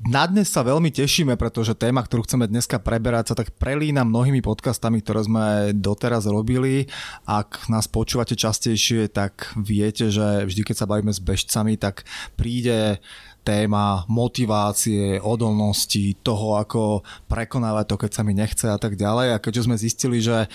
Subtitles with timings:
[0.08, 4.40] na dnes sa veľmi tešíme, pretože téma, ktorú chceme dneska preberať, sa tak prelína mnohými
[4.40, 5.46] podcastami, ktoré sme
[5.76, 6.88] doteraz robili.
[7.28, 12.08] Ak nás počúvate častejšie, tak viete, že vždy, keď sa bavíme s bežcami, tak
[12.40, 13.04] príde
[13.44, 19.36] téma motivácie, odolnosti, toho, ako prekonávať to, keď sa mi nechce a tak ďalej.
[19.36, 20.48] A keďže sme zistili, že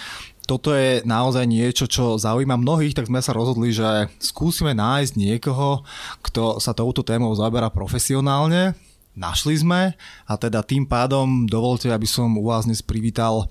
[0.48, 5.84] toto je naozaj niečo, čo zaujíma mnohých, tak sme sa rozhodli, že skúsime nájsť niekoho,
[6.24, 8.76] kto sa touto témou zaberá profesionálne,
[9.14, 9.94] Našli sme
[10.26, 13.46] a teda tým pádom dovolte, aby som u vás dnes privítal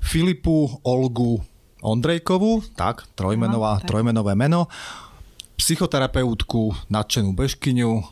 [0.00, 1.44] Filipu Olgu
[1.84, 3.92] Ondrejkovú, tak, trojmenová, no, tak.
[3.92, 4.72] trojmenové meno,
[5.60, 8.08] psychoterapeutku, nadšenú bežkyňu,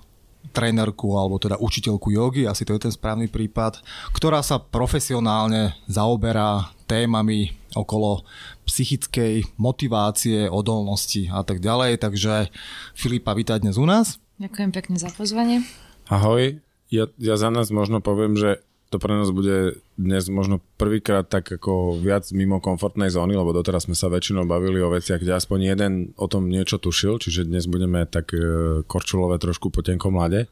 [0.52, 3.80] trénerku alebo teda učiteľku jogy, asi to je ten správny prípad,
[4.12, 8.28] ktorá sa profesionálne zaoberá témami okolo
[8.68, 11.96] psychickej motivácie, odolnosti a tak ďalej.
[11.96, 12.52] Takže
[12.92, 14.20] Filipa, vítaj dnes u nás.
[14.36, 15.64] Ďakujem pekne za pozvanie.
[16.12, 16.60] Ahoj,
[16.94, 18.62] ja, ja za nás možno poviem, že
[18.94, 23.90] to pre nás bude dnes možno prvýkrát tak ako viac mimo komfortnej zóny, lebo doteraz
[23.90, 27.66] sme sa väčšinou bavili o veciach, kde aspoň jeden o tom niečo tušil, čiže dnes
[27.66, 28.38] budeme tak e,
[28.86, 30.46] korčulové trošku po tenkom mlade,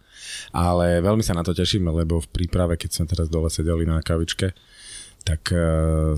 [0.50, 4.02] ale veľmi sa na to tešíme, lebo v príprave, keď sme teraz dole sedeli na
[4.02, 4.50] kavičke,
[5.22, 5.62] tak e,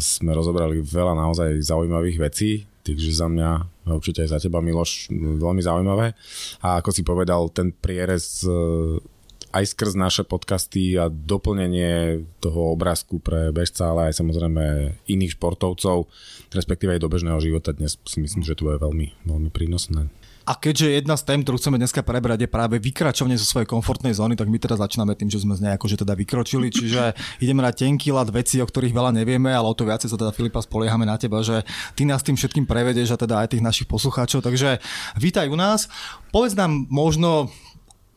[0.01, 3.51] sme rozobrali veľa naozaj zaujímavých vecí, takže za mňa
[3.93, 6.17] určite aj za teba Miloš veľmi zaujímavé.
[6.65, 8.53] A ako si povedal, ten prierez e,
[9.55, 16.11] aj skrz naše podcasty a doplnenie toho obrázku pre bežca, ale aj samozrejme iných športovcov,
[16.51, 20.11] respektíve aj do bežného života dnes si myslím, že to je veľmi, veľmi prínosné.
[20.45, 24.13] A keďže jedna z tém, ktorú chceme dneska prebrať, je práve vykračovanie zo svojej komfortnej
[24.13, 27.65] zóny, tak my teraz začíname tým, že sme z nej akože teda vykročili, čiže ideme
[27.65, 30.61] na tenký lat veci, o ktorých veľa nevieme, ale o to viacej sa teda Filipa
[30.61, 31.65] spoliehame na teba, že
[31.97, 34.45] ty nás tým všetkým prevedeš a teda aj tých našich poslucháčov.
[34.45, 34.85] Takže
[35.17, 35.89] vítaj u nás.
[36.29, 37.49] Povedz nám možno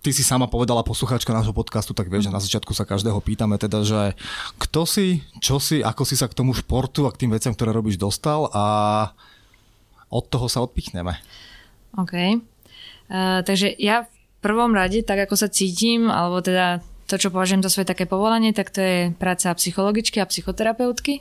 [0.08, 3.60] ty si sama povedala poslucháčka nášho podcastu, tak vieš, že na začiatku sa každého pýtame
[3.60, 4.16] teda, že
[4.56, 7.76] kto si, čo si, ako si sa k tomu športu a k tým veciam, ktoré
[7.76, 8.64] robíš, dostal a
[10.08, 11.20] od toho sa odpichneme.
[12.00, 12.40] OK.
[13.12, 16.80] Uh, takže ja v prvom rade, tak ako sa cítim, alebo teda
[17.12, 21.20] to, čo považujem za svoje také povolanie, tak to je práca psychologičky a psychoterapeutky.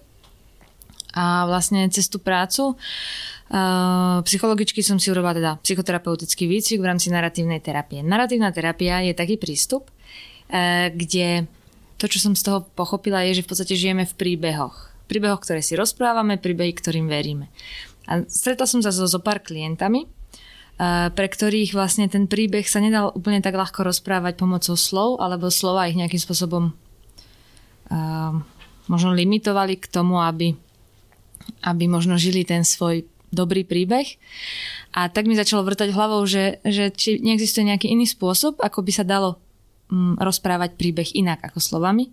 [1.17, 2.77] A vlastne cez tú prácu
[3.47, 8.03] Uh, psychologičky som si urobila teda psychoterapeutický výcvik v rámci narratívnej terapie.
[8.03, 11.47] Narratívna terapia je taký prístup, uh, kde
[11.95, 14.91] to, čo som z toho pochopila, je, že v podstate žijeme v príbehoch.
[15.07, 17.47] Príbehoch, ktoré si rozprávame, príbehy, ktorým veríme.
[18.11, 20.11] A stretla som sa so, so pár klientami,
[20.83, 25.55] uh, pre ktorých vlastne ten príbeh sa nedal úplne tak ľahko rozprávať pomocou slov, alebo
[25.55, 26.75] slova ich nejakým spôsobom
[28.91, 30.59] možno limitovali k tomu, aby,
[31.63, 34.07] aby možno žili ten svoj dobrý príbeh.
[34.95, 38.93] A tak mi začalo vrtať hlavou, že, že či neexistuje nejaký iný spôsob, ako by
[38.95, 39.37] sa dalo
[39.93, 42.09] mm, rozprávať príbeh inak ako slovami.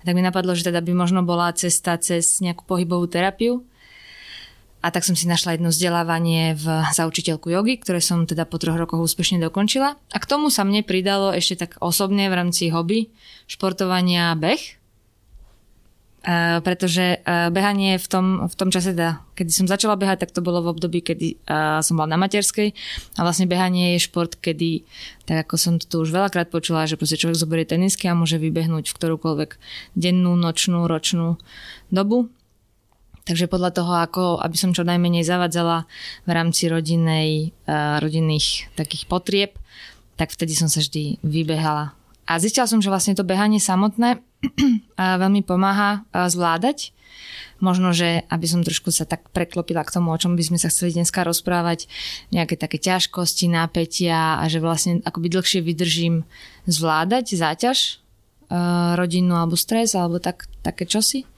[0.00, 3.64] A tak mi napadlo, že teda by možno bola cesta cez nejakú pohybovú terapiu.
[4.78, 8.62] A tak som si našla jedno vzdelávanie v, za učiteľku jogy, ktoré som teda po
[8.62, 9.98] troch rokoch úspešne dokončila.
[9.98, 13.10] A k tomu sa mne pridalo ešte tak osobne v rámci hobby
[13.50, 14.77] športovania beh.
[16.66, 20.42] Pretože uh, behanie v tom, v tom čase, teda, kedy som začala behať, tak to
[20.42, 22.74] bolo v období, kedy uh, som bola na materskej
[23.14, 24.82] a vlastne behanie je šport, kedy,
[25.30, 28.90] tak ako som to už veľakrát počula, že proste človek zoberie tenisky a môže vybehnúť
[28.90, 29.50] v ktorúkoľvek
[29.94, 31.38] dennú, nočnú, ročnú
[31.94, 32.26] dobu.
[33.22, 35.86] Takže podľa toho, ako aby som čo najmenej zavadzala
[36.26, 39.54] v rámci rodinnej, uh, rodinných takých potrieb,
[40.18, 41.97] tak vtedy som sa vždy vybehala.
[42.28, 44.20] A zistila som, že vlastne to behanie samotné
[45.22, 46.92] veľmi pomáha zvládať.
[47.58, 50.70] Možno, že aby som trošku sa tak preklopila k tomu, o čom by sme sa
[50.70, 51.90] chceli dneska rozprávať,
[52.30, 56.22] nejaké také ťažkosti, nápetia a že vlastne akoby dlhšie vydržím
[56.70, 57.98] zvládať záťaž
[58.94, 61.28] rodinnú alebo stres alebo tak, také čosi.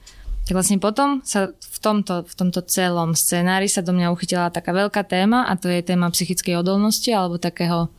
[0.47, 4.73] Tak vlastne potom sa v tomto, v tomto celom scenári sa do mňa uchytila taká
[4.73, 7.93] veľká téma a to je téma psychickej odolnosti alebo takého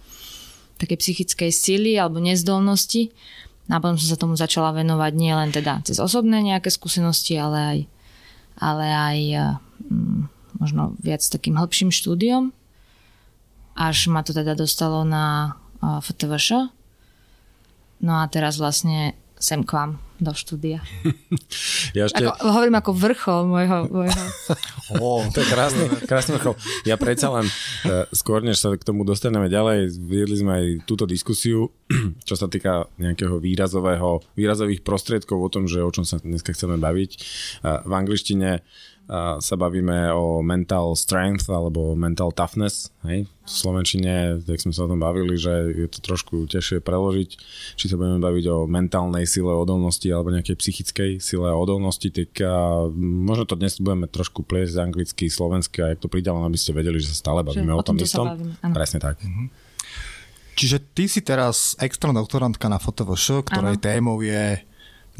[0.82, 3.14] také psychickej sily alebo nezdolnosti
[3.70, 7.58] a potom som sa tomu začala venovať nie len teda cez osobné nejaké skúsenosti, ale
[7.62, 7.78] aj,
[8.58, 9.18] ale aj
[9.86, 10.20] mm,
[10.58, 12.50] možno viac takým hĺbším štúdiom.
[13.78, 16.68] Až ma to teda dostalo na FTVŠ.
[18.02, 19.90] No a teraz vlastne sem k vám
[20.22, 20.80] do štúdia.
[21.92, 22.24] Ja ešte...
[22.24, 23.78] ako, hovorím ako vrchol môjho...
[23.92, 24.22] môjho...
[25.02, 26.56] oh, to je krásny, krásny vrchol.
[26.88, 31.04] Ja predsa len, uh, skôr než sa k tomu dostaneme ďalej, viedli sme aj túto
[31.04, 31.68] diskusiu,
[32.28, 36.80] čo sa týka nejakého výrazového, výrazových prostriedkov o tom, že o čom sa dneska chceme
[36.80, 37.10] baviť.
[37.60, 38.64] Uh, v angličtine
[39.42, 42.88] sa bavíme o mental strength alebo mental toughness.
[43.04, 43.28] Hej?
[43.42, 47.30] V Slovenčine, tak sme sa o tom bavili, že je to trošku ťažšie preložiť,
[47.76, 52.86] či sa budeme baviť o mentálnej sile odolnosti alebo nejakej psychickej sile odolnosti, tak a
[52.96, 57.02] možno to dnes budeme trošku pliesť anglicky, slovensky a jak to pridám, aby ste vedeli,
[57.02, 58.26] že sa stále bavíme že o tom istom.
[58.72, 59.20] Presne tak.
[59.20, 59.72] Mhm.
[60.52, 63.82] Čiže ty si teraz extra doktorantka na FOTVŠ, ktorej ano.
[63.82, 64.60] témou je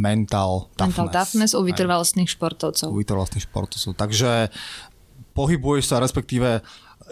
[0.02, 0.98] mental toughness.
[0.98, 2.90] Mental toughness u vytrvalostných športovcov.
[2.90, 3.94] U vytrvalostných športovcov.
[3.94, 4.50] Takže
[5.38, 6.66] pohybuješ sa, respektíve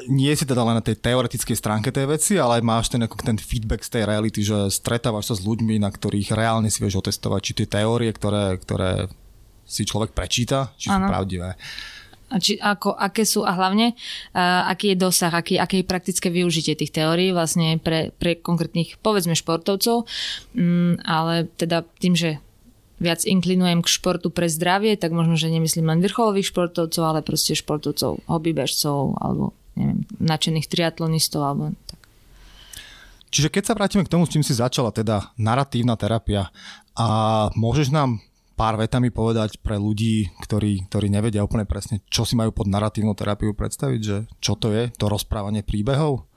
[0.09, 3.37] nie si teda len na tej teoretickej stránke tej veci, ale máš ten, ako ten
[3.37, 7.41] feedback z tej reality, že stretávaš sa s ľuďmi, na ktorých reálne si vieš otestovať,
[7.43, 9.11] či tie teórie, ktoré, ktoré
[9.67, 11.07] si človek prečíta, či ano.
[11.07, 11.51] sú pravdivé.
[12.31, 16.31] A či, ako, aké sú a hlavne uh, aký je dosah, aký, aké je praktické
[16.31, 20.07] využitie tých teórií vlastne pre, pre konkrétnych povedzme športovcov,
[20.55, 22.39] um, ale teda tým, že
[23.01, 27.57] viac inklinujem k športu pre zdravie, tak možno, že nemyslím len vrcholových športovcov, ale proste
[27.57, 31.99] športovcov, hobbybežcov alebo neviem, nadšených triatlonistov alebo tak.
[33.31, 36.51] Čiže keď sa vrátime k tomu, s čím si začala, teda naratívna terapia
[36.99, 37.07] a
[37.55, 38.21] môžeš nám
[38.59, 43.17] pár vetami povedať pre ľudí, ktorí, ktorí nevedia úplne presne, čo si majú pod naratívnou
[43.17, 46.29] terapiu predstaviť, že čo to je, to rozprávanie príbehov?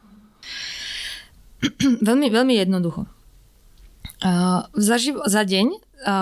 [2.08, 3.04] veľmi, veľmi jednoducho.
[4.24, 5.68] Uh, za, živo, za deň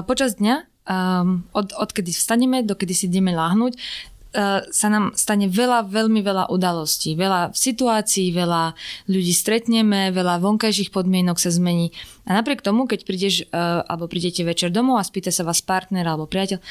[0.06, 0.56] počas dňa,
[0.86, 6.54] um, od, odkedy vstaneme, dokedy si ideme láhnuť, uh, sa nám stane veľa, veľmi veľa
[6.54, 8.78] udalostí, veľa situácií, veľa
[9.10, 11.94] ľudí stretneme, veľa vonkajších podmienok sa zmení.
[12.30, 16.06] A napriek tomu, keď prídeš, uh, alebo prídete večer domov a spýta sa vás partner
[16.06, 16.62] alebo priateľ,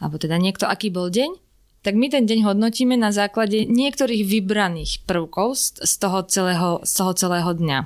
[0.00, 1.36] alebo teda niekto, aký bol deň,
[1.84, 7.12] tak my ten deň hodnotíme na základe niektorých vybraných prvkov z, toho, celého, z toho
[7.14, 7.78] celého dňa.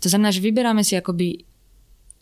[0.00, 1.44] To znamená, že vyberáme si akoby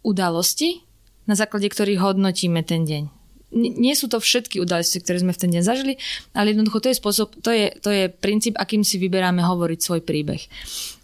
[0.03, 0.83] udalosti,
[1.27, 3.05] na základe ktorých hodnotíme ten deň.
[3.53, 6.01] Nie sú to všetky udalosti, ktoré sme v ten deň zažili,
[6.33, 10.01] ale jednoducho to je spôsob, to je, to je princíp, akým si vyberáme hovoriť svoj
[10.01, 10.41] príbeh.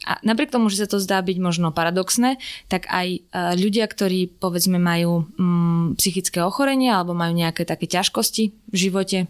[0.08, 2.40] A napriek tomu, že sa to zdá byť možno paradoxné,
[2.72, 3.20] tak aj e,
[3.60, 9.28] ľudia, ktorí povedzme majú mm, psychické ochorenia alebo majú nejaké také ťažkosti v živote,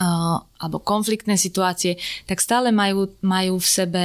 [0.00, 1.96] uh, alebo konfliktné situácie,
[2.28, 4.02] tak stále majú, majú v sebe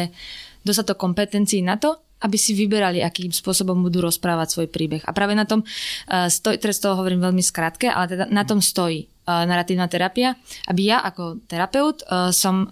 [0.64, 5.02] dostatok kompetencií na to, aby si vyberali, akým spôsobom budú rozprávať svoj príbeh.
[5.06, 8.62] A práve na tom, uh, stoj, teraz toho hovorím veľmi skrátke, ale teda na tom
[8.62, 10.38] stojí uh, narratívna terapia,
[10.70, 12.70] aby ja ako terapeut uh, som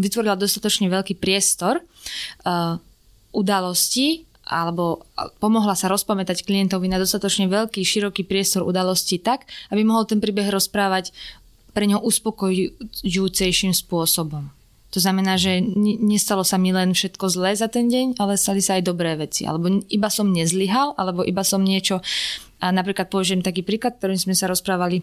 [0.00, 1.82] vytvorila dostatočne veľký priestor
[3.30, 5.06] udalostí alebo
[5.38, 10.50] pomohla sa rozpamätať klientovi na dostatočne veľký, široký priestor udalostí tak, aby mohol ten príbeh
[10.50, 11.14] rozprávať
[11.70, 14.50] pre neho uspokojujúcejším spôsobom.
[14.90, 15.62] To znamená, že
[16.02, 19.46] nestalo sa mi len všetko zlé za ten deň, ale stali sa aj dobré veci.
[19.46, 22.02] Alebo iba som nezlyhal, alebo iba som niečo...
[22.60, 25.00] A napríklad použijem taký príklad, ktorým sme sa rozprávali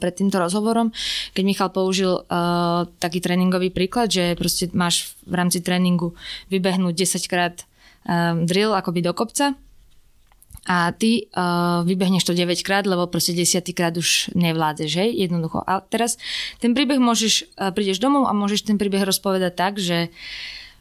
[0.00, 0.88] pred týmto rozhovorom,
[1.36, 6.16] keď Michal použil uh, taký tréningový príklad, že proste máš v rámci tréningu
[6.48, 7.60] vybehnúť 10 krát
[8.08, 9.52] uh, drill akoby do kopca
[10.70, 15.66] a ty uh, vybehneš to 9 krát, lebo proste 10 krát už nevládzeš, hej, jednoducho.
[15.66, 16.14] A teraz
[16.62, 20.14] ten príbeh môžeš, uh, prídeš domov a môžeš ten príbeh rozpovedať tak, že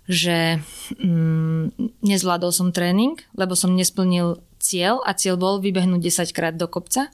[0.10, 0.58] že
[0.98, 6.65] mm, nezvládol som tréning, lebo som nesplnil cieľ a cieľ bol vybehnúť 10 krát do
[6.65, 7.13] kopca.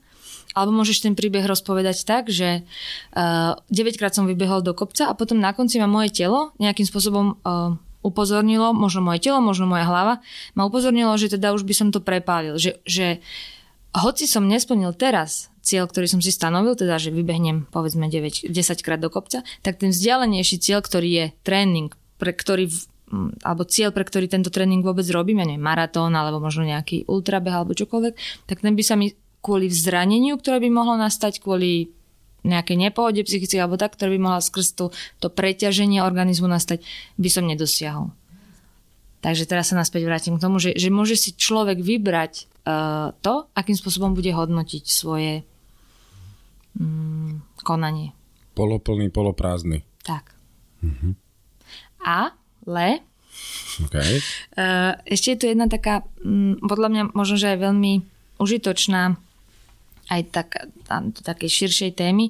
[0.56, 5.14] alebo môžeš ten príbeh rozpovedať tak, že uh, 9 krát som vybehol do kopca a
[5.14, 9.90] potom na konci ma moje telo nejakým spôsobom uh, upozornilo, možno moje telo, možno moja
[9.90, 10.22] hlava,
[10.54, 12.62] ma upozornilo, že teda už by som to prepálil.
[12.62, 13.26] Že, že
[13.98, 18.86] hoci som nesplnil teraz cieľ, ktorý som si stanovil, teda že vybehnem povedzme 9, 10
[18.86, 21.90] krát do kopca, tak ten vzdialenejší cieľ, ktorý je tréning,
[22.22, 22.70] pre ktorý
[23.46, 27.54] alebo cieľ, pre ktorý tento tréning vôbec robím, ja neviem, maratón alebo možno nejaký ultrabeh
[27.54, 28.14] alebo čokoľvek,
[28.50, 29.14] tak ten by sa mi
[29.46, 31.94] kvôli zraneniu, ktoré by mohlo nastať, kvôli
[32.46, 36.86] nejakej nepohode psychickej alebo tak, ktoré by mohla skrz to, to preťaženie organizmu nastať,
[37.18, 38.14] by som nedosiahol.
[39.26, 43.50] Takže teraz sa naspäť vrátim k tomu, že, že môže si človek vybrať uh, to,
[43.58, 45.42] akým spôsobom bude hodnotiť svoje
[46.78, 48.14] um, konanie.
[48.54, 49.82] Poloplný, poloprázdny.
[50.06, 50.30] Tak.
[50.86, 51.14] Mm-hmm.
[52.06, 53.02] Ale
[53.82, 54.22] okay.
[54.62, 57.94] uh, ešte je tu jedna taká, um, podľa mňa možno, že aj veľmi
[58.38, 59.18] užitočná
[60.10, 60.48] aj tak,
[61.26, 62.30] také širšej témy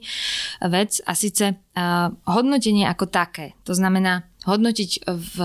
[0.63, 1.03] vec.
[1.03, 3.57] A síce uh, hodnotenie ako také.
[3.67, 5.35] To znamená hodnotiť v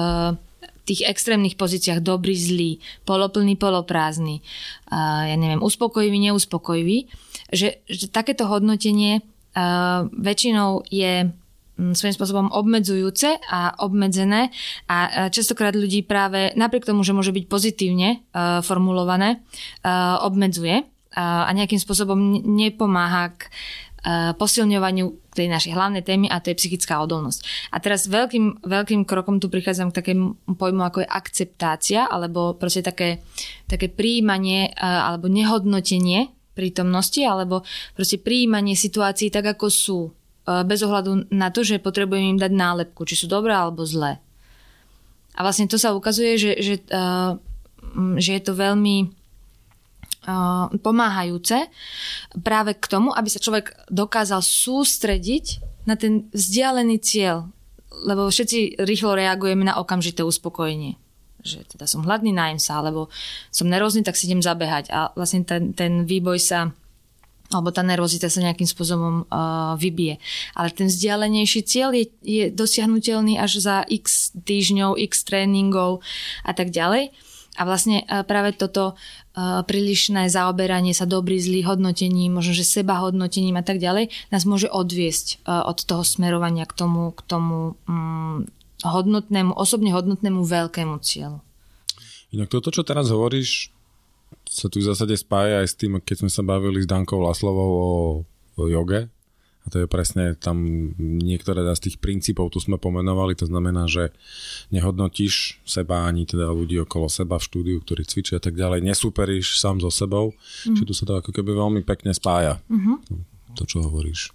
[0.84, 2.72] tých extrémnych pozíciách dobrý, zlý,
[3.06, 4.42] poloplný, poloprázdny,
[4.90, 7.06] uh, ja neviem, uspokojivý, neuspokojivý,
[7.50, 11.30] že, že takéto hodnotenie uh, väčšinou je
[11.80, 14.52] svojím spôsobom obmedzujúce a obmedzené
[14.84, 19.40] a častokrát ľudí práve napriek tomu, že môže byť pozitívne uh, formulované,
[19.80, 20.84] uh, obmedzuje
[21.16, 23.50] a nejakým spôsobom nepomáha k
[24.40, 27.68] posilňovaniu tej našej hlavnej témy a to je psychická odolnosť.
[27.68, 32.80] A teraz veľkým, veľkým krokom tu prichádzam k takému pojmu ako je akceptácia alebo proste
[32.80, 33.20] také,
[33.68, 37.60] také príjmanie alebo nehodnotenie prítomnosti alebo
[37.92, 39.98] proste príjmanie situácií tak ako sú
[40.64, 44.18] bez ohľadu na to, že potrebujem im dať nálepku, či sú dobré alebo zlé.
[45.36, 46.74] A vlastne to sa ukazuje, že, že,
[48.18, 49.19] že je to veľmi
[50.82, 51.68] pomáhajúce
[52.40, 57.50] práve k tomu, aby sa človek dokázal sústrediť na ten vzdialený cieľ.
[57.90, 60.96] Lebo všetci rýchlo reagujeme na okamžité uspokojenie.
[61.40, 63.08] Že teda som hladný, najem sa, alebo
[63.50, 64.92] som nervózny, tak si idem zabehať.
[64.92, 66.70] A vlastne ten, ten výboj sa
[67.50, 70.22] alebo tá nervozita sa nejakým spôsobom uh, vybije.
[70.54, 75.98] Ale ten vzdialenejší cieľ je, je dosiahnutelný až za x týždňov, x tréningov
[76.46, 77.10] a tak ďalej.
[77.58, 78.94] A vlastne uh, práve toto
[79.40, 84.66] prílišné zaoberanie sa dobrý, zlý hodnotením, možno, že seba hodnotením a tak ďalej, nás môže
[84.66, 88.44] odviesť od toho smerovania k tomu, k tomu um,
[88.82, 91.40] hodnotnému, osobne hodnotnému veľkému cieľu.
[92.34, 93.70] Inak toto, čo teraz hovoríš,
[94.50, 97.70] sa tu v zásade spája aj s tým, keď sme sa bavili s Dankou Laslovou
[97.70, 97.90] o,
[98.58, 99.06] o joge,
[99.70, 100.60] to je presne tam
[100.98, 104.10] niektoré z tých princípov tu sme pomenovali, to znamená, že
[104.74, 109.62] nehodnotíš seba ani teda ľudí okolo seba v štúdiu, ktorí cvičia a tak ďalej, nesúperíš
[109.62, 110.34] sám so sebou,
[110.66, 110.74] mm.
[110.76, 112.96] čiže tu sa to ako keby veľmi pekne spája, mm-hmm.
[113.54, 114.34] to, čo hovoríš.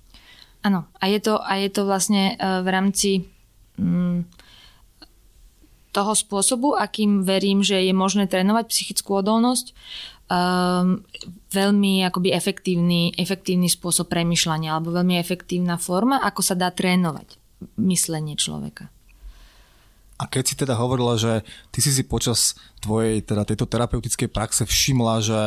[0.66, 3.12] Áno, a je to, a je to vlastne e, v rámci
[3.78, 4.26] mm,
[5.96, 9.72] toho spôsobu, akým verím, že je možné trénovať psychickú odolnosť,
[10.30, 11.02] um,
[11.54, 17.38] veľmi akoby efektívny, efektívny spôsob premyšľania alebo veľmi efektívna forma, ako sa dá trénovať
[17.80, 18.90] myslenie človeka.
[20.16, 21.44] A keď si teda hovorila, že
[21.76, 25.40] ty si si počas tvojej teda tejto terapeutickej praxe všimla, že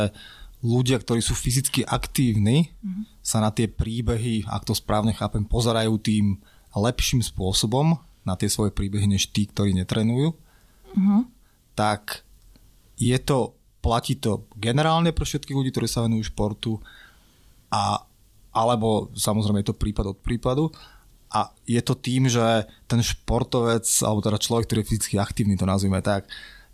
[0.60, 3.04] ľudia, ktorí sú fyzicky aktívni, mm-hmm.
[3.24, 6.36] sa na tie príbehy, ak to správne chápem, pozerajú tým
[6.76, 7.96] lepším spôsobom
[8.28, 11.20] na tie svoje príbehy, než tí, ktorí netrenujú, mm-hmm.
[11.72, 12.28] tak
[13.00, 16.78] je to platí to generálne pre všetkých ľudí, ktorí sa venujú športu
[17.72, 18.02] a
[18.48, 20.72] alebo samozrejme je to prípad od prípadu.
[21.28, 25.68] A je to tým, že ten športovec alebo teda človek, ktorý je fyzicky aktívny, to
[25.68, 26.24] nazvime tak,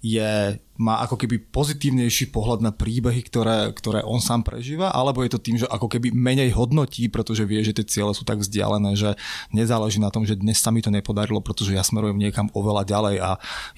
[0.05, 5.33] je, má ako keby pozitívnejší pohľad na príbehy, ktoré, ktoré on sám prežíva, alebo je
[5.33, 9.01] to tým, že ako keby menej hodnotí, pretože vie, že tie ciele sú tak vzdialené,
[9.01, 9.17] že
[9.49, 13.17] nezáleží na tom, že dnes sa mi to nepodarilo, pretože ja smerujem niekam oveľa ďalej
[13.25, 13.31] a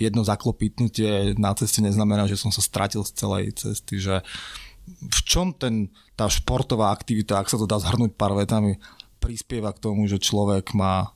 [0.02, 4.26] jedno zaklopitnutie na ceste neznamená, že som sa stratil z celej cesty, že
[4.90, 8.82] v čom ten, tá športová aktivita, ak sa to dá zhrnúť pár vetami,
[9.22, 11.15] prispieva k tomu, že človek má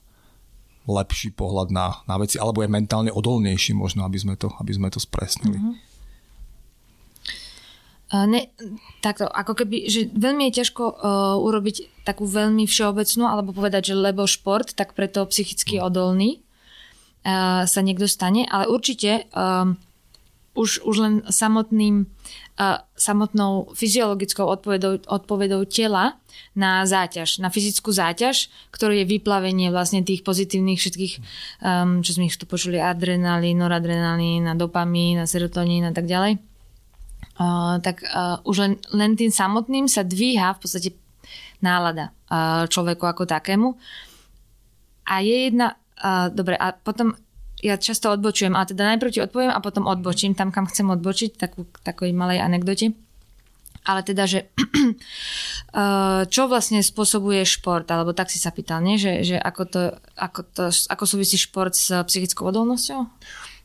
[0.89, 4.89] lepší pohľad na, na veci, alebo je mentálne odolnejší možno, aby sme to, aby sme
[4.89, 5.61] to spresnili.
[5.61, 5.89] Mm-hmm.
[8.11, 8.51] Ne,
[8.99, 10.95] takto, ako keby, že veľmi je ťažko uh,
[11.39, 15.83] urobiť takú veľmi všeobecnú, alebo povedať, že lebo šport, tak preto psychicky mhm.
[15.87, 16.29] odolný
[17.23, 19.71] uh, sa niekto stane, ale určite uh,
[20.51, 22.11] už, už len samotným,
[22.59, 26.19] uh, samotnou fyziologickou odpovedou, odpovedou tela
[26.55, 31.13] na záťaž, na fyzickú záťaž, ktorý je vyplavenie vlastne tých pozitívnych všetkých,
[31.63, 36.35] um, čo sme ich tu počuli, adrenalín, noradrenalín, dopamín, serotonín a tak ďalej.
[37.39, 40.89] Uh, tak uh, už len, len tým samotným sa dvíha v podstate
[41.61, 42.09] nálada
[42.67, 43.77] človeku ako takému.
[45.05, 45.77] A je jedna,
[46.33, 47.13] dobre, a potom
[47.61, 51.37] ja často odbočujem, a teda najprv ti odpoviem a potom odbočím tam, kam chcem odbočiť,
[51.37, 52.97] takú, takoj malej anekdote.
[53.81, 54.53] Ale teda, že
[56.33, 59.01] čo vlastne spôsobuje šport, alebo tak si sa pýtal, nie?
[59.01, 59.81] Že, že ako, to,
[60.17, 63.01] ako, to, ako súvisí šport s psychickou odolnosťou?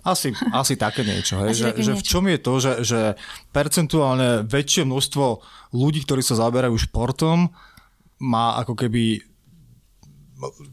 [0.07, 1.43] Asi, asi také niečo.
[1.43, 1.51] Hej?
[1.51, 2.01] Asi že, také že niečo.
[2.01, 3.01] v čom je to, že, že
[3.51, 5.25] percentuálne väčšie množstvo
[5.75, 7.53] ľudí, ktorí sa zaberajú športom,
[8.23, 9.21] má ako keby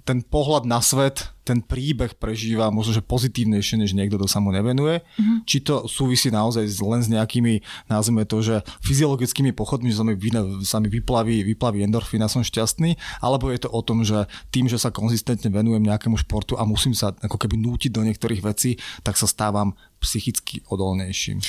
[0.04, 4.52] ten pohľad na svet, ten príbeh prežíva možno, že pozitívnejšie, než niekto, kto sa mu
[4.52, 5.04] nevenuje.
[5.04, 5.38] Mm-hmm.
[5.48, 10.16] Či to súvisí naozaj len s nejakými, nazvime to, že fyziologickými pochodmi, že sa mi,
[10.64, 14.68] sa mi vyplaví, vyplaví endorfín a som šťastný, alebo je to o tom, že tým,
[14.68, 18.76] že sa konzistentne venujem nejakému športu a musím sa ako keby nútiť do niektorých vecí,
[19.04, 21.40] tak sa stávam psychicky odolnejším.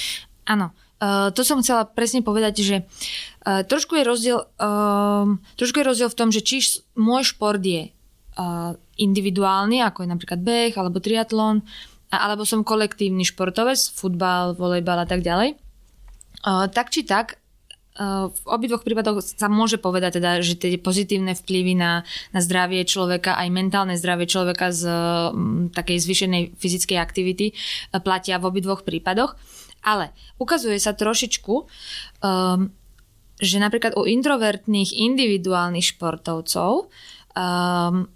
[0.47, 0.71] Áno,
[1.05, 2.77] Uh, to som chcela presne povedať, že
[3.45, 5.27] uh, trošku, je rozdiel, uh,
[5.59, 6.63] trošku je rozdiel v tom, že či
[6.95, 7.91] môj šport je
[8.99, 11.63] individuálny, ako je napríklad beh alebo triatlon,
[12.11, 15.59] alebo som kolektívny športovec, futbal, volejbal a tak ďalej.
[16.45, 17.43] Tak či tak,
[17.95, 22.03] v obidvoch prípadoch sa môže povedať teda, že tie pozitívne vplyvy na,
[22.35, 24.83] na zdravie človeka, aj mentálne zdravie človeka z
[25.31, 27.55] m, takej zvyšenej fyzickej aktivity
[28.03, 29.39] platia v obidvoch prípadoch.
[29.87, 30.11] Ale
[30.43, 32.75] ukazuje sa trošičku, um,
[33.39, 36.91] že napríklad u introvertných individuálnych športovcov
[37.39, 38.11] um,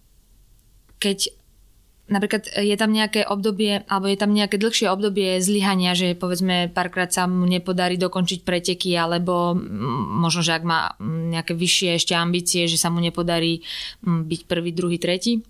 [0.99, 1.35] keď
[2.09, 7.13] napríklad je tam nejaké obdobie, alebo je tam nejaké dlhšie obdobie zlyhania, že povedzme párkrát
[7.13, 9.53] sa mu nepodarí dokončiť preteky, alebo
[10.19, 13.61] možno, že ak má nejaké vyššie ešte ambície, že sa mu nepodarí
[14.03, 15.45] byť prvý, druhý, tretí,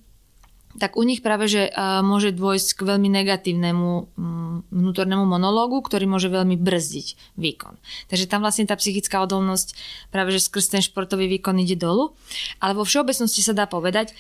[0.79, 1.69] tak u nich práve, že
[2.07, 7.75] môže dôjsť k veľmi negatívnemu mm, vnútornému monológu, ktorý môže veľmi brzdiť výkon.
[8.09, 9.75] Takže tam vlastne tá psychická odolnosť
[10.15, 12.15] práve, že skrz ten športový výkon ide dolu.
[12.63, 14.15] Ale vo všeobecnosti sa dá povedať,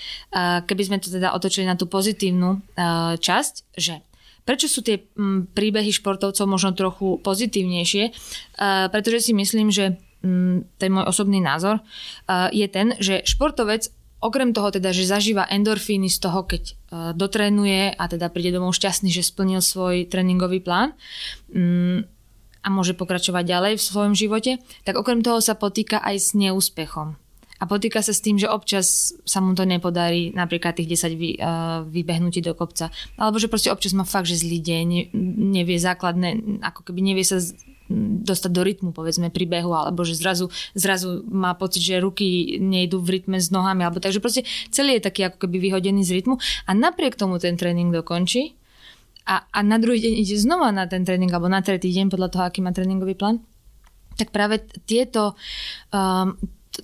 [0.66, 2.60] keby sme to teda otočili na tú pozitívnu
[3.18, 4.02] časť, že
[4.48, 8.16] Prečo sú tie mm, príbehy športovcov možno trochu pozitívnejšie?
[8.88, 11.84] Pretože si myslím, že mm, ten môj osobný názor
[12.48, 16.74] je ten, že športovec Okrem toho teda, že zažíva endorfíny z toho, keď uh,
[17.14, 20.98] dotrénuje a teda príde domov šťastný, že splnil svoj tréningový plán
[21.54, 22.02] um,
[22.58, 27.14] a môže pokračovať ďalej v svojom živote, tak okrem toho sa potýka aj s neúspechom.
[27.58, 31.30] A potýka sa s tým, že občas sa mu to nepodarí, napríklad tých 10 vy,
[31.38, 32.90] uh, vybehnutí do kopca.
[33.18, 35.14] Alebo že proste občas má fakt, že zlý deň,
[35.54, 37.38] nevie základné, ako keby nevie sa
[38.24, 43.00] dostať do rytmu, povedzme, pri behu, alebo že zrazu, zrazu má pocit, že ruky nejdú
[43.00, 46.36] v rytme s nohami, alebo takže proste celý je taký ako keby vyhodený z rytmu.
[46.68, 48.54] A napriek tomu ten tréning dokončí.
[49.28, 52.28] A, a na druhý deň ide znova na ten tréning, alebo na tretí deň podľa
[52.32, 53.44] toho, aký má tréningový plán,
[54.16, 55.36] tak práve tieto,
[55.92, 56.34] um,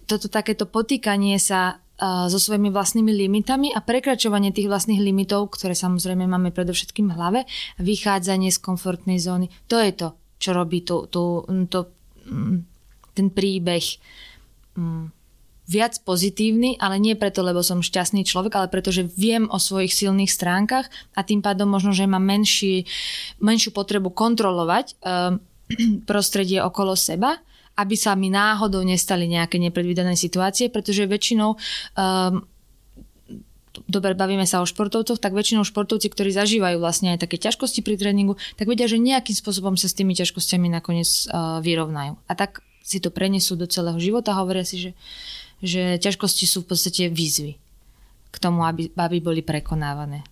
[0.04, 5.72] toto takéto potýkanie sa uh, so svojimi vlastnými limitami a prekračovanie tých vlastných limitov, ktoré
[5.72, 7.40] samozrejme máme predovšetkým v hlave,
[7.80, 10.08] vychádzanie z komfortnej zóny, to je to,
[10.44, 11.88] čo robí to, to, to,
[12.28, 12.57] mm,
[13.16, 13.85] ten príbeh
[14.76, 15.09] mm,
[15.64, 19.96] viac pozitívny, ale nie preto, lebo som šťastný človek, ale preto, že viem o svojich
[19.96, 22.85] silných stránkach a tým pádom možno, že mám menší,
[23.40, 25.40] menšiu potrebu kontrolovať um,
[26.11, 27.40] prostredie okolo seba,
[27.80, 32.44] aby sa mi náhodou nestali nejaké nepredvídané situácie, pretože väčšinou um,
[33.90, 37.98] dobre, bavíme sa o športovcoch, tak väčšinou športovci, ktorí zažívajú vlastne aj také ťažkosti pri
[37.98, 42.14] tréningu, tak vedia, že nejakým spôsobom sa s tými ťažkosťami nakoniec uh, vyrovnajú.
[42.30, 44.90] A tak si to prenesú do celého života, hovoria si, že,
[45.64, 47.56] že ťažkosti sú v podstate výzvy
[48.28, 50.26] k tomu, aby, aby boli prekonávané.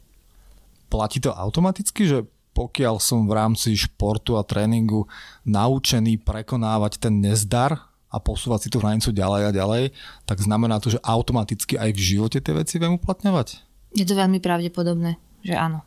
[0.92, 2.18] Platí to automaticky, že
[2.52, 5.08] pokiaľ som v rámci športu a tréningu
[5.48, 9.84] naučený prekonávať ten nezdar, a posúvať si tú hranicu ďalej a ďalej,
[10.28, 13.48] tak znamená to, že automaticky aj v živote tie veci viem uplatňovať?
[13.96, 15.80] Je to veľmi pravdepodobné, že áno.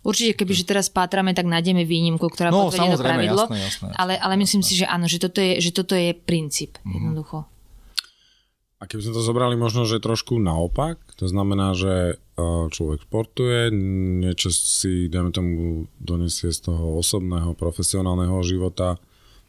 [0.00, 3.44] Určite, keby že teraz pátrame, tak nájdeme výnimku, ktorá no, potvrdí to pravidlo.
[3.52, 4.72] Jasné, jasné, jasné, ale, ale myslím jasné.
[4.72, 6.92] si, že áno, že toto je, že toto je princíp, mm.
[6.96, 7.44] jednoducho.
[8.80, 13.68] A keby sme to zobrali možno, že trošku naopak, to znamená, že e, človek športuje,
[14.24, 18.96] niečo si, dajme tomu, donesie z toho osobného, profesionálneho života,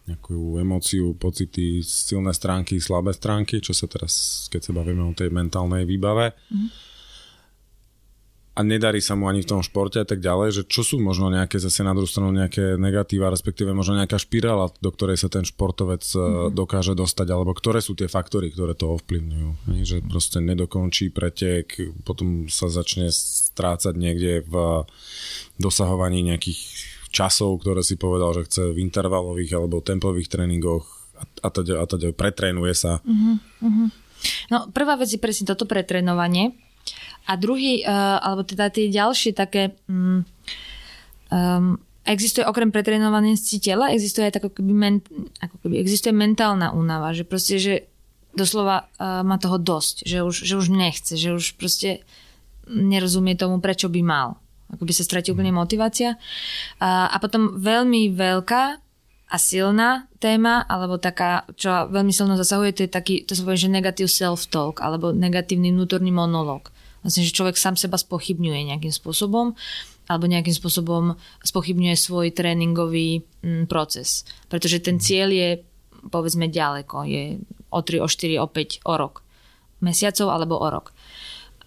[0.10, 5.30] nejakú emóciu, pocity, silné stránky, slabé stránky, čo sa teraz, keď sa bavíme o tej
[5.30, 6.34] mentálnej výbave.
[6.50, 6.70] Mm.
[8.52, 11.32] A nedarí sa mu ani v tom športe a tak ďalej, že čo sú možno
[11.32, 15.48] nejaké zase na druhú stranu nejaké negatíva, respektíve možno nejaká špirála, do ktorej sa ten
[15.48, 16.52] športovec mm.
[16.52, 19.50] dokáže dostať, alebo ktoré sú tie faktory, ktoré to ovplyvňujú.
[19.88, 24.84] Že proste nedokončí pretek, potom sa začne strácať niekde v
[25.56, 30.88] dosahovaní nejakých časov, ktoré si povedal, že chce v intervalových alebo tempových tréningoch
[31.44, 33.04] a to, a to pretrénuje sa.
[33.04, 33.88] Uh-huh.
[34.50, 36.56] No prvá vec je presne toto pretrénovanie
[37.30, 40.26] a druhý, uh, alebo teda tie ďalšie také um,
[41.30, 44.96] um, existuje okrem pretrénovanosti tela, existuje aj tako keby, men,
[45.38, 47.74] ako keby existuje mentálna únava, že proste, že
[48.34, 52.02] doslova uh, má toho dosť, že už, že už nechce, že už proste
[52.66, 54.30] nerozumie tomu, prečo by mal.
[54.72, 56.16] Ako by sa stratí úplne motivácia.
[56.80, 58.64] A, a potom veľmi veľká
[59.32, 63.64] a silná téma, alebo taká, čo veľmi silno zasahuje, to je taký, to sa povie,
[63.64, 66.68] že negatív self-talk, alebo negatívny vnútorný monológ.
[67.00, 69.56] Vlastne, že človek sám seba spochybňuje nejakým spôsobom
[70.12, 74.28] alebo nejakým spôsobom spochybňuje svoj tréningový mm, proces.
[74.52, 75.50] Pretože ten cieľ je
[76.12, 77.40] povedzme ďaleko, je
[77.72, 79.24] o 3, o 4, o 5, o rok.
[79.80, 80.92] Mesiacov alebo o rok.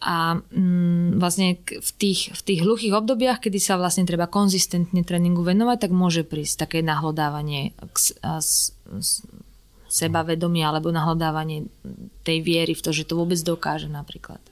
[0.05, 5.41] A mm, vlastne v tých, v tých hluchých obdobiach, kedy sa vlastne treba konzistentne tréningu
[5.41, 9.25] venovať, tak môže prísť také nahlodávanie k, a, s, s,
[9.89, 11.71] sebavedomia alebo nahlodávanie
[12.21, 14.43] tej viery v to, že to vôbec dokáže napríklad.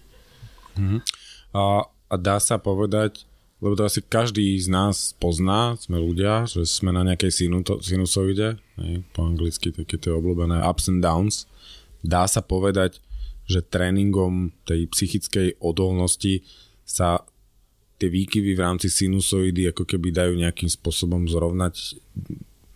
[0.81, 1.01] Mm-hmm.
[1.53, 3.29] A, a dá sa povedať,
[3.61, 9.05] lebo to asi každý z nás pozná, sme ľudia, že sme na nejakej sinusoide, hej,
[9.12, 11.45] po anglicky také tie obľúbené ups and downs.
[12.03, 12.99] Dá sa povedať,
[13.46, 16.42] že tréningom tej psychickej odolnosti
[16.87, 17.22] sa
[17.98, 22.02] tie výkyvy v rámci sinusoidy ako keby dajú nejakým spôsobom zrovnať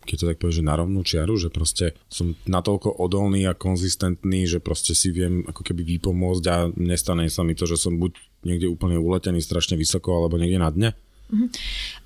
[0.07, 4.47] keď to tak povie, že na rovnú čiaru, že proste som natoľko odolný a konzistentný,
[4.47, 8.15] že proste si viem ako keby vypomôcť a nestane sa mi to, že som buď
[8.47, 10.91] niekde úplne uletený strašne vysoko alebo niekde na dne.
[11.27, 11.51] Uh-huh.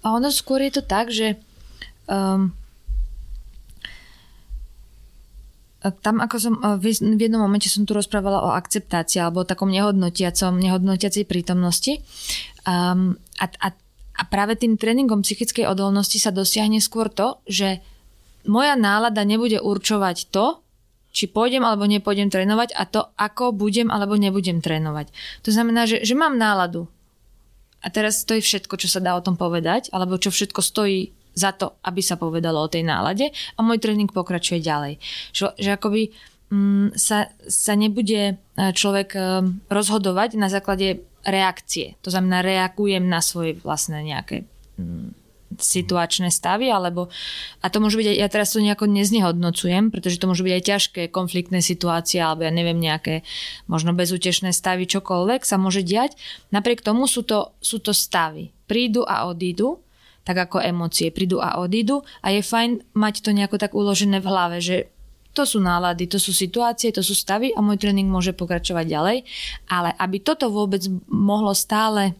[0.01, 1.37] A ono skôr je to tak, že
[2.09, 2.57] um,
[5.81, 10.61] tam ako som v jednom momente som tu rozprávala o akceptácii alebo o takom nehodnotiacom,
[10.61, 12.05] nehodnotiacej prítomnosti
[12.69, 13.69] um, a, a
[14.21, 17.81] a práve tým tréningom psychickej odolnosti sa dosiahne skôr to, že
[18.45, 20.61] moja nálada nebude určovať to,
[21.11, 25.11] či pôjdem alebo nepôjdem trénovať a to, ako budem alebo nebudem trénovať.
[25.43, 26.87] To znamená, že, že mám náladu.
[27.81, 31.16] A teraz to je všetko, čo sa dá o tom povedať, alebo čo všetko stojí
[31.35, 34.99] za to, aby sa povedalo o tej nálade a môj tréning pokračuje ďalej.
[35.31, 36.03] Že, že akoby
[36.51, 39.21] mm, sa, sa nebude e, človek e,
[39.71, 42.01] rozhodovať na základe reakcie.
[42.03, 44.49] To znamená, reagujem na svoje vlastné nejaké
[44.81, 45.21] mm,
[45.59, 47.11] situačné stavy, alebo
[47.59, 50.64] a to môže byť aj, ja teraz to nejako neznehodnocujem, pretože to môže byť aj
[50.64, 53.27] ťažké konfliktné situácie, alebo ja neviem, nejaké
[53.66, 56.14] možno bezútešné stavy, čokoľvek sa môže diať.
[56.55, 58.55] Napriek tomu sú to, sú to stavy.
[58.71, 59.83] Prídu a odídu,
[60.25, 64.31] tak ako emócie prídu a odídu a je fajn mať to nejako tak uložené v
[64.31, 64.77] hlave, že
[65.31, 69.19] to sú nálady, to sú situácie, to sú stavy a môj tréning môže pokračovať ďalej.
[69.71, 72.19] Ale aby toto vôbec mohlo stále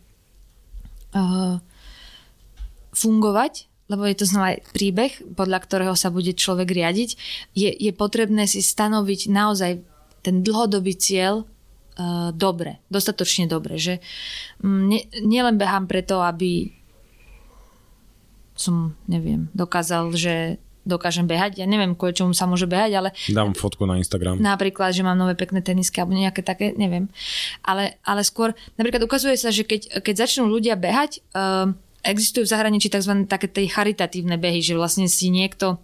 [1.15, 1.59] uh,
[2.95, 7.11] fungovať, lebo je to znova príbeh, podľa ktorého sa bude človek riadiť,
[7.59, 9.83] je, je potrebné si stanoviť naozaj
[10.23, 13.75] ten dlhodobý cieľ uh, dobre, dostatočne dobre.
[13.75, 13.99] Že
[14.63, 16.80] ne, nielen behám preto, aby
[18.61, 21.61] som, neviem, dokázal, že dokážem behať.
[21.61, 23.09] Ja neviem, kvôli čomu sa môže behať, ale...
[23.29, 24.41] Dám fotku na Instagram.
[24.41, 27.13] Napríklad, že mám nové pekné tenisky alebo nejaké také, neviem.
[27.61, 32.53] Ale, ale skôr, napríklad ukazuje sa, že keď, keď začnú ľudia behať, uh, existujú v
[32.57, 33.29] zahraničí tzv.
[33.29, 35.77] také tej charitatívne behy, že vlastne si niekto,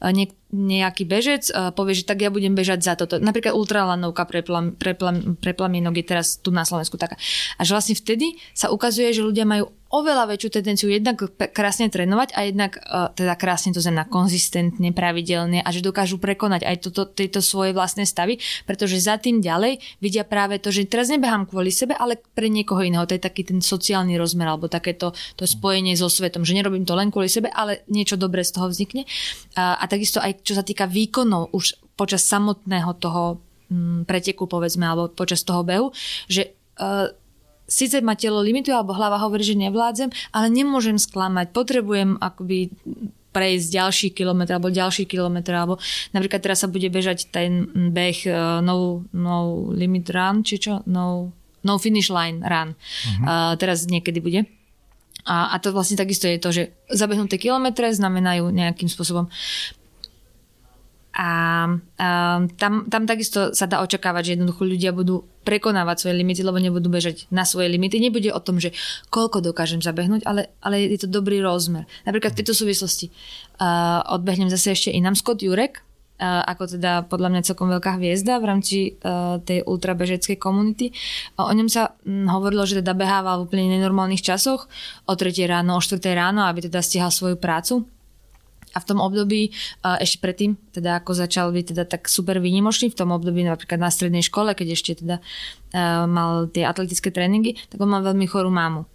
[0.00, 3.20] uh, niek, nejaký bežec uh, povie, že tak ja budem bežať za toto.
[3.20, 7.20] Napríklad ultralanovka pre, plam, pre, plam, pre plamienok je teraz tu na Slovensku taká.
[7.60, 11.18] A že vlastne vtedy sa ukazuje, že ľudia majú oveľa väčšiu tendenciu jednak
[11.50, 16.62] krásne trénovať a jednak uh, teda krásne to znamená konzistentne, pravidelne a že dokážu prekonať
[16.62, 21.10] aj toto, tieto svoje vlastné stavy, pretože za tým ďalej vidia práve to, že teraz
[21.10, 23.02] nebehám kvôli sebe, ale pre niekoho iného.
[23.02, 26.94] To je taký ten sociálny rozmer alebo takéto to spojenie so svetom, že nerobím to
[26.94, 29.10] len kvôli sebe, ale niečo dobré z toho vznikne.
[29.58, 34.86] A, a takisto aj čo sa týka výkonov už počas samotného toho mm, preteku, povedzme,
[34.86, 35.90] alebo počas toho behu,
[36.30, 37.10] že uh,
[37.70, 41.54] síce ma telo limituje, alebo hlava hovorí, že nevládzem, ale nemôžem sklamať.
[41.54, 42.74] Potrebujem akoby
[43.30, 45.78] prejsť ďalší kilometr alebo ďalší kilometr, alebo
[46.10, 50.82] napríklad teraz sa bude bežať ten beh uh, no, no limit run, či čo?
[50.90, 51.30] No,
[51.62, 52.74] no finish line run.
[52.74, 53.22] Uh-huh.
[53.22, 54.50] Uh, teraz niekedy bude.
[55.28, 59.28] A, a to vlastne takisto je to, že zabehnuté kilometre znamenajú nejakým spôsobom
[61.10, 61.66] a,
[61.98, 62.08] a
[62.54, 66.86] tam, tam takisto sa dá očakávať, že jednoducho ľudia budú prekonávať svoje limity, lebo nebudú
[66.86, 67.98] bežať na svoje limity.
[67.98, 68.70] Nebude o tom, že
[69.10, 71.90] koľko dokážem zabehnúť, ale, ale je to dobrý rozmer.
[72.06, 73.10] Napríklad v tejto súvislosti
[73.58, 78.38] uh, odbehnem zase ešte inám Scott Jurek, uh, ako teda podľa mňa celkom veľká hviezda
[78.38, 80.94] v rámci uh, tej ultrabežeckej komunity.
[81.42, 84.70] O ňom sa um, hovorilo, že teda behával v úplne nenormálnych časoch,
[85.10, 87.82] o 3 ráno, o 4 ráno, aby teda stihal svoju prácu
[88.70, 89.50] A v tom období,
[89.82, 93.90] ešte predtým, teda ako začal byť teda tak super výnimočný, v tom období napríklad na
[93.90, 95.18] strednej škole, keď ešte teda
[96.06, 98.86] mal tie atletické tréningy, tak on mal veľmi chorú mámu.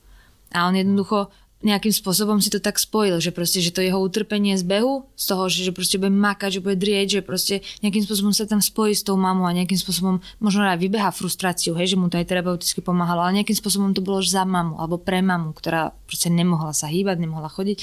[0.56, 1.28] A on jednoducho
[1.66, 5.26] nejakým spôsobom si to tak spojil, že proste, že to jeho utrpenie z behu, z
[5.34, 8.62] toho, že, že proste bude makať, že bude drieť, že proste nejakým spôsobom sa tam
[8.62, 12.22] spojí s tou mamou a nejakým spôsobom možno aj vybeha frustráciu, hej, že mu to
[12.22, 16.30] aj terapeuticky pomáhalo, ale nejakým spôsobom to bolo za mamu alebo pre mamu, ktorá proste
[16.30, 17.82] nemohla sa hýbať, nemohla chodiť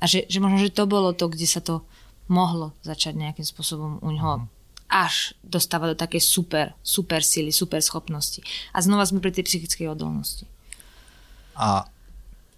[0.00, 1.84] a že, že možno, že to bolo to, kde sa to
[2.32, 4.46] mohlo začať nejakým spôsobom u ňoho mm.
[4.88, 8.40] až dostávať do takej super, super sily, super schopnosti.
[8.72, 10.48] A znova sme pri tej psychickej odolnosti.
[11.58, 11.84] A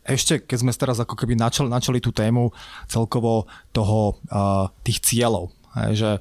[0.06, 2.50] ešte, keď sme teraz ako keby načali, načali tú tému
[2.90, 5.54] celkovo toho, uh, tých cieľov,
[5.94, 6.18] že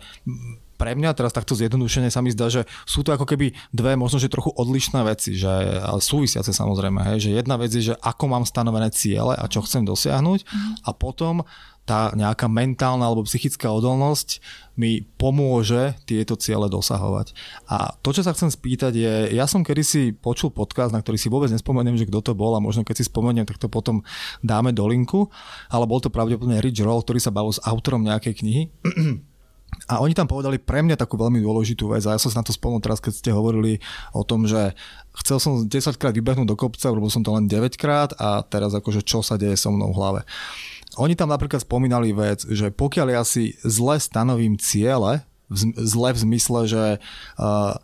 [0.82, 4.18] pre mňa teraz takto zjednodušene sa mi zdá, že sú to ako keby dve možno,
[4.18, 8.26] že trochu odlišné veci, že, ale súvisiace samozrejme, hej, že jedna vec je, že ako
[8.26, 10.74] mám stanovené ciele a čo chcem dosiahnuť mm.
[10.82, 11.46] a potom
[11.86, 14.42] tá nejaká mentálna alebo psychická odolnosť
[14.78, 17.34] mi pomôže tieto ciele dosahovať.
[17.70, 21.30] A to, čo sa chcem spýtať je, ja som kedysi počul podcast, na ktorý si
[21.30, 24.06] vôbec nespomeniem, že kto to bol a možno keď si spomeniem, tak to potom
[24.42, 25.30] dáme do linku,
[25.70, 28.64] ale bol to pravdepodobne Rich Roll, ktorý sa bavil s autorom nejakej knihy.
[29.90, 32.48] A oni tam povedali pre mňa takú veľmi dôležitú vec a ja som sa na
[32.48, 33.82] to spomenul teraz, keď ste hovorili
[34.14, 34.78] o tom, že
[35.24, 38.72] chcel som 10 krát vybehnúť do kopca, robil som to len 9 krát a teraz
[38.78, 40.22] akože čo sa deje so mnou v hlave.
[41.00, 45.24] Oni tam napríklad spomínali vec, že pokiaľ ja si zle stanovím ciele,
[45.76, 47.76] zle v zmysle, že uh,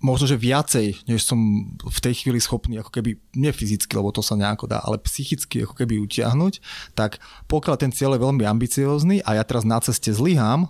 [0.00, 1.38] možno, že viacej, než som
[1.80, 5.64] v tej chvíli schopný, ako keby, nie fyzicky, lebo to sa nejako dá, ale psychicky
[5.64, 6.60] ako keby utiahnuť,
[6.92, 10.68] tak pokiaľ ten cieľ je veľmi ambiciózny a ja teraz na ceste zlyhám,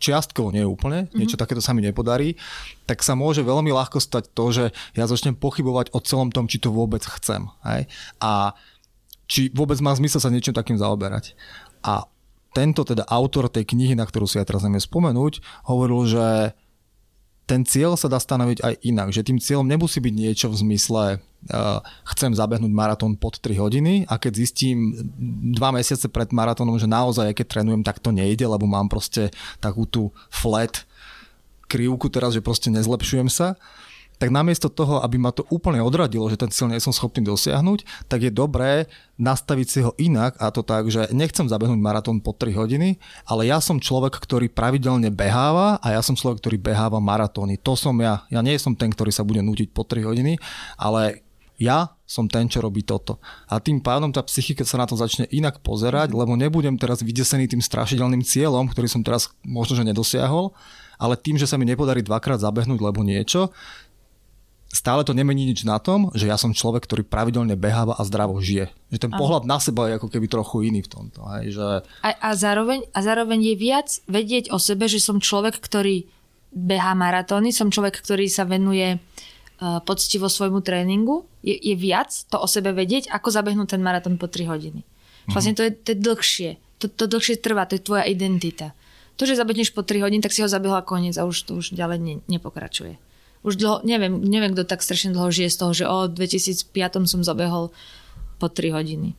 [0.00, 1.16] čiastkovo nie úplne, mm-hmm.
[1.20, 2.36] niečo takéto sa mi nepodarí,
[2.88, 4.64] tak sa môže veľmi ľahko stať to, že
[4.96, 7.44] ja začnem pochybovať o celom tom, či to vôbec chcem.
[7.68, 7.84] Hej?
[8.16, 8.56] A
[9.28, 11.36] či vôbec má zmysel sa niečím takým zaoberať.
[11.84, 12.08] A
[12.50, 15.38] tento teda autor tej knihy, na ktorú si ja teraz neviem spomenúť,
[15.70, 16.26] hovoril, že
[17.50, 21.02] ten cieľ sa dá stanoviť aj inak, že tým cieľom nemusí byť niečo v zmysle
[21.18, 21.82] uh,
[22.14, 24.94] chcem zabehnúť maratón pod 3 hodiny a keď zistím
[25.58, 29.82] dva mesiace pred maratónom, že naozaj keď trénujem, tak to nejde, lebo mám proste takú
[29.82, 30.86] tú flat
[31.66, 33.58] krivku teraz, že proste nezlepšujem sa,
[34.20, 38.04] tak namiesto toho, aby ma to úplne odradilo, že ten cieľ nie som schopný dosiahnuť,
[38.04, 38.84] tak je dobré
[39.16, 43.48] nastaviť si ho inak a to tak, že nechcem zabehnúť maratón po 3 hodiny, ale
[43.48, 47.56] ja som človek, ktorý pravidelne beháva a ja som človek, ktorý beháva maratóny.
[47.64, 48.28] To som ja.
[48.28, 50.36] Ja nie som ten, ktorý sa bude nutiť po 3 hodiny,
[50.76, 51.24] ale
[51.56, 53.20] ja som ten, čo robí toto.
[53.48, 57.52] A tým pádom tá psychika sa na to začne inak pozerať, lebo nebudem teraz vydesený
[57.52, 60.56] tým strašidelným cieľom, ktorý som teraz možno, že nedosiahol,
[61.00, 63.52] ale tým, že sa mi nepodarí dvakrát zabehnúť, lebo niečo,
[64.70, 68.38] stále to nemení nič na tom, že ja som človek, ktorý pravidelne beháva a zdravo
[68.38, 68.70] žije.
[68.94, 71.26] Že ten pohľad na seba je ako keby trochu iný v tomto.
[71.36, 71.66] Hej, že...
[72.06, 76.06] a, a, zároveň, a zároveň je viac vedieť o sebe, že som človek, ktorý
[76.54, 81.26] behá maratóny, som človek, ktorý sa venuje uh, poctivo svojmu tréningu.
[81.42, 84.86] Je, je viac to o sebe vedieť, ako zabehnúť ten maratón po 3 hodiny.
[84.86, 85.34] Mm-hmm.
[85.34, 86.50] Vlastne to je, to je dlhšie.
[86.80, 88.70] To, to dlhšie trvá, to je tvoja identita.
[89.18, 91.74] To, že zabehneš po 3 hodiny, tak si ho zabehla koniec a už to už
[91.74, 93.09] ďalej ne, nepokračuje
[93.40, 97.24] už dlho, neviem, neviem, kto tak strašne dlho žije z toho, že o 2005 som
[97.24, 97.72] zabehol
[98.36, 99.16] po 3 hodiny.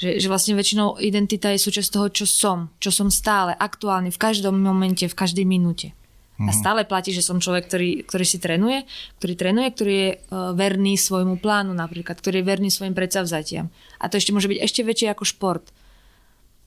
[0.00, 4.18] Že, že vlastne väčšinou identita je súčasť toho, čo som, čo som stále, aktuálne, v
[4.18, 5.92] každom momente, v každej minúte.
[6.40, 6.48] Mm-hmm.
[6.48, 6.60] A mhm.
[6.64, 8.88] stále platí, že som človek, ktorý, ktorý si trénuje,
[9.20, 13.68] ktorý trénuje, ktorý je uh, verný svojmu plánu napríklad, ktorý je verný svojim predsavzatiam.
[14.00, 15.68] A to ešte môže byť ešte väčšie ako šport.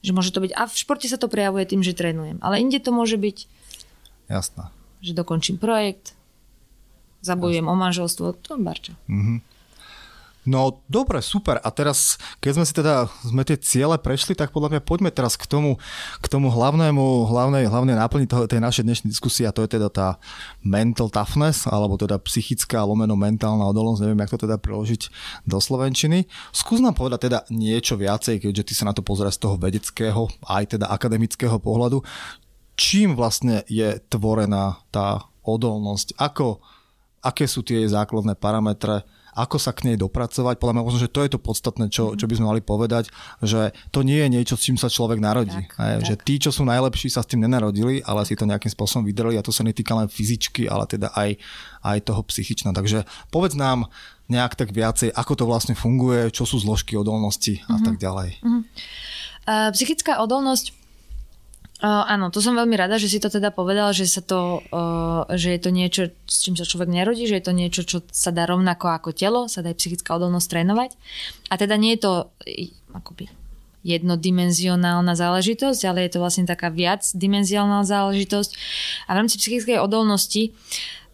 [0.06, 2.38] Že môže to byť, a v športe sa to prejavuje tým, že trénujem.
[2.38, 3.50] Ale inde to môže byť,
[4.30, 4.70] Jasná.
[5.02, 6.14] že dokončím projekt,
[7.24, 8.92] zabojujem o manželstvo, to barčo.
[9.08, 9.54] Mm-hmm.
[10.44, 11.56] No dobre, super.
[11.64, 15.40] A teraz, keď sme si teda sme tie ciele prešli, tak podľa mňa poďme teraz
[15.40, 15.80] k tomu,
[16.20, 19.88] k tomu hlavnému, hlavnej, hlavnej náplni toho, tej našej dnešnej diskusie a to je teda
[19.88, 20.08] tá
[20.60, 25.08] mental toughness, alebo teda psychická lomeno mentálna odolnosť, neviem, jak to teda preložiť
[25.48, 26.28] do slovenčiny.
[26.52, 30.28] Skús nám povedať teda niečo viacej, keďže ty sa na to pozeráš z toho vedeckého,
[30.44, 32.04] aj teda akademického pohľadu.
[32.76, 36.20] Čím vlastne je tvorená tá odolnosť?
[36.20, 36.60] Ako,
[37.24, 39.00] aké sú tie základné parametre,
[39.34, 40.62] ako sa k nej dopracovať.
[40.62, 43.10] Podľa mňa možno, že to je to podstatné, čo, čo by sme mali povedať,
[43.42, 45.58] že to nie je niečo, s čím sa človek narodí.
[45.58, 46.06] Tak, aj, tak.
[46.06, 49.34] Že tí, čo sú najlepší, sa s tým nenarodili, ale si to nejakým spôsobom vydreli
[49.34, 51.34] a to sa netýka len fyzičky, ale teda aj,
[51.82, 52.70] aj toho psychična.
[52.70, 53.02] Takže
[53.34, 53.90] povedz nám
[54.30, 57.86] nejak tak viacej, ako to vlastne funguje, čo sú zložky odolnosti a mm-hmm.
[57.90, 58.28] tak ďalej.
[58.38, 58.62] Mm-hmm.
[59.74, 60.83] Psychická odolnosť
[61.82, 65.26] Uh, áno, to som veľmi rada, že si to teda povedal, že, sa to, uh,
[65.34, 68.30] že je to niečo, s čím sa človek nerodí, že je to niečo, čo sa
[68.30, 70.94] dá rovnako ako telo, sa dá aj psychická odolnosť trénovať.
[71.50, 72.12] A teda nie je to
[72.94, 73.26] akoby
[73.84, 78.50] jednodimenzionálna záležitosť, ale je to vlastne taká viacdimenzionálna záležitosť.
[79.06, 80.56] A v rámci psychickej odolnosti,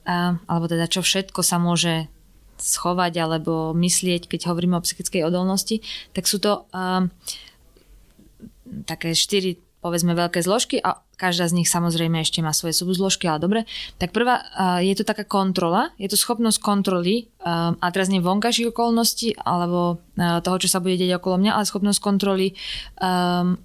[0.06, 2.06] a, alebo teda čo všetko sa môže
[2.62, 5.82] schovať alebo myslieť, keď hovoríme o psychickej odolnosti,
[6.14, 7.10] tak sú to a,
[8.86, 13.40] také štyri povedzme veľké zložky a každá z nich samozrejme ešte má svoje subzložky, ale
[13.40, 13.60] dobre.
[13.96, 14.44] Tak prvá
[14.80, 20.56] je to taká kontrola, je to schopnosť kontroly a teraz nie vonkajších okolností alebo toho,
[20.60, 22.52] čo sa bude deť okolo mňa, ale schopnosť kontroly
[23.00, 23.56] um,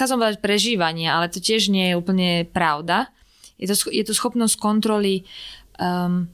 [0.00, 3.12] chcel som povedať prežívanie, ale to tiež nie je úplne pravda.
[3.60, 5.28] Je to, je to schopnosť kontroly
[5.76, 6.32] um,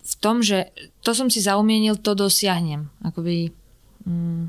[0.00, 0.72] v tom, že
[1.04, 2.88] to som si zaumienil, to dosiahnem.
[3.04, 3.52] Akoby,
[4.08, 4.48] um,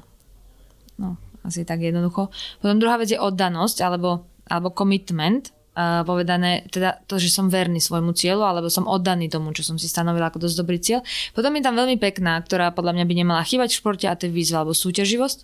[1.41, 2.29] asi tak jednoducho.
[2.61, 7.81] Potom druhá vec je oddanosť alebo, alebo commitment, uh, povedané, teda to, že som verný
[7.81, 11.01] svojmu cieľu, alebo som oddaný tomu, čo som si stanovila ako dosť dobrý cieľ.
[11.31, 14.29] Potom je tam veľmi pekná, ktorá podľa mňa by nemala chýbať v športe a to
[14.29, 15.39] je výzva alebo súťaživosť.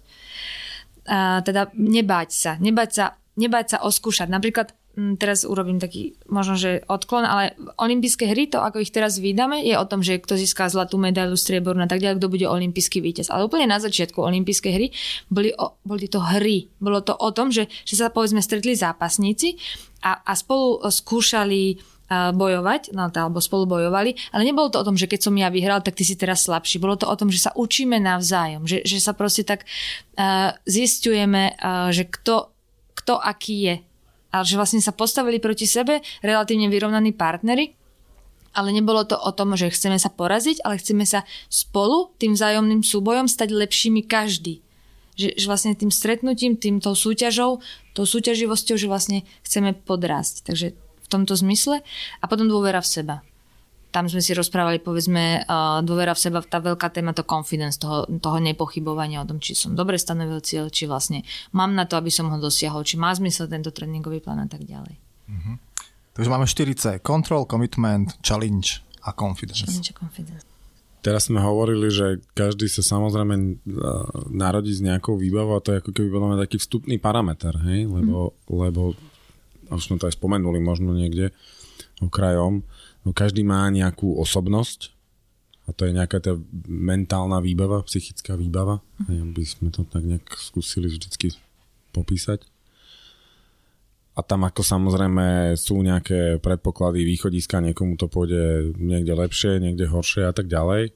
[1.07, 3.05] Uh, teda nebáť sa, nebáť sa,
[3.39, 4.27] nebáť sa oskúšať.
[4.27, 9.61] Napríklad teraz urobím taký možno, že odklon, ale olympijské hry, to ako ich teraz vydáme,
[9.61, 12.97] je o tom, že kto získa zlatú medailu, striebornú a tak ďalej, kto bude olympijský
[13.05, 13.29] víťaz.
[13.29, 14.89] Ale úplne na začiatku olympijské hry
[15.29, 16.65] boli, o, boli to hry.
[16.81, 19.61] Bolo to o tom, že, že sa povedzme stretli zápasníci
[20.01, 25.11] a, a spolu skúšali bojovať, no, alebo spolu bojovali, ale nebolo to o tom, že
[25.11, 26.79] keď som ja vyhral, tak ty si teraz slabší.
[26.79, 29.67] Bolo to o tom, že sa učíme navzájom, že, že sa proste tak
[30.15, 32.55] uh, zistujeme, uh, že kto,
[32.95, 33.75] kto aký je
[34.33, 37.77] a že vlastne sa postavili proti sebe relatívne vyrovnaní partnery,
[38.57, 42.81] ale nebolo to o tom, že chceme sa poraziť, ale chceme sa spolu tým vzájomným
[42.81, 44.65] súbojom stať lepšími každý.
[45.17, 47.61] Že, že vlastne tým stretnutím, tým tou súťažou,
[47.93, 50.45] tou súťaživosťou, že vlastne chceme podrásť.
[50.45, 51.81] Takže v tomto zmysle.
[52.21, 53.15] A potom dôvera v seba
[53.91, 58.03] tam sme si rozprávali, povedzme, uh, dôvera v seba, tá veľká téma, to confidence, toho,
[58.19, 61.23] toho nepochybovania o tom, či som dobre stanovil cieľ, či vlastne
[61.55, 64.67] mám na to, aby som ho dosiahol, či má zmysel tento tréningový plán a tak
[64.67, 64.95] ďalej.
[65.31, 65.55] Uh-huh.
[66.13, 66.99] Takže máme 4C.
[66.99, 69.63] Control, commitment, challenge a confidence.
[69.63, 70.43] Challenge a confidence.
[71.05, 75.79] Teraz sme hovorili, že každý sa samozrejme uh, narodí s nejakou výbavou a to je
[75.79, 77.87] ako keby bol taký vstupný parameter, hej?
[77.87, 78.51] Lebo, mm.
[78.51, 78.81] lebo
[79.71, 81.31] už sme to aj spomenuli možno niekde
[82.03, 82.61] okrajom,
[83.07, 84.91] No každý má nejakú osobnosť
[85.63, 86.35] a to je nejaká tá
[86.67, 88.83] mentálna výbava, psychická výbava.
[89.07, 91.31] Ja by sme to tak nejak skúsili vždycky
[91.95, 92.43] popísať.
[94.11, 100.27] A tam ako samozrejme sú nejaké predpoklady, východiska, niekomu to pôjde niekde lepšie, niekde horšie
[100.27, 100.91] a tak ďalej.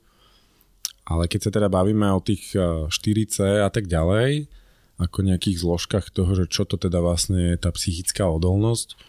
[1.08, 2.60] Ale keď sa teda bavíme o tých
[2.92, 4.52] 4C a tak ďalej,
[5.00, 9.00] ako nejakých zložkách toho, že čo to teda vlastne je tá psychická odolnosť,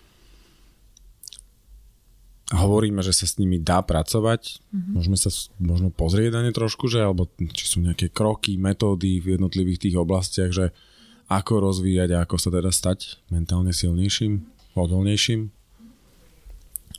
[2.52, 4.60] hovoríme, že sa s nimi dá pracovať.
[4.70, 4.92] Mm-hmm.
[4.92, 9.40] Môžeme sa možno pozrieť na ne trošku, že alebo či sú nejaké kroky, metódy v
[9.40, 10.70] jednotlivých tých oblastiach, že
[11.32, 14.44] ako rozvíjať a ako sa teda stať mentálne silnejším,
[14.76, 15.48] odolnejším?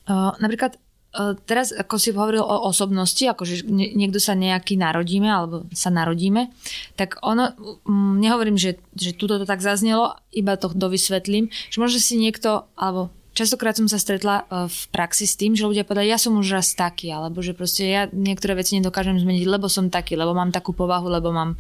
[0.04, 0.76] Uh, napríklad
[1.16, 5.94] uh, teraz, ako si hovoril o osobnosti, ako že niekto sa nejaký narodíme alebo sa
[5.94, 6.50] narodíme,
[6.98, 7.54] tak ono,
[7.86, 12.68] um, nehovorím, že, že tuto to tak zaznelo, iba to dovysvetlím, že možno si niekto,
[12.74, 16.38] alebo Častokrát som sa stretla e, v praxi s tým, že ľudia povedali, ja som
[16.38, 20.38] už raz taký, alebo že proste ja niektoré veci nedokážem zmeniť, lebo som taký, lebo
[20.38, 21.58] mám takú povahu, lebo mám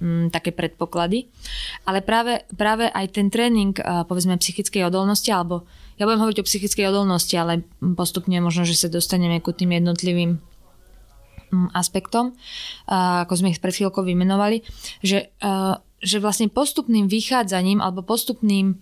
[0.00, 1.28] mm, také predpoklady.
[1.84, 5.68] Ale práve, práve aj ten tréning, e, povedzme, psychickej odolnosti, alebo
[6.00, 7.60] ja budem hovoriť o psychickej odolnosti, ale
[7.92, 10.40] postupne možno, že sa dostaneme ku tým jednotlivým
[11.52, 12.32] mm, aspektom,
[12.88, 14.64] ako sme ich pred chvíľkou vymenovali,
[15.04, 15.52] že, e,
[16.00, 18.80] že vlastne postupným vychádzaním alebo postupným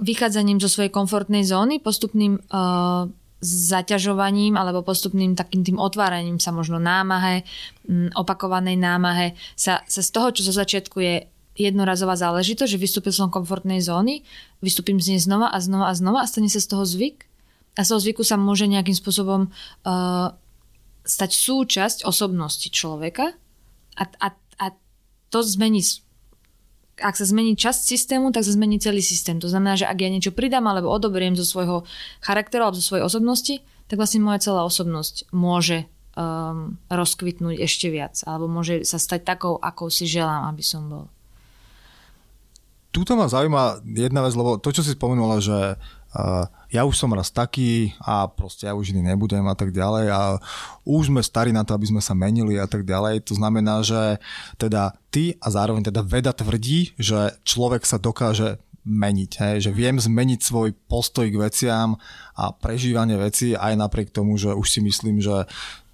[0.00, 3.10] vychádzaním zo svojej komfortnej zóny, postupným uh,
[3.42, 7.42] zaťažovaním alebo postupným takým tým otváraním sa možno námahe,
[7.90, 11.14] um, opakovanej námahe, sa, sa z toho, čo zo začiatku je
[11.58, 14.24] jednorazová záležitosť, že vystúpil som komfortnej zóny,
[14.64, 17.28] vystúpim z nej znova a znova a znova a stane sa z toho zvyk.
[17.76, 20.28] A z toho zvyku sa môže nejakým spôsobom uh,
[21.02, 23.34] stať súčasť osobnosti človeka
[23.98, 24.28] a, a,
[24.60, 24.66] a
[25.28, 25.82] to zmení
[27.00, 29.40] ak sa zmení časť systému, tak sa zmení celý systém.
[29.40, 31.88] To znamená, že ak ja niečo pridám alebo odoberiem zo svojho
[32.20, 33.54] charakteru alebo zo svojej osobnosti,
[33.88, 39.56] tak vlastne moja celá osobnosť môže um, rozkvitnúť ešte viac alebo môže sa stať takou,
[39.56, 41.04] akou si želám, aby som bol.
[42.92, 47.12] Tuto ma zaujíma jedna vec, lebo to, čo si spomenula, že uh, ja už som
[47.12, 50.20] raz taký a proste ja už iný nebudem a tak ďalej a
[50.88, 53.28] už sme starí na to, aby sme sa menili a tak ďalej.
[53.28, 54.16] To znamená, že
[54.56, 59.56] teda ty a zároveň teda veda tvrdí, že človek sa dokáže meniť, hej?
[59.68, 61.94] že viem zmeniť svoj postoj k veciam
[62.34, 65.46] a prežívanie veci aj napriek tomu, že už si myslím, že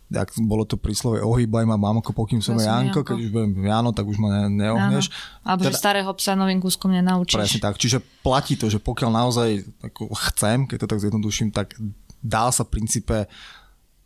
[0.08, 3.92] ak bolo to príslove ohýbaj ma mamko, pokým som ja Janko, keď už budem Jano,
[3.92, 5.12] tak už ma ne, neohneš.
[5.44, 7.36] Alebo teda, že starého psa novým kúskom nenaučíš.
[7.36, 11.76] Presne tak, čiže platí to, že pokiaľ naozaj ako chcem, keď to tak zjednoduším, tak
[12.24, 13.28] dá sa v princípe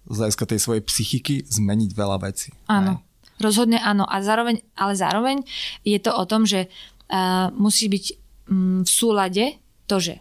[0.03, 2.50] z hľadiska tej svojej psychiky zmeniť veľa vecí.
[2.66, 3.38] Áno, aj.
[3.38, 4.03] rozhodne áno.
[4.11, 5.46] A zároveň, ale zároveň
[5.86, 8.05] je to o tom, že uh, musí byť
[8.50, 10.18] um, v súlade to, že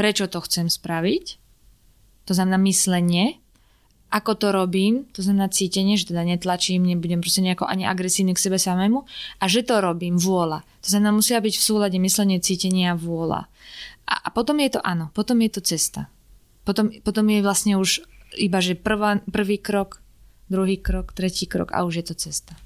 [0.00, 1.36] prečo to chcem spraviť,
[2.24, 3.36] to znamená myslenie,
[4.10, 8.42] ako to robím, to znamená cítenie, že teda netlačím, nebudem proste nejako ani agresívny k
[8.42, 9.06] sebe samému
[9.38, 10.66] a že to robím, vôľa.
[10.82, 13.46] To znamená, musia byť v súlade myslenie, cítenie a vôľa.
[14.10, 16.10] A, a potom je to áno, potom je to cesta.
[16.66, 18.02] Potom, potom je vlastne už
[18.34, 20.02] iba, že prvá, prvý krok,
[20.50, 22.58] druhý krok, tretí krok a už je to cesta.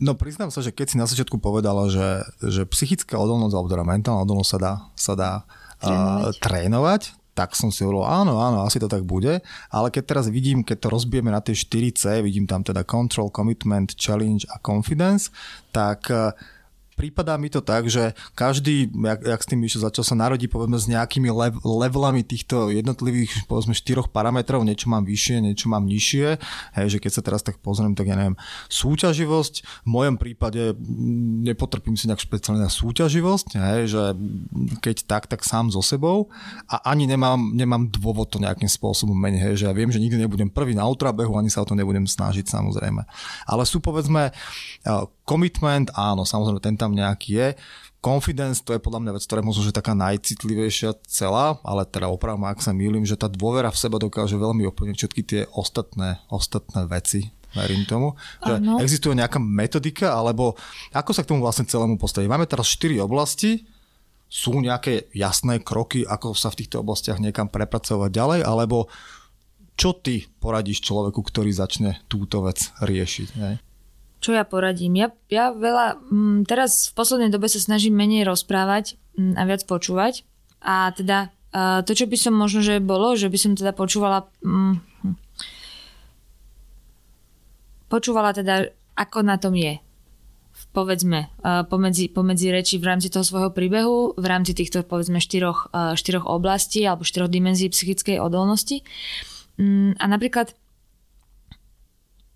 [0.00, 3.84] No priznám sa, že keď si na začiatku povedala, že, že psychická odolnosť alebo teda
[3.84, 5.32] mentálna odolnosť sa dá, sa dá
[5.80, 6.34] trénovať.
[6.36, 7.02] Uh, trénovať,
[7.34, 10.86] tak som si hovoril, áno, áno, asi to tak bude, ale keď teraz vidím, keď
[10.86, 15.30] to rozbijeme na tie 4C, vidím tam teda Control, Commitment, Challenge a Confidence,
[15.70, 16.34] tak uh,
[17.00, 20.76] prípadá mi to tak, že každý, jak, jak s tým Mišo začal sa narodí povedzme
[20.76, 26.36] s nejakými lev, levelami týchto jednotlivých povedzme štyroch parametrov, niečo mám vyššie, niečo mám nižšie,
[26.76, 28.36] hej, že keď sa teraz tak pozriem, tak ja neviem,
[28.68, 30.76] súťaživosť, v mojom prípade
[31.40, 34.02] nepotrpím si nejak špeciálne na súťaživosť, hej, že
[34.84, 36.28] keď tak, tak sám so sebou.
[36.68, 40.20] A ani nemám, nemám dôvod to nejakým spôsobom meniť, hej, že ja viem, že nikdy
[40.20, 43.08] nebudem prvý na ultrabehu, ani sa o to nebudem snažiť samozrejme.
[43.48, 44.34] Ale sú povedzme
[45.30, 47.48] Commitment, áno, samozrejme, ten tam nejaký je.
[48.02, 52.10] Confidence, to je podľa mňa vec, ktorá je možno, že taká najcitlivejšia celá, ale teda
[52.10, 56.18] opravom, ak sa mýlim, že tá dôvera v seba dokáže veľmi oplniť všetky tie ostatné,
[56.32, 57.30] ostatné veci.
[57.54, 58.18] Verím tomu.
[58.42, 58.78] Že ano.
[58.82, 60.58] existuje nejaká metodika, alebo
[60.90, 62.26] ako sa k tomu vlastne celému postaviť?
[62.30, 63.66] Máme teraz 4 oblasti,
[64.30, 68.86] sú nejaké jasné kroky, ako sa v týchto oblastiach niekam prepracovať ďalej, alebo
[69.74, 73.28] čo ty poradíš človeku, ktorý začne túto vec riešiť?
[73.34, 73.58] Ne?
[74.20, 75.00] Čo ja poradím?
[75.00, 79.34] Ja, ja veľa, m, mm, teraz v poslednej dobe sa snažím menej rozprávať m, mm,
[79.40, 80.28] a viac počúvať.
[80.60, 84.30] A teda a to, čo by som možno, že bolo, že by som teda počúvala
[84.46, 85.18] m, hm,
[87.90, 89.82] počúvala teda, ako na tom je.
[90.70, 91.34] Povedzme,
[91.66, 96.86] pomedzi, pomedzi reči v rámci toho svojho príbehu, v rámci týchto povedzme štyroch, štyroch oblastí
[96.86, 98.86] alebo štyroch dimenzií psychickej odolnosti.
[99.58, 100.54] Mm, a napríklad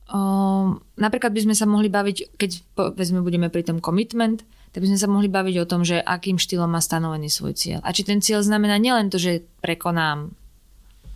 [0.04, 4.44] Um, napríklad by sme sa mohli baviť, keď povedzme budeme pri tom commitment,
[4.74, 7.78] tak by sme sa mohli baviť o tom, že akým štýlom má stanovený svoj cieľ.
[7.86, 10.34] A či ten cieľ znamená nielen to, že prekonám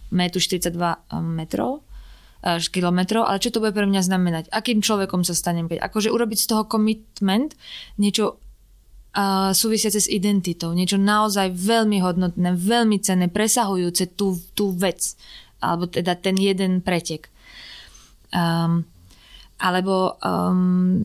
[0.08, 0.72] metu 42
[1.20, 1.84] metrov,
[2.70, 4.44] kilometrov, ale čo to bude pre mňa znamenať?
[4.54, 5.66] Akým človekom sa stanem?
[5.66, 7.58] Akože urobiť z toho commitment
[7.98, 15.18] niečo uh, súvisiace s identitou, niečo naozaj veľmi hodnotné, veľmi cenné, presahujúce tú, tú vec,
[15.58, 17.26] alebo teda ten jeden pretek.
[18.32, 18.84] Um,
[19.58, 21.02] alebo um,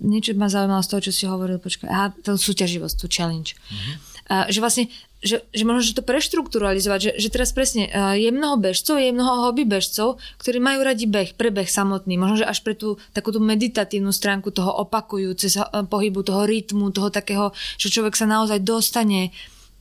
[0.00, 3.60] niečo ma zaujímalo z toho, čo si hovoril, počkaj, aha, tú súťaživosť, tú challenge.
[3.68, 3.94] Mm-hmm.
[4.30, 4.84] Uh, že vlastne,
[5.20, 9.12] že, že možno že to preštrukturalizovať, že, že teraz presne uh, je mnoho bežcov, je
[9.12, 13.36] mnoho hobby bežcov, ktorí majú radi beh, prebeh samotný, možno že až pre tú takú
[13.36, 18.64] tú meditatívnu stránku toho opakujúce uh, pohybu, toho rytmu, toho takého, že človek sa naozaj
[18.64, 19.28] dostane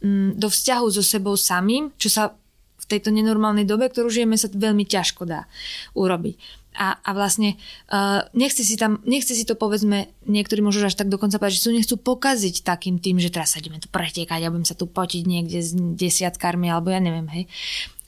[0.04, 2.36] um, do vzťahu so sebou samým, čo sa
[2.80, 5.48] v tejto nenormálnej dobe, ktorú žijeme, sa veľmi ťažko dá
[5.96, 7.58] urobiť a, a vlastne
[7.90, 11.66] uh, nechce, si tam, nechce si to povedzme, niektorí môžu až tak dokonca povedať, že
[11.66, 14.86] sú nechcú pokaziť takým tým, že teraz sa ideme tu pretekať, ja budem sa tu
[14.86, 17.44] potiť niekde s desiatkármi, alebo ja neviem, hej.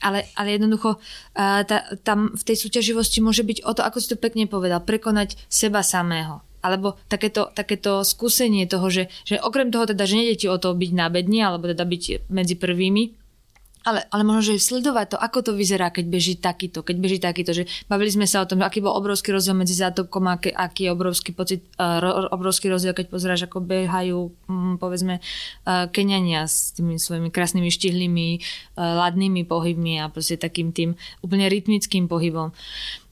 [0.02, 4.08] Ale, ale jednoducho uh, tá, tam v tej súťaživosti môže byť o to, ako si
[4.14, 6.42] to pekne povedal, prekonať seba samého.
[6.62, 10.78] Alebo takéto, takéto skúsenie toho, že, že okrem toho teda, že nejde ti o to
[10.78, 11.10] byť na
[11.50, 13.21] alebo teda byť medzi prvými,
[13.82, 17.52] ale, ale možno, že sledovať to, ako to vyzerá, keď beží takýto, keď beží takýto,
[17.52, 20.94] že bavili sme sa o tom, aký bol obrovský rozdiel medzi zátopkom a aký, je
[20.94, 25.18] obrovský pocit, uh, obrovský rozdiel, keď pozeráš, ako behajú, um, povedzme,
[25.66, 25.90] uh,
[26.46, 30.94] s tými svojimi krásnymi štihlými, uh, ladnými pohybmi a proste takým tým
[31.26, 32.54] úplne rytmickým pohybom.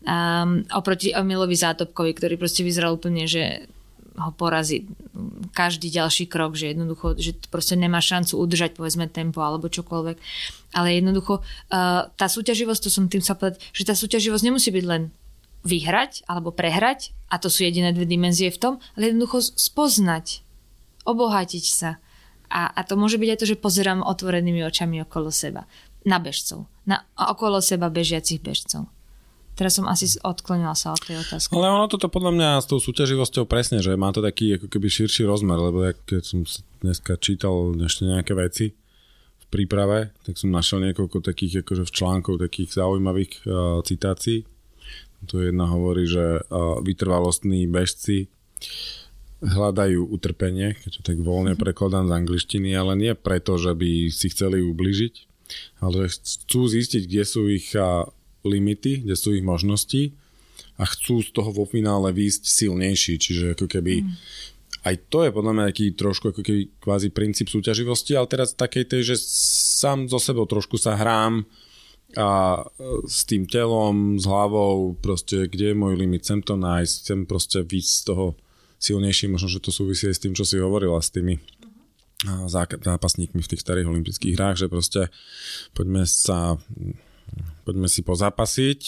[0.06, 3.66] Um, oproti Emilovi Zátopkovi, ktorý proste vyzeral úplne, že
[4.20, 4.86] ho porazí
[5.56, 10.18] každý ďalší krok, že jednoducho, že proste nemá šancu udržať povedzme tempo alebo čokoľvek.
[10.76, 14.86] Ale jednoducho uh, tá súťaživosť, to som tým sa povedať, že tá súťaživosť nemusí byť
[14.86, 15.10] len
[15.64, 20.42] vyhrať alebo prehrať, a to sú jediné dve dimenzie v tom, ale jednoducho spoznať,
[21.06, 22.02] obohatiť sa.
[22.50, 25.70] A, a to môže byť aj to, že pozerám otvorenými očami okolo seba.
[26.08, 26.66] Na bežcov.
[26.90, 28.90] Na okolo seba bežiacich bežcov.
[29.60, 31.52] Teraz som asi odklonila sa od tej otázky.
[31.52, 34.88] Ale ono toto podľa mňa s tou súťaživosťou presne, že má to taký ako keby
[34.88, 36.48] širší rozmer, lebo ja, keď som
[36.80, 38.72] dneska čítal ešte nejaké veci
[39.36, 44.48] v príprave, tak som našiel niekoľko takých akože v článkov takých zaujímavých uh, citácií.
[45.28, 46.40] Tu jedna hovorí, že
[46.80, 48.32] vytrvalostní bežci
[49.44, 51.60] hľadajú utrpenie, keď to tak voľne mhm.
[51.60, 55.14] prekladám z angličtiny, ale nie preto, že by si chceli ubližiť,
[55.84, 57.76] ale chcú zistiť, kde sú ich
[58.44, 60.16] limity, kde sú ich možnosti
[60.80, 64.12] a chcú z toho vo finále výjsť silnejší, čiže ako keby mm.
[64.88, 68.88] aj to je podľa mňa taký trošku ako keby kvázi princíp súťaživosti, ale teraz takej
[68.88, 69.16] tej, že
[69.80, 71.44] sám so sebou trošku sa hrám
[72.16, 76.94] a e, s tým telom, s hlavou, proste kde je môj limit, chcem to nájsť,
[77.06, 78.26] chcem proste výjsť z toho
[78.80, 81.38] silnejší, možno, že to súvisí aj s tým, čo si hovorila, s tými
[82.60, 85.02] zápasníkmi v tých starých olympijských hrách, že proste
[85.72, 86.60] poďme sa
[87.64, 88.80] poďme si pozapasiť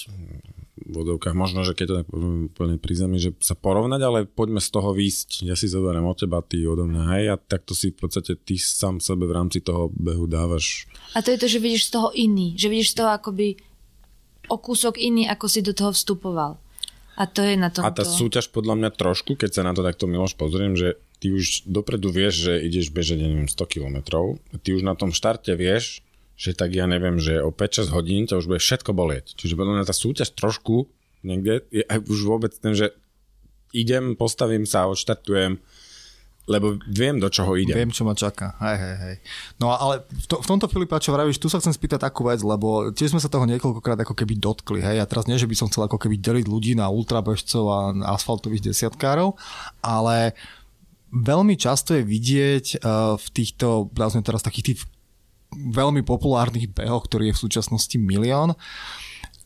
[0.82, 4.57] v vodovkách, možno, že keď to tak úplne pri zemi, že sa porovnať, ale poďme
[4.57, 5.45] z toho výsť.
[5.45, 8.57] Ja si zoberiem od teba, ty odo mňa, hej, a takto si v podstate ty
[8.57, 10.89] sám sebe v rámci toho behu dávaš.
[11.13, 13.61] A to je to, že vidíš z toho iný, že vidíš z toho akoby
[14.49, 16.57] o kúsok iný, ako si do toho vstupoval.
[17.19, 17.86] A to je na tom.
[17.86, 21.30] A tá súťaž podľa mňa trošku, keď sa na to takto Miloš pozriem, že ty
[21.30, 23.97] už dopredu vieš, že ideš bežať, neviem, 100 km,
[24.63, 26.01] ty už na tom štarte vieš,
[26.41, 29.37] že tak ja neviem, že o 5-6 hodín ťa už bude všetko bolieť.
[29.37, 30.89] Čiže podľa mňa tá súťaž trošku
[31.21, 32.97] niekde je už vôbec ten, že
[33.77, 35.61] idem, postavím sa, odštartujem,
[36.49, 37.77] lebo viem, do čoho idem.
[37.77, 38.57] Viem, čo ma čaká.
[38.57, 39.15] Hej, hej, hej.
[39.61, 42.41] No ale v, to, v tomto Filipa, čo vravíš, tu sa chcem spýtať takú vec,
[42.41, 44.81] lebo tiež sme sa toho niekoľkokrát ako keby dotkli.
[44.81, 44.97] Hej.
[44.97, 47.79] A teraz nie, že by som chcel ako keby deliť ľudí na ultrabežcov a
[48.17, 49.37] asfaltových desiatkárov,
[49.85, 50.33] ale
[51.13, 53.93] veľmi často je vidieť uh, v týchto,
[54.25, 54.81] teraz takých tých
[55.52, 58.56] veľmi populárnych behoch, ktorý je v súčasnosti milión,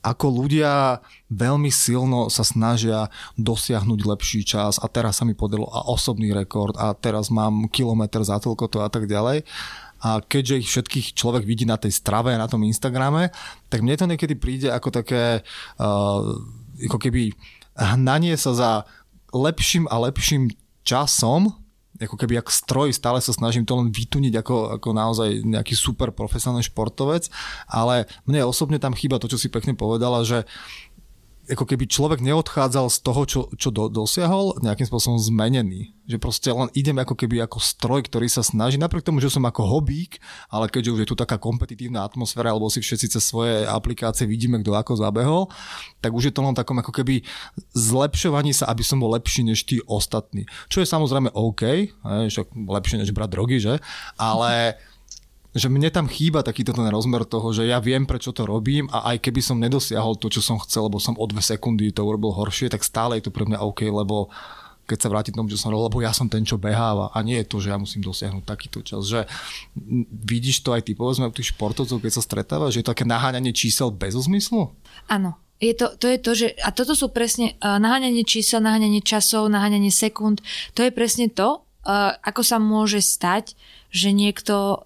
[0.05, 1.01] ako ľudia
[1.33, 3.09] veľmi silno sa snažia
[3.41, 8.21] dosiahnuť lepší čas a teraz sa mi podarilo a osobný rekord a teraz mám kilometr
[8.21, 9.41] za toľko to a tak ďalej.
[10.05, 13.33] A keďže ich všetkých človek vidí na tej strave, na tom Instagrame,
[13.73, 15.41] tak mne to niekedy príde ako také
[15.81, 16.21] uh,
[16.85, 17.33] ako keby
[17.73, 18.71] hnanie sa za
[19.33, 20.53] lepším a lepším
[20.85, 21.64] časom,
[22.01, 26.11] ako keby ako stroj, stále sa snažím to len vytuniť ako, ako naozaj nejaký super
[26.11, 27.31] profesionálny športovec,
[27.71, 30.43] ale mne osobne tam chýba to, čo si pekne povedala, že
[31.45, 35.93] ako keby človek neodchádzal z toho, čo, čo do, dosiahol, nejakým spôsobom zmenený.
[36.09, 39.45] Že proste len idem ako keby ako stroj, ktorý sa snaží, napriek tomu, že som
[39.45, 40.17] ako hobík,
[40.49, 44.61] ale keďže už je tu taká kompetitívna atmosféra, alebo si všetci cez svoje aplikácie vidíme,
[44.61, 45.43] kto ako zabehol,
[46.01, 47.21] tak už je to len takom ako keby
[47.73, 50.49] zlepšovaní sa, aby som bol lepší než tí ostatní.
[50.69, 53.77] Čo je samozrejme OK, však lepšie než brať drogy, že?
[54.17, 54.77] Ale
[55.55, 59.15] že mne tam chýba takýto ten rozmer toho, že ja viem, prečo to robím a
[59.15, 62.35] aj keby som nedosiahol to, čo som chcel, lebo som o dve sekundy to urobil
[62.35, 64.27] horšie, tak stále je to pre mňa OK, lebo
[64.85, 67.41] keď sa vrátim k tomu, čo som lebo ja som ten, čo beháva a nie
[67.41, 69.09] je to, že ja musím dosiahnuť takýto čas.
[69.09, 69.25] Že
[70.13, 73.49] vidíš to aj ty, povedzme, tých športovcov, keď sa stretáva, že je to také naháňanie
[73.49, 74.69] čísel bez zmyslu?
[75.09, 79.01] Áno, je to, to je to, že, a toto sú presne uh, naháňanie čísel, naháňanie
[79.01, 80.45] časov, naháňanie sekúnd,
[80.77, 83.57] to je presne to, uh, ako sa môže stať,
[83.89, 84.85] že niekto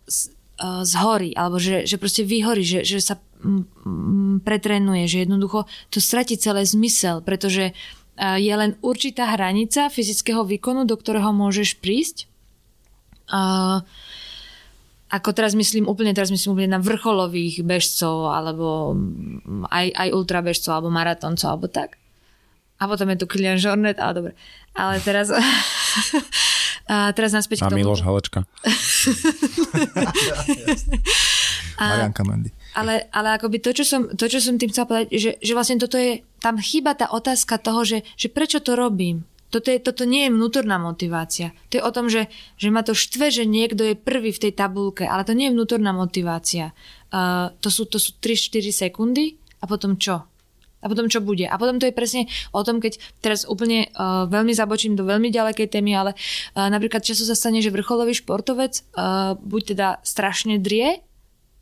[0.59, 5.65] uh, zhorí, alebo že, že proste vyhorí, že, že sa mm, mm, pretrenuje, že jednoducho
[5.89, 11.79] to stratí celé zmysel, pretože uh, je len určitá hranica fyzického výkonu, do ktorého môžeš
[11.79, 12.27] prísť.
[13.31, 13.81] Uh,
[15.09, 18.93] ako teraz myslím úplne, teraz myslím úplne na vrcholových bežcov, alebo
[19.73, 21.97] aj, aj ultrabežcov, alebo maratoncov, alebo tak.
[22.79, 24.33] A potom je tu Kilian Jornet, ale dobre.
[24.77, 25.33] Ale teraz...
[26.89, 27.85] A teraz naspäť a k tomu.
[27.85, 28.49] Miloš Halečka.
[31.79, 32.49] Marianka Mendy.
[32.73, 35.77] Ale, ale akoby to čo, som, to, čo som tým chcela povedať, že, že vlastne
[35.77, 39.21] toto je, tam chýba tá otázka toho, že, že prečo to robím.
[39.49, 41.57] Toto, je, toto nie je vnútorná motivácia.
[41.73, 42.29] To je o tom, že,
[42.61, 45.57] že ma to štve, že niekto je prvý v tej tabulke, ale to nie je
[45.57, 46.77] vnútorná motivácia.
[47.09, 50.28] Uh, to, sú, to sú 3-4 sekundy a potom čo?
[50.79, 51.43] A potom čo bude?
[51.43, 55.27] A potom to je presne o tom, keď teraz úplne uh, veľmi zabočím do veľmi
[55.31, 60.57] ďalekej témy, ale uh, napríklad často sa stane, že vrcholový športovec uh, buď teda strašne
[60.59, 61.03] drie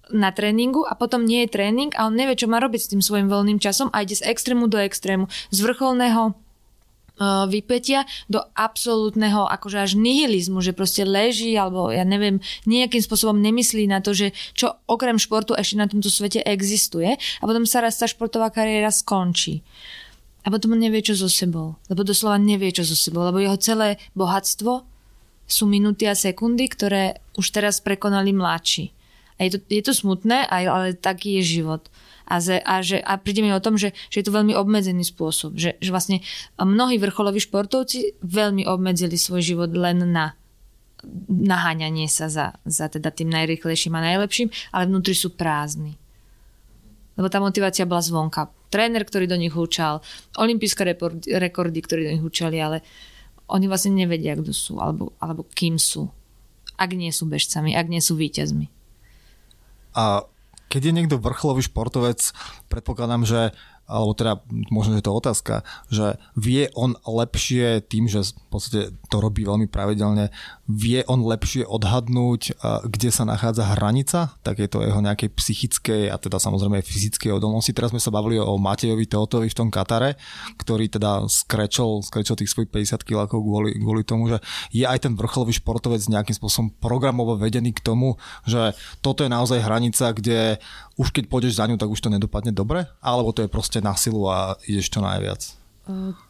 [0.07, 3.01] na tréningu a potom nie je tréning a on nevie, čo má robiť s tým
[3.03, 5.27] svojim voľným časom a ide z extrému do extrému.
[5.51, 6.46] Z vrcholného
[7.21, 12.37] vypetia do absolútneho akože až nihilizmu, že proste leží alebo ja neviem,
[12.69, 17.43] nejakým spôsobom nemyslí na to, že čo okrem športu ešte na tomto svete existuje a
[17.43, 19.65] potom sa raz tá športová kariéra skončí.
[20.45, 21.75] A potom on nevie, čo so sebou.
[21.91, 23.27] Lebo doslova nevie, čo so sebou.
[23.27, 24.87] Lebo jeho celé bohatstvo
[25.43, 28.95] sú minúty a sekundy, ktoré už teraz prekonali mladší.
[29.43, 31.91] A je to, je to smutné, ale taký je život
[32.27, 35.07] a, ze, a, že, a príde mi o tom, že, že je to veľmi obmedzený
[35.07, 35.55] spôsob.
[35.55, 36.19] Že, že vlastne
[36.59, 40.35] mnohí vrcholoví športovci veľmi obmedzili svoj život len na
[41.29, 45.95] naháňanie sa za, za teda tým najrychlejším a najlepším, ale vnútri sú prázdni.
[47.15, 48.49] Lebo tá motivácia bola zvonka.
[48.67, 50.03] Tréner, ktorý do nich učal,
[50.35, 50.83] olimpijské
[51.37, 52.83] rekordy, ktorí do nich učali, ale
[53.47, 56.11] oni vlastne nevedia, kto sú, alebo, alebo kým sú.
[56.75, 58.67] Ak nie sú bežcami, ak nie sú víťazmi.
[59.95, 60.27] A
[60.67, 62.19] keď je niekto vrcholový športovec,
[62.67, 63.41] predpokladám, že
[63.87, 65.55] alebo teda možno, že to je otázka,
[65.87, 70.27] že vie on lepšie tým, že v podstate to robí veľmi pravidelne,
[70.67, 72.59] vie on lepšie odhadnúť,
[72.91, 77.71] kde sa nachádza hranica takéto jeho nejakej psychickej a teda samozrejme aj fyzickej odolnosti.
[77.71, 80.19] Teraz sme sa bavili o Matejovi Teotovi v tom Katare,
[80.59, 84.43] ktorý teda skrečol, skrečol tých svojich 50 kg kvôli, kvôli tomu, že
[84.75, 89.63] je aj ten vrcholový športovec nejakým spôsobom programovo vedený k tomu, že toto je naozaj
[89.63, 90.59] hranica, kde
[90.99, 92.83] už keď pôjdeš za ňu, tak už to nedopadne dobre?
[92.99, 95.47] Alebo to je proste na silu a ideš čo najviac?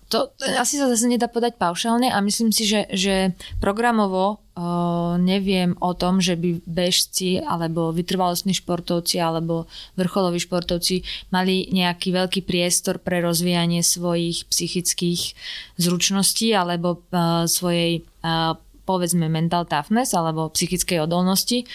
[0.07, 5.75] To asi sa zase nedá podať paušálne a myslím si, že, že programovo uh, neviem
[5.83, 9.67] o tom, že by bežci alebo vytrvalostní športovci alebo
[9.99, 11.03] vrcholoví športovci
[11.35, 15.35] mali nejaký veľký priestor pre rozvíjanie svojich psychických
[15.75, 18.55] zručností alebo uh, svojej uh,
[18.87, 21.67] povedzme mental toughness alebo psychickej odolnosti.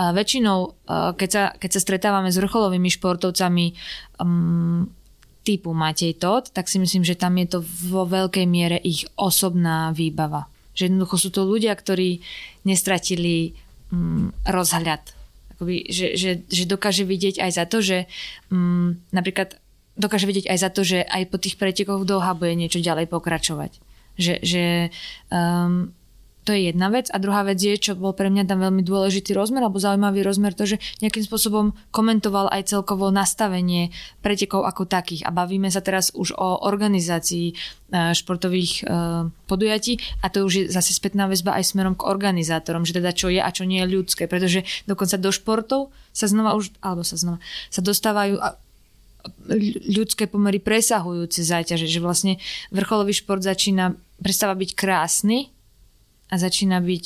[0.00, 0.88] A väčšinou,
[1.20, 3.76] keď sa, keď sa stretávame s vrcholovými športovcami
[4.24, 4.88] um,
[5.46, 9.94] typu Matej Todd, tak si myslím, že tam je to vo veľkej miere ich osobná
[9.94, 10.50] výbava.
[10.74, 12.18] Že jednoducho sú to ľudia, ktorí
[12.66, 13.54] nestratili
[13.94, 15.14] um, rozhľad.
[15.54, 18.10] Akoby, že, že, že dokáže vidieť aj za to, že
[18.50, 19.54] um, napríklad
[19.96, 23.08] dokáže vidieť aj za to, že aj po tých pretekoch v Doha bude niečo ďalej
[23.08, 23.80] pokračovať.
[24.20, 24.64] Že, že
[25.32, 25.95] um,
[26.46, 27.10] to je jedna vec.
[27.10, 30.54] A druhá vec je, čo bol pre mňa tam veľmi dôležitý rozmer, alebo zaujímavý rozmer,
[30.54, 33.90] to, že nejakým spôsobom komentoval aj celkovo nastavenie
[34.22, 35.26] pretekov ako takých.
[35.26, 37.54] A bavíme sa teraz už o organizácii e,
[38.14, 38.82] športových e,
[39.50, 43.26] podujatí a to už je zase spätná väzba aj smerom k organizátorom, že teda čo
[43.26, 47.18] je a čo nie je ľudské, pretože dokonca do športov sa znova už, alebo sa
[47.18, 47.42] znova,
[47.74, 48.38] sa dostávajú
[49.90, 52.38] ľudské pomery presahujúce záťaže, že vlastne
[52.70, 55.50] vrcholový šport začína, prestáva byť krásny,
[56.30, 57.04] a začína byť,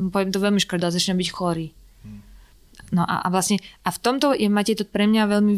[0.00, 1.68] poviem to veľmi škoda, začína byť chorý.
[2.94, 5.54] No a, a vlastne, a v tomto je Matej to pre mňa veľmi,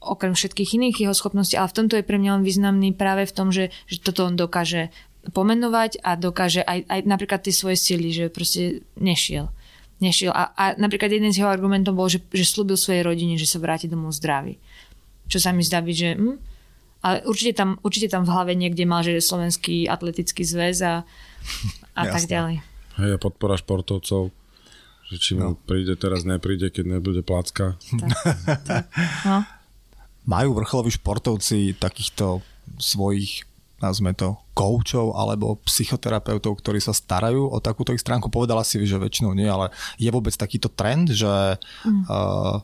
[0.00, 3.34] okrem všetkých iných jeho schopností, ale v tomto je pre mňa len významný práve v
[3.36, 4.88] tom, že, že toto on dokáže
[5.36, 9.52] pomenovať a dokáže aj, aj napríklad tie svoje sily, že proste nešiel.
[10.00, 10.32] Nešiel.
[10.32, 13.60] A, a napríklad jeden z jeho argumentov bol, že, že slúbil svojej rodine, že sa
[13.60, 14.56] vráti domov zdravý.
[15.28, 16.36] Čo sa mi zdá byť, že hm,
[17.00, 21.04] ale určite tam, určite tam v hlave niekde mal, že je slovenský atletický zväz a,
[21.94, 22.62] a tak ďalej.
[23.00, 24.34] Hej, podpora športovcov,
[25.08, 25.58] že či mu no.
[25.58, 27.78] príde teraz, nepríde, keď nebude placka.
[27.80, 28.84] Tak, tak.
[29.24, 29.46] No.
[30.28, 32.44] Majú vrcholoví športovci takýchto
[32.76, 38.28] svojich nazme to, koučov alebo psychoterapeutov, ktorí sa starajú o takúto ich stránku.
[38.28, 41.56] Povedala si, že väčšinou nie, ale je vôbec takýto trend, že...
[41.88, 42.04] Mm.
[42.04, 42.60] Uh...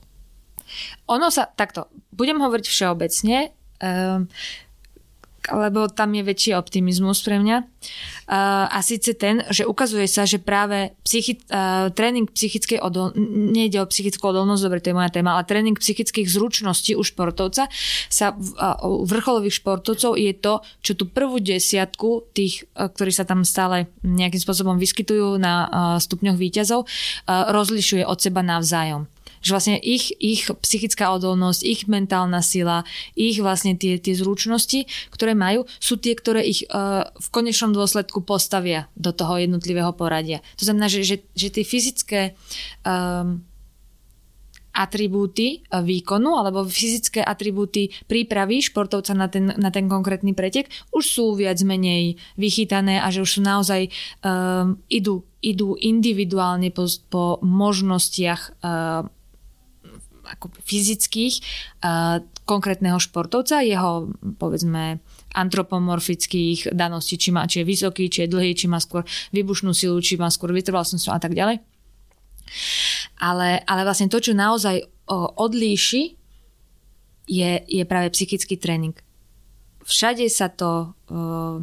[1.09, 3.49] Ono sa, takto, budem hovoriť všeobecne,
[3.81, 4.29] um,
[5.51, 7.57] lebo tam je väčší optimizmus pre mňa.
[8.27, 13.15] Uh, a síce ten, že ukazuje sa, že práve psychi- uh, tréning psychickej odol...
[13.55, 17.71] nejde o psychickú odolnosť, dobre, to je moja téma, ale tréning psychických zručností u športovca
[18.11, 23.23] sa uh, u vrcholových športovcov je to, čo tú prvú desiatku tých, uh, ktorí sa
[23.23, 25.71] tam stále nejakým spôsobom vyskytujú na uh,
[26.03, 29.07] stupňoch výťazov, uh, rozlišuje od seba navzájom
[29.41, 35.37] že vlastne ich, ich psychická odolnosť, ich mentálna sila, ich vlastne tie, tie zručnosti, ktoré
[35.37, 40.45] majú, sú tie, ktoré ich uh, v konečnom dôsledku postavia do toho jednotlivého poradia.
[40.61, 42.21] To znamená, že, že, že tie fyzické
[42.87, 43.43] um,
[44.77, 51.05] atribúty e, výkonu alebo fyzické atribúty prípravy športovca na ten, na ten konkrétny pretek už
[51.09, 53.89] sú viac menej vychytané a že už sú naozaj
[54.21, 59.09] um, idú, idú individuálne po, po možnostiach um,
[60.27, 61.35] ako fyzických
[61.83, 64.99] uh, konkrétneho športovca, jeho povedzme
[65.35, 69.03] antropomorfických daností, či, má, či je vysoký, či je dlhý, či má skôr
[69.35, 71.63] vybušnú silu, či má skôr vytrvalostnú a tak ďalej.
[73.19, 76.27] Ale, ale vlastne to, čo naozaj uh, odlíši,
[77.27, 78.95] je, je práve psychický tréning.
[79.83, 81.59] Všade sa to uh,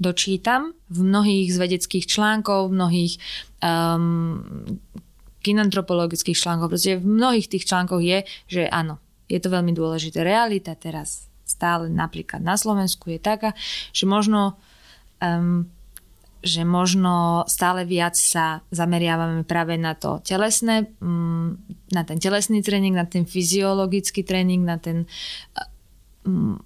[0.00, 3.12] dočítam v mnohých z vedeckých článkov, v mnohých
[3.62, 4.42] um,
[5.42, 6.70] kinantropologických článkoch.
[6.70, 10.22] Proste v mnohých tých článkoch je, že áno, je to veľmi dôležité.
[10.22, 13.52] Realita teraz stále napríklad na Slovensku je taká,
[13.92, 14.56] že možno
[15.20, 15.68] um,
[16.42, 21.54] že možno stále viac sa zameriavame práve na to telesné, um,
[21.94, 25.06] na ten telesný tréning, na ten fyziologický tréning, na ten
[26.26, 26.58] um,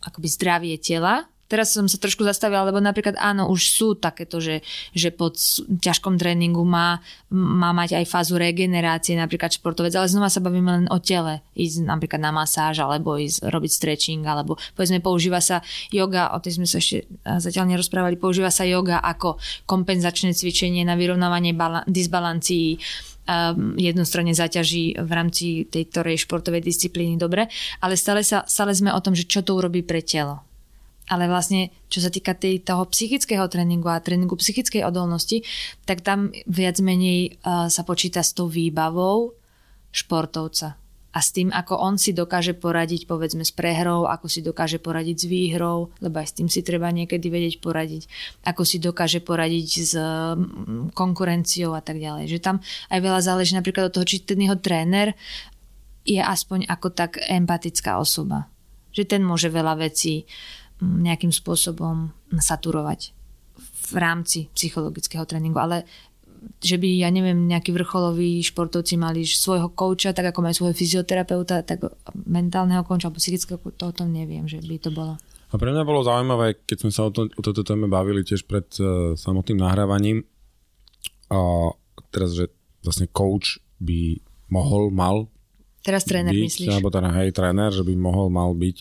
[0.00, 4.64] akoby zdravie tela, teraz som sa trošku zastavila, lebo napríklad áno, už sú takéto, že,
[4.96, 5.28] že po
[5.68, 10.86] ťažkom tréningu má, má mať aj fázu regenerácie, napríklad športovec, ale znova sa bavíme len
[10.88, 15.60] o tele, ísť napríklad na masáž, alebo ísť robiť stretching, alebo povedzme používa sa
[15.92, 19.36] yoga, o tej sme sa ešte zatiaľ nerozprávali, používa sa yoga ako
[19.68, 22.80] kompenzačné cvičenie na vyrovnávanie bala- disbalancií,
[23.28, 27.46] um, jednostranne zaťaží v rámci tej športovej disciplíny dobre,
[27.82, 30.51] ale stále, sa, stále sme o tom, že čo to urobí pre telo.
[31.10, 35.42] Ale vlastne, čo sa týka tej, toho psychického tréningu a tréningu psychickej odolnosti,
[35.82, 39.34] tak tam viac menej uh, sa počíta s tou výbavou
[39.90, 40.82] športovca
[41.12, 45.16] a s tým, ako on si dokáže poradiť povedzme s prehrou, ako si dokáže poradiť
[45.20, 48.08] s výhrou, lebo aj s tým si treba niekedy vedieť poradiť,
[48.48, 52.32] ako si dokáže poradiť s mm, konkurenciou a tak ďalej.
[52.32, 52.56] Že tam
[52.88, 55.12] aj veľa záleží napríklad od toho, či ten jeho tréner
[56.08, 58.48] je aspoň ako tak empatická osoba.
[58.96, 63.14] Že ten môže veľa vecí mm, nejakým spôsobom saturovať
[63.62, 65.86] v rámci psychologického tréningu, ale
[66.58, 71.62] že by, ja neviem, nejakí vrcholoví športovci mali svojho kouča, tak ako majú svojho fyzioterapeuta,
[71.62, 71.86] tak
[72.26, 75.14] mentálneho kouča alebo psychického, to o tom neviem, že by to bolo.
[75.52, 78.48] A pre mňa bolo zaujímavé, keď sme sa o, to, o toto téme bavili tiež
[78.50, 80.26] pred uh, samotným nahrávaním,
[81.30, 81.72] a
[82.12, 82.50] teraz, že
[82.82, 84.18] vlastne coach by
[84.52, 85.32] mohol, mal
[85.82, 86.68] Teraz tréner byť, myslíš?
[86.70, 88.76] Alebo teda hej, tréner, že by mohol, mal byť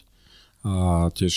[0.62, 1.36] a tiež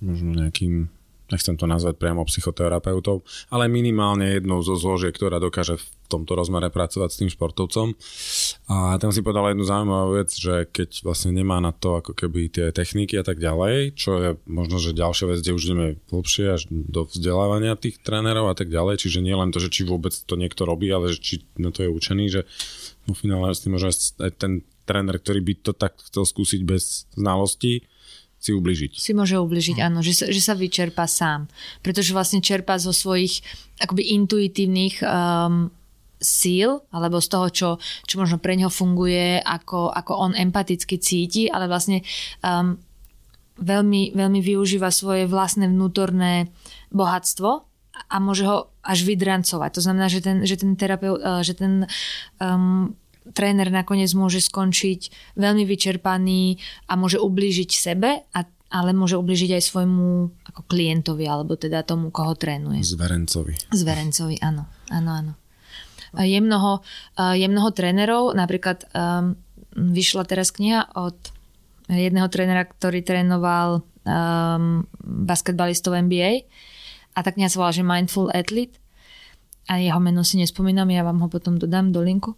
[0.00, 0.88] možno nejakým
[1.28, 3.20] nechcem to nazvať priamo psychoterapeutov,
[3.52, 7.92] ale minimálne jednou zo zložiek, ktorá dokáže v tomto rozmere pracovať s tým športovcom.
[8.72, 12.48] A tam si povedal jednu zaujímavú vec, že keď vlastne nemá na to ako keby
[12.48, 16.44] tie techniky a tak ďalej, čo je možno, že ďalšia vec, kde už ideme hlbšie
[16.48, 20.16] až do vzdelávania tých trénerov a tak ďalej, čiže nie len to, že či vôbec
[20.16, 22.48] to niekto robí, ale že či na to je učený, že
[23.04, 27.04] vo finále s tým môže aj ten tréner, ktorý by to tak chcel skúsiť bez
[27.12, 27.84] znalostí,
[28.38, 28.94] si ubližiť.
[28.94, 29.84] Si môže ubližiť, hm.
[29.84, 31.50] áno, že sa, že sa vyčerpa sám.
[31.82, 33.42] Pretože vlastne čerpa zo svojich
[33.82, 35.74] akoby intuitívnych um,
[36.22, 37.68] síl, alebo z toho, čo,
[38.06, 42.02] čo možno pre neho funguje, ako, ako on empaticky cíti, ale vlastne
[42.42, 42.78] um,
[43.58, 46.50] veľmi, veľmi využíva svoje vlastné vnútorné
[46.94, 47.50] bohatstvo
[47.98, 49.70] a môže ho až vydrancovať.
[49.78, 51.90] To znamená, že ten, že ten terapeut, uh, že ten
[52.38, 52.94] um,
[53.32, 56.58] tréner nakoniec môže skončiť veľmi vyčerpaný
[56.88, 60.08] a môže ublížiť sebe, a, ale môže ublížiť aj svojmu
[60.52, 62.84] ako klientovi, alebo teda tomu, koho trénuje.
[62.84, 63.54] Zverencovi.
[63.72, 64.68] Zverencovi, áno.
[64.92, 65.32] áno, áno.
[66.16, 66.80] Je mnoho,
[67.36, 69.36] je mnoho trénerov, napríklad um,
[69.76, 71.16] vyšla teraz kniha od
[71.88, 76.48] jedného trénera, ktorý trénoval um, basketbalistov NBA
[77.16, 78.76] a tak kniha sa volá, že Mindful Athlete
[79.68, 82.36] a jeho meno si nespomínam, ja vám ho potom dodám do linku.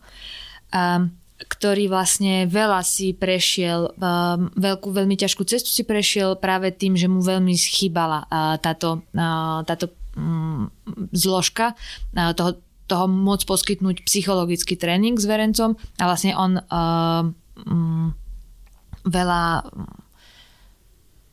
[0.70, 7.00] Um, ktorý vlastne veľa si prešiel, um, veľkú, veľmi ťažkú cestu si prešiel práve tým,
[7.00, 9.88] že mu veľmi schýbala uh, táto, uh, táto
[10.20, 10.68] um,
[11.16, 15.80] zložka uh, toho, toho môcť poskytnúť psychologický tréning s verencom.
[15.96, 17.24] A vlastne on uh,
[17.64, 18.12] um,
[19.08, 19.64] veľa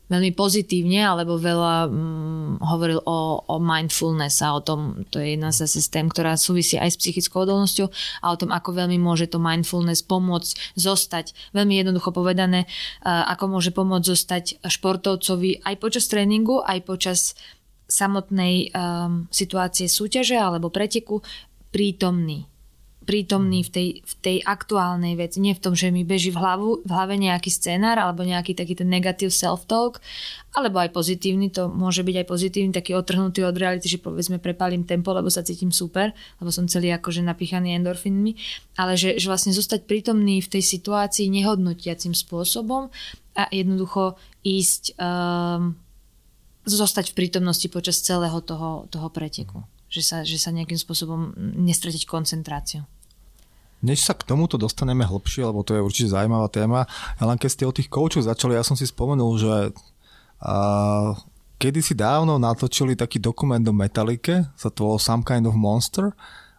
[0.07, 5.51] veľmi pozitívne, alebo veľa hm, hovoril o, o mindfulness a o tom, to je jedna
[5.51, 7.87] z systém, ktorá súvisí aj s psychickou odolnosťou
[8.23, 12.65] a o tom, ako veľmi môže to mindfulness pomôcť zostať, veľmi jednoducho povedané,
[13.03, 17.19] ako môže pomôcť zostať športovcovi aj počas tréningu, aj počas
[17.87, 21.23] samotnej um, situácie súťaže alebo preteku
[21.71, 22.43] prítomný
[23.07, 25.39] prítomný v tej, v tej aktuálnej veci.
[25.39, 28.75] Nie v tom, že mi beží v, hlavu, v hlave nejaký scénar alebo nejaký taký
[28.75, 30.03] ten negatív self-talk,
[30.51, 34.83] alebo aj pozitívny, to môže byť aj pozitívny, taký otrhnutý od reality, že povedzme prepalím
[34.83, 36.11] tempo, lebo sa cítim super,
[36.43, 38.35] lebo som celý akože napíchaný endorfínmi,
[38.75, 42.91] ale že, že vlastne zostať prítomný v tej situácii nehodnotiacim spôsobom
[43.39, 45.79] a jednoducho ísť, um,
[46.67, 49.63] zostať v prítomnosti počas celého toho, toho preteku.
[49.87, 52.83] Že sa, že sa nejakým spôsobom nestratiť koncentráciu.
[53.85, 56.89] Než sa k tomuto dostaneme hlbšie, lebo to je určite zaujímavá téma,
[57.21, 61.13] len keď ste o tých koučoch začali, ja som si spomenul, že uh,
[61.61, 66.13] kedysi dávno natočili taký dokument do Metalike, sa to volalo Some Kind of Monster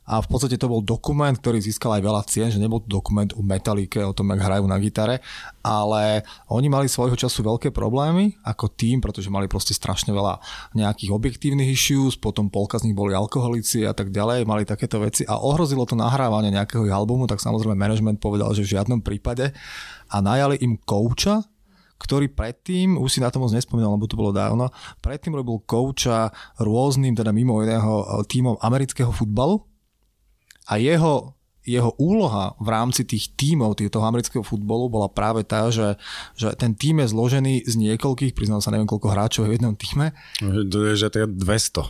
[0.08, 3.28] a v podstate to bol dokument, ktorý získal aj veľa cien, že nebol to dokument
[3.36, 5.20] o metalike, o tom, jak hrajú na gitare,
[5.60, 10.40] ale oni mali svojho času veľké problémy ako tým, pretože mali proste strašne veľa
[10.72, 15.28] nejakých objektívnych issues, potom polka z nich boli alkoholici a tak ďalej, mali takéto veci
[15.28, 19.52] a ohrozilo to nahrávanie nejakého albumu, tak samozrejme management povedal, že v žiadnom prípade.
[20.08, 21.44] A najali im kouča,
[22.00, 24.72] ktorý predtým, už si na to moc nespomínal, lebo to bolo dávno,
[25.04, 29.68] predtým robil kouča rôznym, teda mimo iného, týmom amerického futbalu
[30.68, 31.38] a jeho
[31.68, 36.00] jeho úloha v rámci tých tímov toho amerického futbolu bola práve tá, že,
[36.32, 39.76] že ten tím je zložený z niekoľkých, priznám sa, neviem koľko hráčov je v jednom
[39.76, 40.16] týme.
[40.40, 41.84] Že to je 200.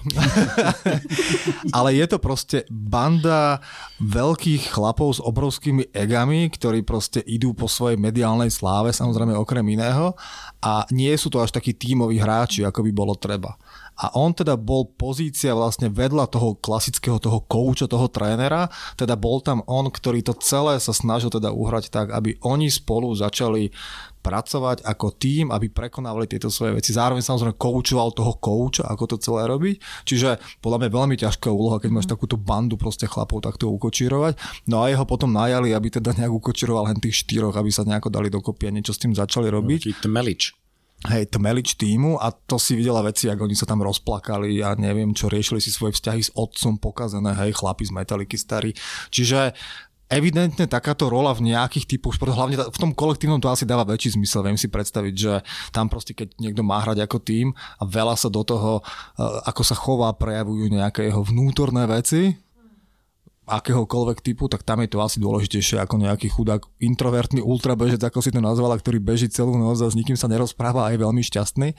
[1.78, 3.62] Ale je to proste banda
[4.02, 10.18] veľkých chlapov s obrovskými egami, ktorí proste idú po svojej mediálnej sláve, samozrejme okrem iného,
[10.58, 13.54] a nie sú to až takí tímoví hráči, ako by bolo treba.
[13.98, 19.42] A on teda bol pozícia vlastne vedľa toho klasického toho kouča, toho trénera, teda bol
[19.42, 23.74] tam on, ktorý to celé sa snažil teda uhrať tak, aby oni spolu začali
[24.18, 26.92] pracovať ako tým, aby prekonávali tieto svoje veci.
[26.92, 29.80] Zároveň samozrejme koučoval toho kouča, ako to celé robiť.
[30.04, 32.12] Čiže podľa mňa veľmi ťažká úloha, keď máš mhm.
[32.18, 34.36] takúto bandu proste chlapov takto ukočírovať.
[34.68, 38.12] No a jeho potom najali, aby teda nejak ukočíroval len tých štyroch, aby sa nejako
[38.12, 40.04] dali dokopy a niečo s tým začali robiť.
[40.04, 40.67] Tmelič
[41.06, 45.14] hej, tmelič týmu a to si videla veci, ako oni sa tam rozplakali a neviem
[45.14, 48.74] čo, riešili si svoje vzťahy s otcom pokazené, hej, chlapi z Metaliky starí.
[49.14, 49.54] Čiže
[50.08, 54.42] evidentne takáto rola v nejakých typoch hlavne v tom kolektívnom to asi dáva väčší zmysel.
[54.42, 58.32] Viem si predstaviť, že tam proste keď niekto má hrať ako tým a veľa sa
[58.32, 62.34] do toho, eh, ako sa chová, prejavujú nejaké jeho vnútorné veci,
[63.48, 68.28] akéhokoľvek typu, tak tam je to asi dôležitejšie ako nejaký chudák introvertný ultrabežec, ako si
[68.28, 71.72] to nazvala, ktorý beží celú noc a s nikým sa nerozpráva a je veľmi šťastný.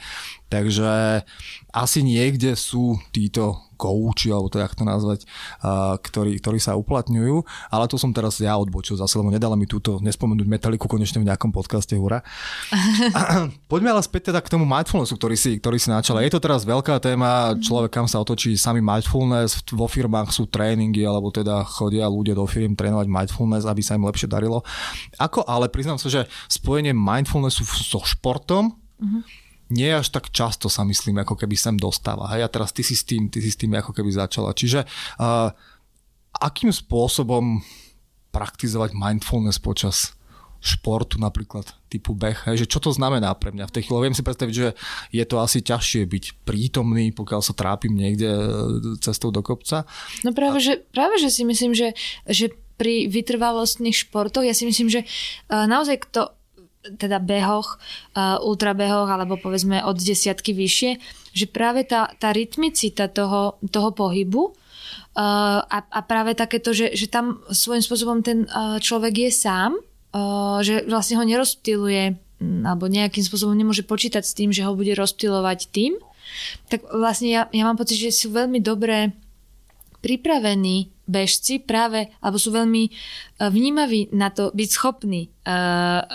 [0.50, 1.22] Takže
[1.70, 5.24] asi niekde sú títo kouči, alebo to jak to nazvať,
[6.04, 7.40] ktorí, ktorí sa uplatňujú,
[7.72, 11.32] ale to som teraz ja odbočil zase, lebo nedala mi túto nespomenúť metaliku konečne v
[11.32, 12.20] nejakom podcaste, hura.
[13.72, 16.20] Poďme ale späť teda k tomu mindfulnessu, ktorý si, ktorý si načal.
[16.20, 21.08] Je to teraz veľká téma, človek kam sa otočí sami mindfulness, vo firmách sú tréningy,
[21.08, 24.60] alebo teda chodia ľudia do firm trénovať mindfulness, aby sa im lepšie darilo.
[25.16, 30.82] Ako ale priznám sa, že spojenie mindfulnessu so športom, mm-hmm nie až tak často sa
[30.82, 32.26] myslím, ako keby sem dostáva.
[32.34, 34.50] Hej, a teraz ty si s tým, ty si s tým ako keby začala.
[34.50, 34.84] Čiže
[35.18, 35.54] uh,
[36.36, 37.62] akým spôsobom
[38.30, 40.14] praktizovať mindfulness počas
[40.60, 44.04] športu napríklad typu beh, hej, že čo to znamená pre mňa v tej chvíli.
[44.06, 44.68] Viem si predstaviť, že
[45.08, 48.42] je to asi ťažšie byť prítomný, pokiaľ sa trápim niekde e,
[49.00, 49.88] cestou do kopca.
[50.20, 50.62] No práve, a...
[50.62, 51.96] že, práve že si myslím, že,
[52.28, 56.32] že pri vytrvalostných športoch, ja si myslím, že uh, naozaj kto
[56.80, 57.76] teda behoch,
[58.16, 60.90] uh, ultrabehoch alebo povedzme od desiatky vyššie,
[61.36, 67.12] že práve tá, tá rytmicita toho, toho pohybu uh, a, a práve takéto, že, že
[67.12, 72.88] tam svojím spôsobom ten uh, človek je sám, uh, že vlastne ho nerozptiluje um, alebo
[72.88, 76.00] nejakým spôsobom nemôže počítať s tým, že ho bude rozptilovať tým,
[76.72, 79.12] tak vlastne ja, ja mám pocit, že sú veľmi dobré
[80.00, 82.88] pripravení bežci práve, alebo sú veľmi
[83.42, 86.06] vnímaví na to byť schopní uh,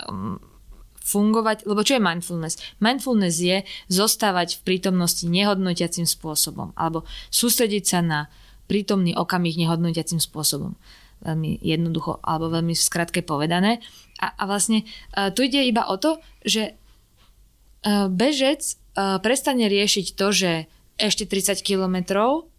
[1.06, 2.58] fungovať, lebo čo je mindfulness?
[2.82, 8.20] Mindfulness je zostávať v prítomnosti nehodnotiacim spôsobom alebo sústrediť sa na
[8.66, 10.74] prítomný okamih nehodnotiacim spôsobom.
[11.22, 13.78] Veľmi jednoducho alebo veľmi skratke povedané.
[14.18, 14.82] A, a vlastne
[15.14, 18.60] uh, tu ide iba o to, že uh, bežec
[18.98, 20.50] uh, prestane riešiť to, že
[20.98, 22.50] ešte 30 kilometrov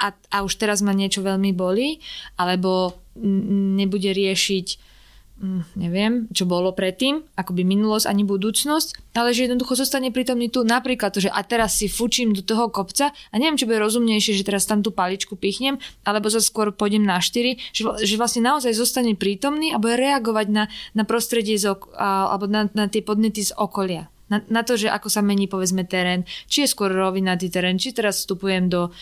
[0.00, 2.00] a, a už teraz ma niečo veľmi bolí,
[2.40, 4.89] alebo nebude riešiť
[5.40, 10.68] Mm, neviem, čo bolo predtým, akoby minulosť ani budúcnosť, ale že jednoducho zostane prítomný tu
[10.68, 14.36] napríklad to, že a teraz si fučím do toho kopca a neviem, čo bude rozumnejšie,
[14.36, 18.44] že teraz tam tú paličku pichnem, alebo za skôr pôjdem na štyri, že, že vlastne
[18.44, 22.92] naozaj zostane prítomný a bude reagovať na, na prostredie z ok- a, alebo na, na
[22.92, 24.12] tie podnety z okolia.
[24.28, 27.96] Na, na to, že ako sa mení povedzme terén, či je skôr rovinatý terén, či
[27.96, 28.92] teraz vstupujem do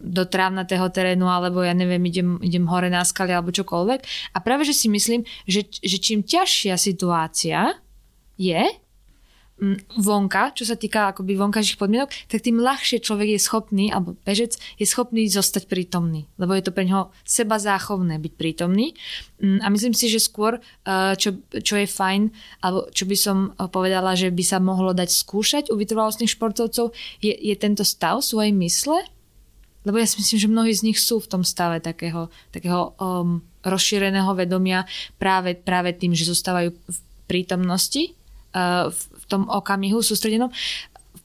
[0.00, 4.32] do trávnatého terénu, alebo ja neviem, idem, idem hore na skaly, alebo čokoľvek.
[4.32, 7.76] A práve, že si myslím, že, že čím ťažšia situácia
[8.40, 8.64] je
[9.60, 14.16] mm, vonka, čo sa týka akoby vonkajších podmienok, tak tým ľahšie človek je schopný, alebo
[14.24, 18.96] bežec je schopný zostať prítomný, lebo je to pre neho seba záchovné byť prítomný.
[19.44, 22.32] Mm, a myslím si, že skôr, eh, čo, čo je fajn,
[22.64, 27.36] alebo čo by som povedala, že by sa mohlo dať skúšať u vytrvalostných športovcov, je,
[27.36, 29.04] je tento stav svojej mysle,
[29.84, 33.40] lebo ja si myslím, že mnohí z nich sú v tom stave takého, takého um,
[33.64, 34.84] rozšíreného vedomia
[35.16, 38.12] práve, práve tým, že zostávajú v prítomnosti,
[38.52, 40.52] uh, v tom okamihu sústredenom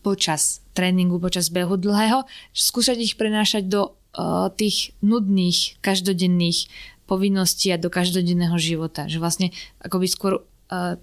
[0.06, 6.70] počas tréningu, počas behu dlhého, skúšať ich prenášať do uh, tých nudných, každodenných
[7.10, 9.10] povinností a do každodenného života.
[9.10, 9.48] Že vlastne
[9.84, 10.96] akoby skôr uh,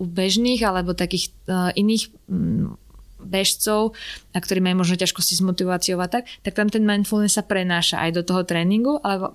[0.00, 2.76] u bežných alebo takých uh, iných um,
[3.22, 3.94] bežcov,
[4.30, 8.00] a ktorí majú možno ťažkosti s motiváciou a tak, tak tam ten mindfulness sa prenáša
[8.00, 9.30] aj do toho tréningu, ale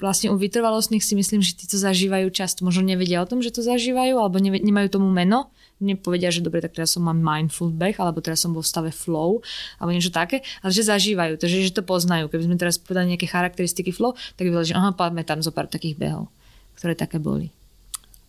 [0.00, 2.66] vlastne u vytrvalostných si myslím, že tí to zažívajú často.
[2.66, 6.76] Možno nevedia o tom, že to zažívajú, alebo nemajú tomu meno, nepovedia, že dobre, tak
[6.76, 9.40] teraz som mám mindful beh, alebo teraz som vo stave flow,
[9.80, 12.28] alebo niečo také, ale že zažívajú, takže že to poznajú.
[12.28, 15.72] Keby sme teraz povedali nejaké charakteristiky flow, tak by bolo, že aha, pamätám zo pár
[15.72, 16.28] takých behov,
[16.76, 17.48] ktoré také boli.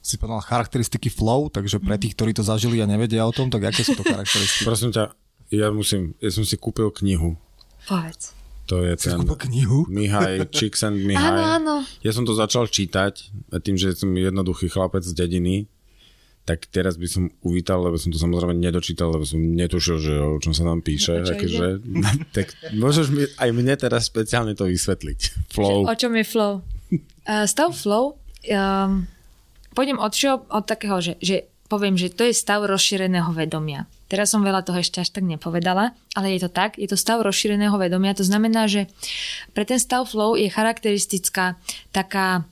[0.01, 3.69] Si povedal charakteristiky flow, takže pre tých, ktorí to zažili a nevedia o tom, tak
[3.69, 4.65] aké sú to charakteristiky?
[4.65, 5.13] Prosím ťa,
[5.53, 7.37] ja musím, ja som si kúpil knihu.
[7.85, 8.33] Povedz.
[8.71, 9.83] To je ten knihu?
[9.91, 11.21] Mihaj, Chicks and Mihaj.
[11.21, 11.75] Áno, áno.
[12.01, 13.29] Ja som to začal čítať,
[13.61, 15.67] tým, že som jednoduchý chlapec z dediny,
[16.41, 20.41] tak teraz by som uvítal, lebo som to samozrejme nedočítal, lebo som netušil, že o
[20.41, 21.21] čom sa tam píše.
[21.21, 21.83] Takže,
[22.35, 25.51] tak môžeš mi aj mne teraz špeciálne to vysvetliť.
[25.53, 25.85] Flow.
[25.85, 26.53] O čom je flow?
[27.21, 28.17] Uh, stav flow,
[28.49, 29.05] um,
[29.73, 33.87] pôjdem od, čo, od takého, že, že poviem, že to je stav rozšíreného vedomia.
[34.11, 37.23] Teraz som veľa toho ešte až tak nepovedala, ale je to tak, je to stav
[37.23, 38.11] rozšíreného vedomia.
[38.19, 38.91] To znamená, že
[39.55, 41.55] pre ten stav flow je charakteristická
[41.95, 42.43] taká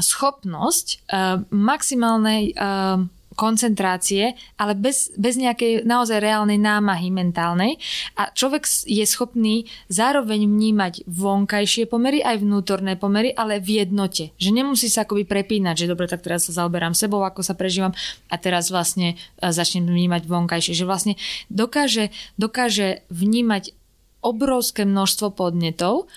[0.00, 3.04] schopnosť uh, maximálnej uh,
[3.38, 7.78] koncentrácie, ale bez, bez nejakej naozaj reálnej námahy mentálnej.
[8.18, 14.34] A človek je schopný zároveň vnímať vonkajšie pomery aj vnútorné pomery, ale v jednote.
[14.42, 17.94] Že nemusí sa akoby prepínať, že dobre, tak teraz sa zaoberám sebou, ako sa prežívam
[18.26, 20.74] a teraz vlastne uh, začnem vnímať vonkajšie.
[20.74, 21.14] Že vlastne
[21.46, 23.78] dokáže, dokáže vnímať
[24.18, 26.10] obrovské množstvo podnetov,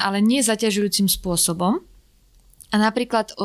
[0.00, 1.84] ale nie zaťažujúcim spôsobom
[2.72, 3.36] a napríklad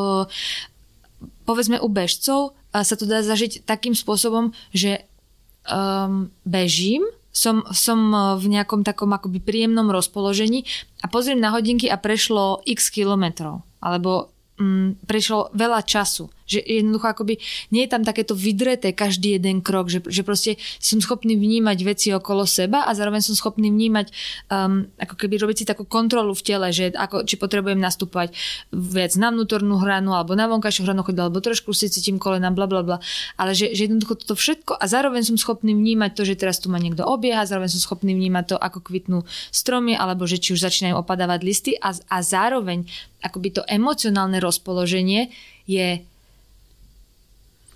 [1.43, 5.07] povedzme u bežcov sa to dá zažiť takým spôsobom, že
[5.67, 7.03] um, bežím,
[7.37, 7.99] som, som
[8.41, 10.65] v nejakom takom akoby príjemnom rozpoložení
[11.01, 13.61] a pozriem na hodinky a prešlo x kilometrov.
[13.77, 16.33] Alebo mm, prešlo veľa času.
[16.47, 17.43] Že jednoducho akoby
[17.75, 22.07] nie je tam takéto vydreté každý jeden krok, že, že proste som schopný vnímať veci
[22.15, 24.09] okolo seba a zároveň som schopný vnímať
[24.47, 28.31] um, ako keby robiť si takú kontrolu v tele, že ako, či potrebujem nastupovať
[28.71, 32.65] viac na vnútornú hranu alebo na vonkajšiu hranu chodil, alebo trošku si cítim kolena, bla
[32.65, 32.97] bla bla.
[33.35, 36.71] Ale že, že jednoducho toto všetko a zároveň som schopný vnímať to, že teraz tu
[36.71, 40.63] ma niekto obieha, zároveň som schopný vnímať to, ako kvitnú stromy, alebo že či už
[40.63, 42.87] začínajú opadávať listy a, a zároveň
[43.19, 45.33] akoby to emocionálne rozpoloženie
[45.67, 45.99] je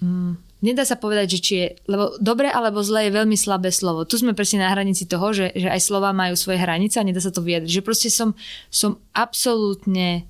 [0.01, 4.05] Mm, nedá sa povedať, že či je, lebo dobre alebo zle je veľmi slabé slovo.
[4.09, 7.21] Tu sme presne na hranici toho, že, že aj slova majú svoje hranice a nedá
[7.21, 7.69] sa to vyjadriť.
[7.69, 8.33] Že proste som,
[8.73, 10.25] som absolútne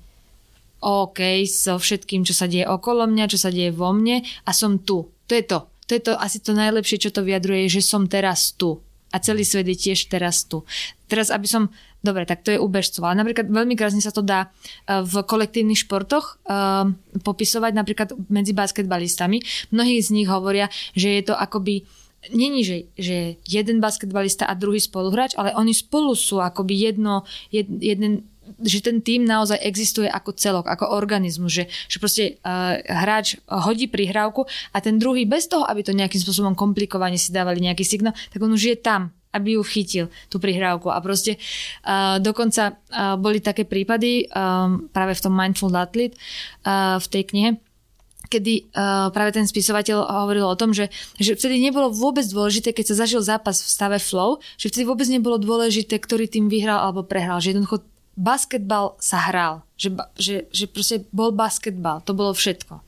[0.82, 4.76] OK so všetkým, čo sa deje okolo mňa, čo sa deje vo mne a som
[4.82, 5.08] tu.
[5.30, 5.58] To je to.
[5.88, 8.82] To je to asi to najlepšie, čo to vyjadruje, že som teraz tu.
[9.12, 10.64] A celý svet je tiež teraz tu.
[11.06, 11.68] Teraz, aby som
[12.02, 13.06] Dobre, tak to je u bežcov.
[13.06, 16.90] Ale napríklad veľmi krásne sa to dá e, v kolektívnych športoch uh,
[17.22, 19.38] popisovať napríklad medzi basketbalistami.
[19.70, 20.66] Mnohí z nich hovoria,
[20.98, 21.86] že je to akoby
[22.30, 27.66] Není, že, že jeden basketbalista a druhý spoluhráč, ale oni spolu sú akoby jedno, jed,
[27.82, 28.22] jeden,
[28.60, 33.88] že ten tým naozaj existuje ako celok, ako organizmus, že, že proste uh, hráč hodí
[33.88, 34.44] prihrávku
[34.74, 38.40] a ten druhý bez toho, aby to nejakým spôsobom komplikovane si dávali nejaký signál, tak
[38.42, 40.92] on už je tam aby ju chytil, tú prihrávku.
[40.92, 46.20] A proste uh, dokonca uh, boli také prípady um, práve v tom Mindful Athlete
[46.68, 47.50] uh, v tej knihe,
[48.32, 50.88] kedy uh, práve ten spisovateľ hovoril o tom, že,
[51.20, 55.04] že vtedy nebolo vôbec dôležité, keď sa zažil zápas v stave flow, že vtedy vôbec
[55.12, 57.44] nebolo dôležité, ktorý tým vyhral alebo prehral.
[57.44, 57.84] Že jednoducho
[58.16, 59.64] basketbal sa hral.
[59.76, 62.04] Že, že, že proste bol basketbal.
[62.06, 62.80] To bolo všetko.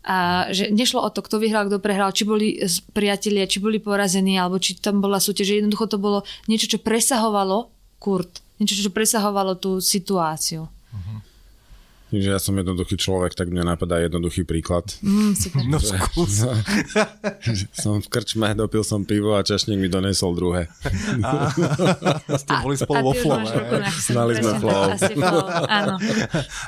[0.00, 2.56] A že nešlo o to, kto vyhral, kto prehral, či boli
[2.96, 5.60] priatelia, či boli porazení, alebo či tam bola súťaž.
[5.60, 7.68] Jednoducho to bolo niečo, čo presahovalo
[8.00, 8.40] kurt.
[8.56, 10.68] Niečo, čo presahovalo tú situáciu.
[10.68, 11.20] Uh-huh.
[12.10, 14.82] Tým, že ja som jednoduchý človek, tak mne napadá jednoduchý príklad.
[14.98, 15.62] Mm, super.
[15.62, 16.42] No skús.
[17.82, 20.66] som v krčme, dopil som pivo a čašník mi donesol druhé.
[21.22, 21.54] A,
[22.34, 23.46] ste boli spolu vo flow.
[24.10, 24.90] Znali sme flow.
[25.70, 26.02] Áno.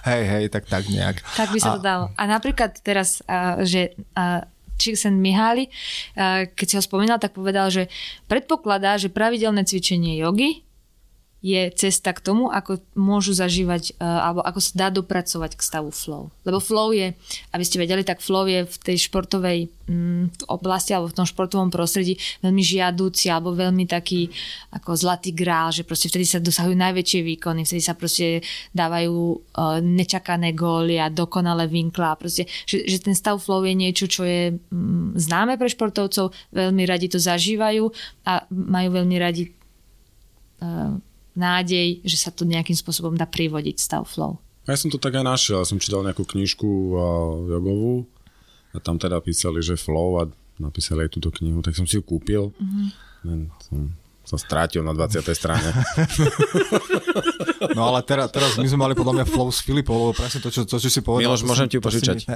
[0.06, 1.26] Hej, hej, tak tak nejak.
[1.34, 1.76] Tak by sa a...
[1.76, 2.04] to dalo.
[2.14, 3.18] A napríklad teraz,
[3.66, 3.98] že
[4.78, 5.70] Čiksen Mihály,
[6.54, 7.90] keď si ho spomínal, tak povedal, že
[8.26, 10.62] predpokladá, že pravidelné cvičenie jogy
[11.42, 15.90] je cesta k tomu, ako môžu zažívať, e, alebo ako sa dá dopracovať k stavu
[15.90, 16.30] flow.
[16.46, 17.18] Lebo flow je,
[17.50, 21.74] aby ste vedeli, tak flow je v tej športovej mm, oblasti alebo v tom športovom
[21.74, 22.14] prostredí
[22.46, 24.30] veľmi žiadúci alebo veľmi taký
[24.70, 29.82] ako zlatý grál, že proste vtedy sa dosahujú najväčšie výkony, vtedy sa proste dávajú uh,
[29.82, 32.14] nečakané góly a dokonalé vinkla.
[32.14, 36.86] Proste, že, že ten stav flow je niečo, čo je mm, známe pre športovcov, veľmi
[36.86, 37.90] radi to zažívajú
[38.30, 39.50] a majú veľmi radi
[40.62, 40.94] uh,
[41.32, 44.40] nádej, že sa to nejakým spôsobom dá privodiť stav flow.
[44.68, 46.98] Ja som to tak aj našiel, ja som čítal nejakú knižku uh,
[47.50, 48.06] jogovú
[48.72, 50.30] a tam teda písali, že flow a
[50.62, 52.54] napísali aj túto knihu, tak som si ju kúpil.
[52.54, 53.40] Mm-hmm.
[53.58, 53.90] som
[54.22, 55.22] som strátil na 20.
[55.34, 55.68] strane.
[57.72, 60.50] No ale teraz, teraz my sme mali podľa mňa flow s Filipom, lebo presne to,
[60.50, 61.30] čo, to, čo si povedal.
[61.30, 62.26] Miloš, môžem ti požičať.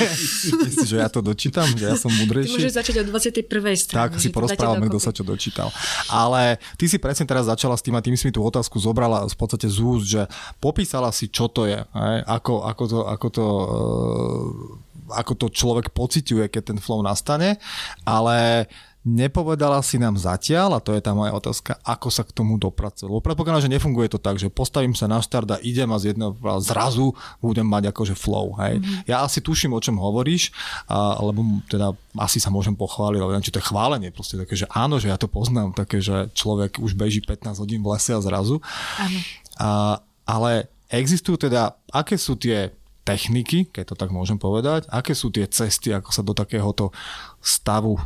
[0.66, 1.66] Myslíš, že ja to dočítam?
[1.66, 2.54] Že ja som mudrejší?
[2.54, 3.50] Ty môžeš začať od 21.
[3.76, 3.98] strany.
[3.98, 5.74] Tak, si porozprávame, kto sa čo dočítal.
[6.08, 9.26] Ale ty si presne teraz začala s tým a tým si mi tú otázku zobrala
[9.26, 10.22] v podstate z úst, že
[10.62, 11.82] popísala si, čo to je?
[12.24, 17.62] Ako, ako to, ako to uh, ako to človek pociťuje, keď ten flow nastane,
[18.02, 18.66] ale
[19.06, 23.06] Nepovedala si nám zatiaľ, a to je tá moja otázka, ako sa k tomu dopracovať.
[23.06, 26.10] Lebo predpokladám, že nefunguje to tak, že postavím sa na štart a idem a z
[26.10, 28.58] jedného zrazu budem mať akože flow.
[28.58, 28.82] Hej.
[28.82, 29.06] Mm-hmm.
[29.06, 30.50] Ja asi tuším, o čom hovoríš,
[30.90, 34.58] a, lebo teda asi sa môžem pochváliť, ale neviem, či to je chválenie, proste také,
[34.58, 38.10] že áno, že ja to poznám, také, že človek už beží 15 hodín v lese
[38.10, 38.58] a zrazu.
[38.98, 39.18] Áno.
[39.62, 42.74] A, ale existujú teda, aké sú tie
[43.06, 46.90] techniky, keď to tak môžem povedať, aké sú tie cesty, ako sa do takéhoto
[47.38, 48.02] stavu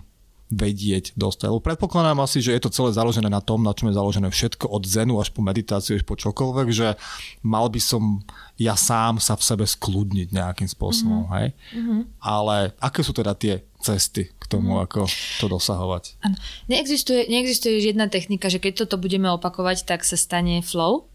[0.51, 1.47] vedieť dostať.
[1.47, 4.67] Lebo predpokladám asi, že je to celé založené na tom, na čom je založené všetko
[4.67, 6.99] od zenu až po meditáciu, až po čokoľvek, že
[7.47, 8.27] mal by som
[8.59, 11.39] ja sám sa v sebe skľudniť nejakým spôsobom, mm-hmm.
[11.39, 11.49] hej?
[11.73, 12.01] Mm-hmm.
[12.21, 14.85] Ale aké sú teda tie cesty k tomu, mm-hmm.
[14.91, 15.01] ako
[15.41, 16.21] to dosahovať?
[16.27, 16.37] Ano.
[16.69, 21.09] Neexistuje, neexistuje žiadna technika, že keď toto budeme opakovať, tak sa stane flow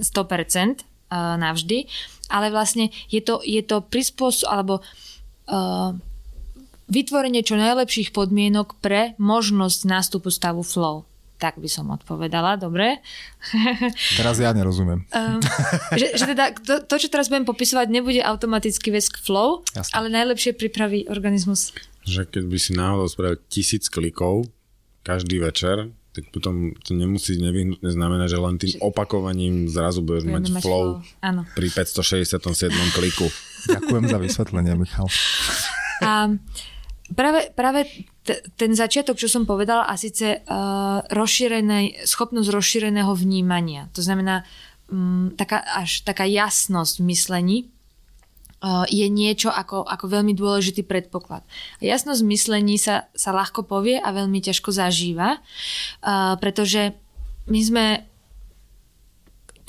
[0.00, 1.90] 100% navždy,
[2.30, 5.92] ale vlastne je to, je to prispôsob, alebo uh,
[6.90, 11.06] vytvorenie čo najlepších podmienok pre možnosť nástupu stavu flow.
[11.40, 13.00] Tak by som odpovedala, dobre.
[14.20, 15.08] Teraz ja nerozumiem.
[15.08, 15.40] Um,
[15.96, 19.92] že, že teda to, to, čo teraz budem popisovať, nebude automaticky k flow, Jasne.
[19.96, 21.72] ale najlepšie pripraví organizmus.
[22.04, 24.52] Že keď by si náhodou spravil tisíc klikov
[25.00, 30.44] každý večer, tak potom to nemusí nevyhnutne znamenať, že len tým opakovaním zrazu budeš mať,
[30.50, 31.24] mať flow, flow.
[31.24, 31.46] Áno.
[31.54, 32.36] pri 567.
[32.92, 33.30] kliku.
[33.70, 35.06] Ďakujem za vysvetlenie, Michal.
[36.02, 36.34] A
[37.14, 37.86] práve, práve
[38.22, 41.02] t- ten začiatok, čo som povedala, a síce uh,
[42.04, 43.90] schopnosť rozšíreného vnímania.
[43.94, 44.46] To znamená
[44.90, 47.58] um, taká, až taká jasnosť v myslení
[48.62, 51.42] uh, je niečo ako, ako veľmi dôležitý predpoklad.
[51.78, 56.94] A jasnosť v myslení sa, sa ľahko povie a veľmi ťažko zažíva, uh, pretože
[57.50, 57.84] my sme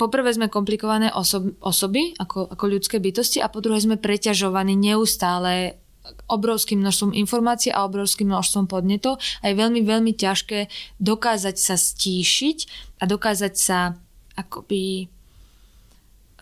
[0.02, 5.81] poprvé sme komplikované osob, osoby ako, ako ľudské bytosti a po druhé sme preťažovaní neustále
[6.26, 10.66] obrovským množstvom informácií a obrovským množstvom podnetov a je veľmi, veľmi ťažké
[10.98, 12.58] dokázať sa stíšiť
[12.98, 13.94] a dokázať sa
[14.34, 15.06] akoby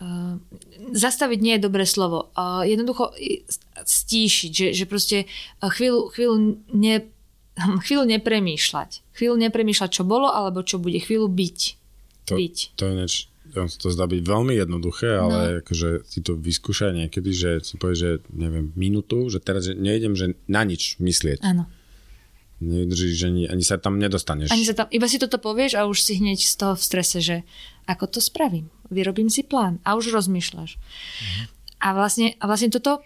[0.01, 0.39] uh,
[0.95, 2.33] zastaviť nie je dobré slovo.
[2.33, 3.13] Uh, jednoducho
[3.85, 5.17] stíšiť, že, že proste
[5.61, 6.35] chvíľu, chvíľu,
[6.73, 6.95] ne,
[7.85, 9.05] chvíľu nepremýšľať.
[9.13, 10.97] Chvíľu nepremýšľať, čo bolo, alebo čo bude.
[10.97, 11.59] Chvíľu byť.
[12.31, 12.57] To, byť.
[12.77, 15.57] to je niečo on to zdá byť veľmi jednoduché, ale no.
[15.65, 20.15] akože si to vyskúšaj niekedy, že si povie, že neviem, minútu, že teraz že nejdem,
[20.15, 21.43] že na nič myslieť.
[21.43, 21.67] Áno.
[22.61, 24.53] Nevydržíš, že ani, ani sa tam nedostaneš.
[24.53, 27.17] Ani sa tam, iba si toto povieš a už si hneď z toho v strese,
[27.17, 27.37] že
[27.89, 28.69] ako to spravím.
[28.93, 30.77] Vyrobím si plán a už rozmýšľaš.
[30.77, 31.43] Mhm.
[31.81, 33.01] A, vlastne, a vlastne toto,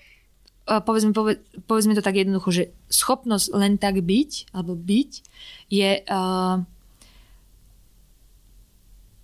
[0.68, 1.16] povedzme,
[1.64, 5.12] povedzme to tak jednoducho, že schopnosť len tak byť, alebo byť,
[5.72, 6.60] je uh,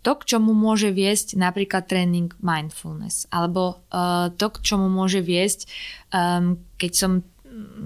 [0.02, 5.70] to, k čomu môže viesť napríklad tréning mindfulness, alebo uh, to, k čomu môže viesť,
[6.14, 7.12] um, keď som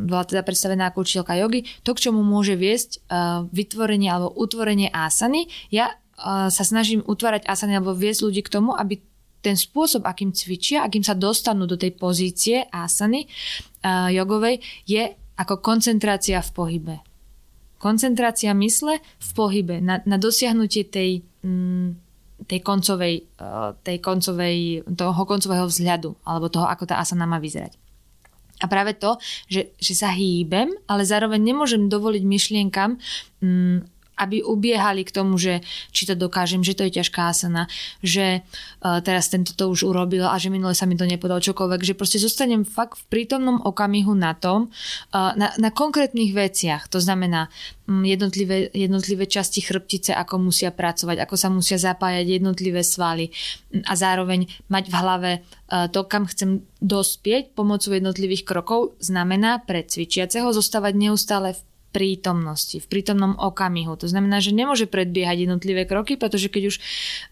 [0.05, 4.93] bola teda predstavená ako učiteľka jogy, to, k čomu môže viesť uh, vytvorenie alebo utvorenie
[4.93, 5.49] asany.
[5.73, 9.01] Ja uh, sa snažím utvárať asany alebo viesť ľudí k tomu, aby
[9.41, 13.29] ten spôsob, akým cvičia, akým sa dostanú do tej pozície asany
[13.85, 16.95] uh, jogovej, je ako koncentrácia v pohybe.
[17.77, 22.04] Koncentrácia mysle v pohybe na, na dosiahnutie tej, mm,
[22.43, 27.79] tej koncovej, eh, tej koncovej, toho koncového vzhľadu, alebo toho, ako tá asana má vyzerať.
[28.63, 29.19] A práve to,
[29.51, 32.95] že, že sa hýbem, ale zároveň nemôžem dovoliť myšlienkam,
[33.43, 35.61] mm, aby ubiehali k tomu, že
[35.91, 37.67] či to dokážem, že to je ťažká asana,
[37.99, 41.81] že uh, teraz tento to už urobil a že minule sa mi to nepodal čokoľvek,
[41.83, 44.71] že proste zostanem fakt v prítomnom okamihu na tom,
[45.11, 46.87] uh, na, na konkrétnych veciach.
[46.91, 47.51] To znamená
[47.85, 53.29] um, jednotlivé, jednotlivé časti chrbtice, ako musia pracovať, ako sa musia zapájať jednotlivé svaly
[53.71, 59.59] um, a zároveň mať v hlave uh, to, kam chcem dospieť pomocou jednotlivých krokov, znamená
[59.65, 61.61] pre cvičiaceho zostávať neustále v
[61.95, 63.95] prítomnosti, v prítomnom okamihu.
[63.95, 66.75] To znamená, že nemôže predbiehať jednotlivé kroky, pretože keď už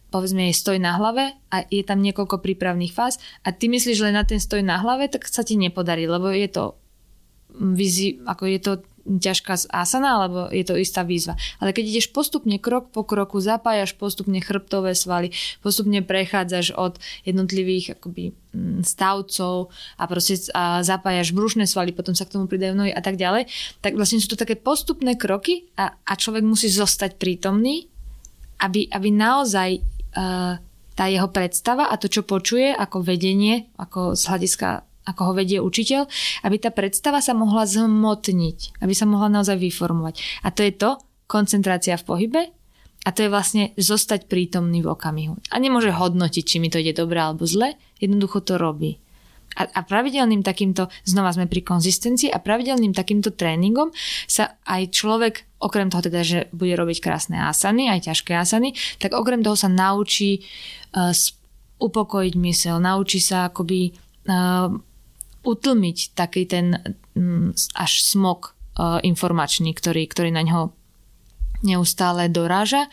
[0.08, 4.16] povedzme je stoj na hlave a je tam niekoľko prípravných fáz a ty myslíš len
[4.16, 6.80] na ten stoj na hlave, tak sa ti nepodarí, lebo je to
[7.60, 8.72] vizi, ako je to
[9.04, 11.36] ťažká asana, alebo je to istá výzva.
[11.60, 16.98] Ale keď ideš postupne krok po kroku, zapájaš postupne chrbtové svaly, postupne prechádzaš od
[17.28, 19.70] jednotlivých akoby, mm, stavcov
[20.00, 20.40] a proste
[20.84, 23.52] zapájaš brušné svaly, potom sa k tomu pridajú nohy a tak ďalej,
[23.84, 27.92] tak vlastne sú to také postupné kroky a, a človek musí zostať prítomný,
[28.64, 29.84] aby, aby naozaj
[30.16, 30.56] uh,
[30.94, 34.70] tá jeho predstava a to, čo počuje ako vedenie, ako z hľadiska
[35.04, 36.08] ako ho vedie učiteľ,
[36.48, 40.46] aby tá predstava sa mohla zhmotniť, aby sa mohla naozaj vyformovať.
[40.48, 42.42] A to je to, koncentrácia v pohybe
[43.04, 45.36] a to je vlastne zostať prítomný v okamihu.
[45.52, 49.04] A nemôže hodnotiť, či mi to ide dobre alebo zle, jednoducho to robí.
[49.54, 53.94] A, a pravidelným takýmto, znova sme pri konzistencii a pravidelným takýmto tréningom
[54.26, 59.14] sa aj človek, okrem toho teda, že bude robiť krásne asany, aj ťažké asany, tak
[59.14, 60.42] okrem toho sa naučí
[60.98, 61.14] uh,
[61.78, 63.94] upokojiť mysel, naučí sa akoby
[64.26, 64.74] uh,
[65.44, 70.72] utlmiť taký ten um, až smog uh, informačný, ktorý, ktorý na ňo
[71.64, 72.92] neustále doráža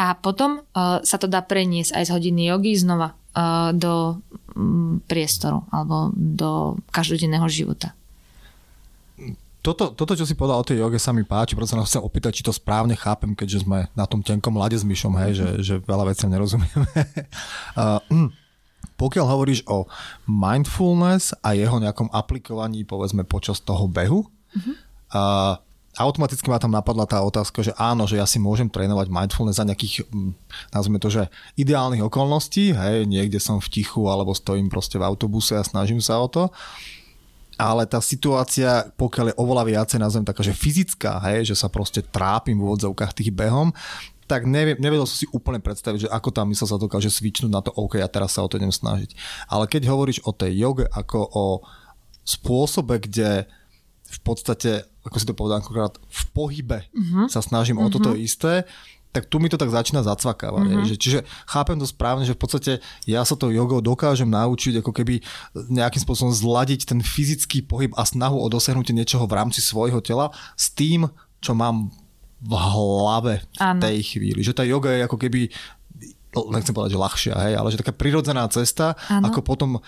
[0.00, 4.20] a potom uh, sa to dá preniesť aj z hodiny jogy znova uh, do
[4.56, 7.92] Mm, priestoru alebo do každodenného života.
[9.60, 12.00] Toto, toto, čo si povedal o tej joge, sa mi páči, preto sa nás chcem
[12.00, 15.48] opýtať, či to správne chápem, keďže sme na tom tenkom lade s myšom, hej, že,
[15.60, 16.88] že veľa vecí nerozumieme.
[17.76, 18.00] uh,
[18.96, 19.84] pokiaľ hovoríš o
[20.24, 24.74] mindfulness a jeho nejakom aplikovaní, povedzme, počas toho behu, uh-huh.
[25.12, 25.54] uh,
[25.96, 29.64] automaticky ma tam napadla tá otázka, že áno, že ja si môžem trénovať mindfulness za
[29.64, 30.32] nejakých, mm,
[30.76, 35.56] nazvime to, že ideálnych okolností, hej, niekde som v tichu alebo stojím proste v autobuse
[35.56, 36.52] a snažím sa o to,
[37.56, 42.04] ale tá situácia, pokiaľ je oveľa viacej, nazvem taká, že fyzická, hej, že sa proste
[42.04, 43.72] trápim v úvodzovkách tých behom,
[44.26, 47.62] tak nevie, nevedel som si úplne predstaviť, že ako tá mysl sa dokáže svičnúť na
[47.62, 49.14] to, OK, ja teraz sa o to idem snažiť.
[49.46, 51.44] Ale keď hovoríš o tej joge ako o
[52.26, 53.46] spôsobe, kde
[54.06, 57.26] v podstate, ako si to povedal akokrát, v pohybe uh-huh.
[57.30, 57.90] sa snažím uh-huh.
[57.90, 58.18] o toto mhm.
[58.22, 58.66] isté,
[59.14, 60.92] tak tu mi to tak začína zacvakávať.
[60.92, 62.72] Že, čiže chápem to správne, že v podstate
[63.08, 65.24] ja sa to jogou dokážem naučiť ako keby
[65.72, 70.36] nejakým spôsobom zladiť ten fyzický pohyb a snahu o dosiahnutie niečoho v rámci svojho tela
[70.52, 71.08] s tým,
[71.40, 71.96] čo mám
[72.46, 73.82] v hlave v ano.
[73.82, 74.40] tej chvíli.
[74.40, 75.50] Že tá yoga je ako keby
[76.52, 79.32] nechcem povedať, že ľahšia, hej, ale že taká prirodzená cesta, ano.
[79.32, 79.80] ako potom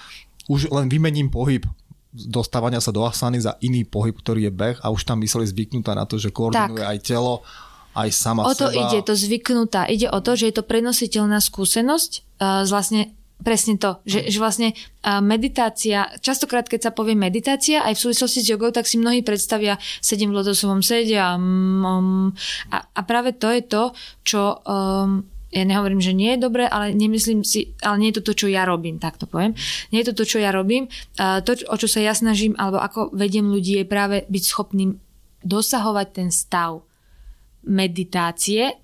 [0.48, 1.68] už len vymením pohyb
[2.08, 5.92] dostávania sa do asany za iný pohyb, ktorý je beh a už tam mysleli zvyknutá
[5.92, 6.90] na to, že koordinuje tak.
[6.96, 7.44] aj telo,
[7.92, 8.88] aj sama O to seba.
[8.88, 9.84] ide, to zvyknutá.
[9.84, 12.10] Ide o to, že je to prenositeľná skúsenosť
[12.40, 13.02] uh, z vlastne
[13.38, 14.74] Presne to, že, že vlastne
[15.22, 19.78] meditácia, častokrát keď sa povie meditácia, aj v súvislosti s jogou, tak si mnohí predstavia,
[20.02, 22.34] sedím v lotosovom sede a, um,
[22.74, 23.84] a, a práve to je to,
[24.26, 28.32] čo um, ja nehovorím, že nie je dobré, ale nemyslím si, ale nie je to
[28.32, 29.56] to, čo ja robím, tak to poviem.
[29.94, 30.92] Nie je to to, čo ja robím.
[31.16, 35.00] To, o čo sa ja snažím, alebo ako vediem ľudí, je práve byť schopným
[35.40, 36.84] dosahovať ten stav
[37.64, 38.76] meditácie.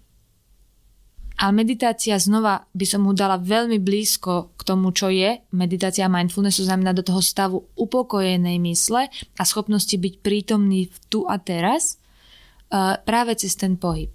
[1.34, 6.62] A meditácia znova by som mu dala veľmi blízko k tomu, čo je meditácia mindfulness,
[6.62, 11.98] to znamená do toho stavu upokojenej mysle a schopnosti byť prítomný tu a teraz
[13.04, 14.10] práve cez ten pohyb.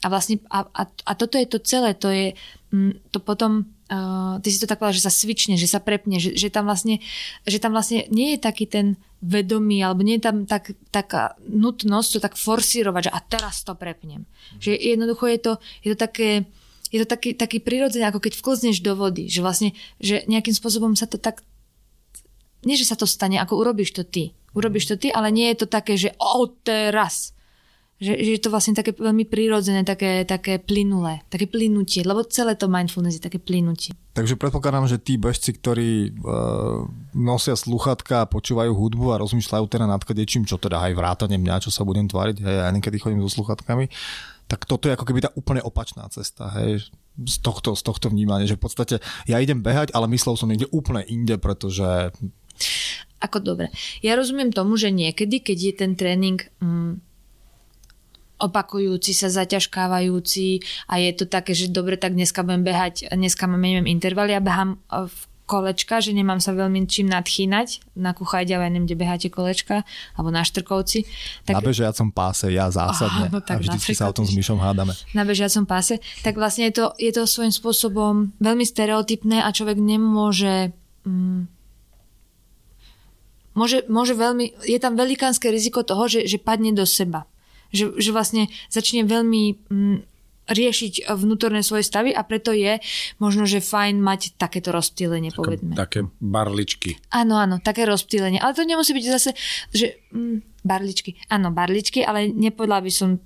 [0.00, 2.32] A vlastne, a, a, a toto je to celé, to je,
[2.72, 6.16] mm, to potom, uh, ty si to tak povedal, že sa svične, že sa prepne,
[6.16, 7.04] že, že, tam vlastne,
[7.44, 12.08] že tam vlastne nie je taký ten vedomý, alebo nie je tam tak, taká nutnosť
[12.16, 14.24] to tak forsírovať, že a teraz to prepnem.
[14.56, 15.52] Že jednoducho je to,
[15.84, 16.48] je to také,
[16.90, 20.98] je to taký, taký prirodzený, ako keď vklzneš do vody, že vlastne, že nejakým spôsobom
[20.98, 21.42] sa to tak,
[22.66, 24.36] nie že sa to stane, ako urobíš to ty.
[24.52, 27.32] Urobíš to ty, ale nie je to také, že o teraz
[28.00, 32.56] že, že je to vlastne také veľmi prírodzené, také, také plynulé, také plynutie, lebo celé
[32.56, 33.92] to mindfulness je také plynutie.
[34.16, 40.00] Takže predpokladám, že tí bežci, ktorí uh, nosia sluchatka počúvajú hudbu a rozmýšľajú teda nad
[40.00, 43.28] kadečím, čo teda aj vrátane mňa, čo sa budem tvariť, hej, ja niekedy chodím so
[43.28, 43.92] sluchatkami,
[44.50, 48.50] tak toto je ako keby tá úplne opačná cesta, hej, z tohto, z tohto vnímania,
[48.50, 48.94] že v podstate
[49.30, 52.10] ja idem behať, ale myslel som niekde úplne inde, pretože...
[53.22, 53.70] Ako dobre.
[54.02, 56.42] Ja rozumiem tomu, že niekedy, keď je ten tréning...
[56.58, 56.98] Mm,
[58.40, 63.60] opakujúci sa, zaťažkávajúci a je to také, že dobre, tak dneska budem behať, dneska mám,
[63.60, 65.16] neviem, intervaly a behám e, v
[65.50, 67.98] kolečka, že nemám sa veľmi čím nadchýnať.
[67.98, 69.82] Na Kuchajde, ale neviem, kde beháte kolečka,
[70.14, 71.10] alebo na Štrkovci.
[71.42, 71.58] Tak...
[71.58, 73.26] Na bežiacom páse, ja zásadne.
[73.26, 74.94] Oh, no tak a vždycky sa o tom s Myšom hádame.
[75.10, 75.98] Na bežiacom páse.
[76.22, 80.70] Tak vlastne je to, je to svojím spôsobom veľmi stereotypné a človek nemôže...
[81.02, 81.50] Mm,
[83.58, 87.26] môže, môže veľmi, je tam velikánske riziko toho, že, že padne do seba
[87.70, 89.98] že, že vlastne začne veľmi mm,
[90.50, 92.82] riešiť vnútorné svoje stavy a preto je
[93.22, 95.78] možno, že fajn mať takéto rozptýlenie, povedzme.
[95.78, 96.98] Také barličky.
[97.14, 98.42] Áno, áno, také rozptýlenie.
[98.42, 99.30] Ale to nemusí byť zase,
[99.70, 101.16] že mm, barličky.
[101.30, 103.22] Áno, barličky, ale nepovedala by som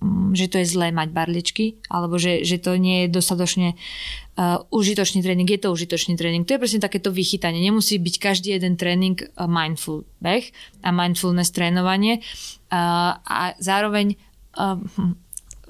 [0.00, 4.62] mm, že to je zlé mať barličky, alebo že, že to nie je dostatočne uh,
[4.70, 5.48] užitočný tréning.
[5.48, 6.46] Je to užitočný tréning.
[6.46, 7.58] To je presne takéto vychytanie.
[7.58, 10.46] Nemusí byť každý jeden tréning uh, mindful beh
[10.86, 12.22] a mindfulness trénovanie.
[12.70, 14.14] Uh, a zároveň
[14.54, 14.78] uh,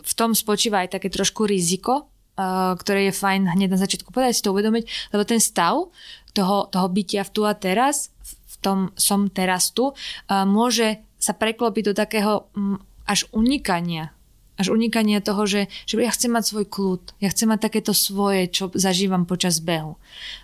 [0.06, 2.06] v tom spočíva aj také trošku riziko,
[2.38, 5.90] uh, ktoré je fajn hneď na začiatku povedať si to uvedomiť, lebo ten stav
[6.30, 11.34] toho, toho bytia v tu a teraz, v tom som teraz tu, uh, môže sa
[11.34, 14.14] preklopiť do takého um, až unikania
[14.56, 18.48] až unikania toho, že, že ja chcem mať svoj kľud, ja chcem mať takéto svoje,
[18.48, 20.00] čo zažívam počas behu,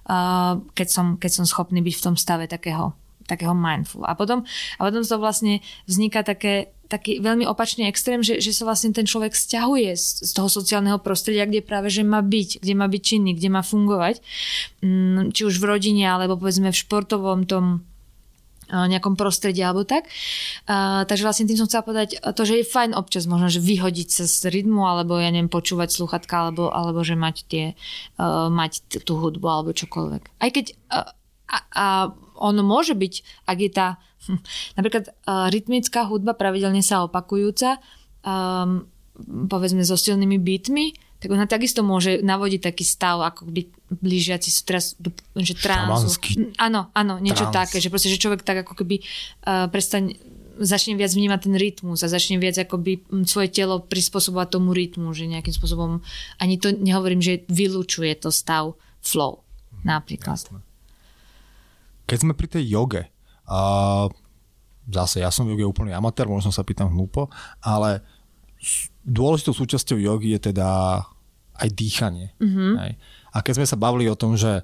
[0.06, 2.93] uh, keď, som, keď som schopný byť v tom stave takého,
[3.24, 4.05] takého mindful.
[4.05, 4.44] A potom,
[4.76, 9.09] a potom to vlastne vzniká také, taký veľmi opačný extrém, že, že sa vlastne ten
[9.09, 13.02] človek stiahuje z, z toho sociálneho prostredia, kde práve že má byť, kde má byť
[13.02, 14.20] činný, kde má fungovať,
[14.85, 17.89] mm, či už v rodine, alebo povedzme v športovom tom
[18.73, 20.09] nejakom prostredí alebo tak.
[20.64, 24.09] Uh, takže vlastne tým som chcela povedať to, že je fajn občas možno, že vyhodiť
[24.09, 27.64] sa z rytmu alebo ja neviem, počúvať sluchatka alebo, alebo že mať tie,
[28.16, 30.23] uh, mať tú hudbu alebo čokoľvek.
[30.40, 31.05] Aj keď uh,
[31.52, 31.86] a, a
[32.40, 33.89] ono môže byť, ak je tá
[34.28, 34.40] hm,
[34.78, 37.78] napríklad uh, rytmická hudba pravidelne sa opakujúca,
[38.23, 38.86] um,
[39.47, 43.62] povedzme so silnými beatmi, tak ona takisto môže navodiť taký stav, ako by
[43.94, 44.99] blížiaci sú teraz,
[45.39, 46.19] že transu.
[46.59, 47.70] Áno, áno, niečo Trans.
[47.70, 48.99] také, že proste, že človek tak ako keby
[49.47, 50.19] uh, prestaň,
[50.59, 55.31] začne viac vnímať ten rytmus a začne viac akoby svoje telo prispôsobovať tomu rytmu, že
[55.31, 56.03] nejakým spôsobom,
[56.43, 59.47] ani to nehovorím, že vylúčuje to stav flow
[59.86, 60.39] napríklad.
[60.39, 60.61] Jasne.
[62.07, 63.03] Keď sme pri tej joge,
[63.48, 64.06] uh,
[64.90, 67.31] zase ja som v joge úplný amatér, možno sa pýtam hlúpo,
[67.62, 68.02] ale
[69.02, 71.02] dôležitou súčasťou jogy je teda
[71.59, 72.35] aj dýchanie.
[72.39, 72.73] Mm-hmm.
[72.78, 72.93] Hej.
[73.32, 74.62] A keď sme sa bavili o tom, že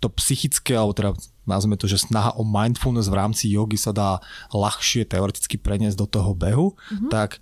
[0.00, 1.10] to psychické, alebo teda
[1.48, 4.20] nazveme to, že snaha o mindfulness v rámci jogy sa dá
[4.52, 7.08] ľahšie teoreticky preniesť do toho behu, mm-hmm.
[7.08, 7.40] tak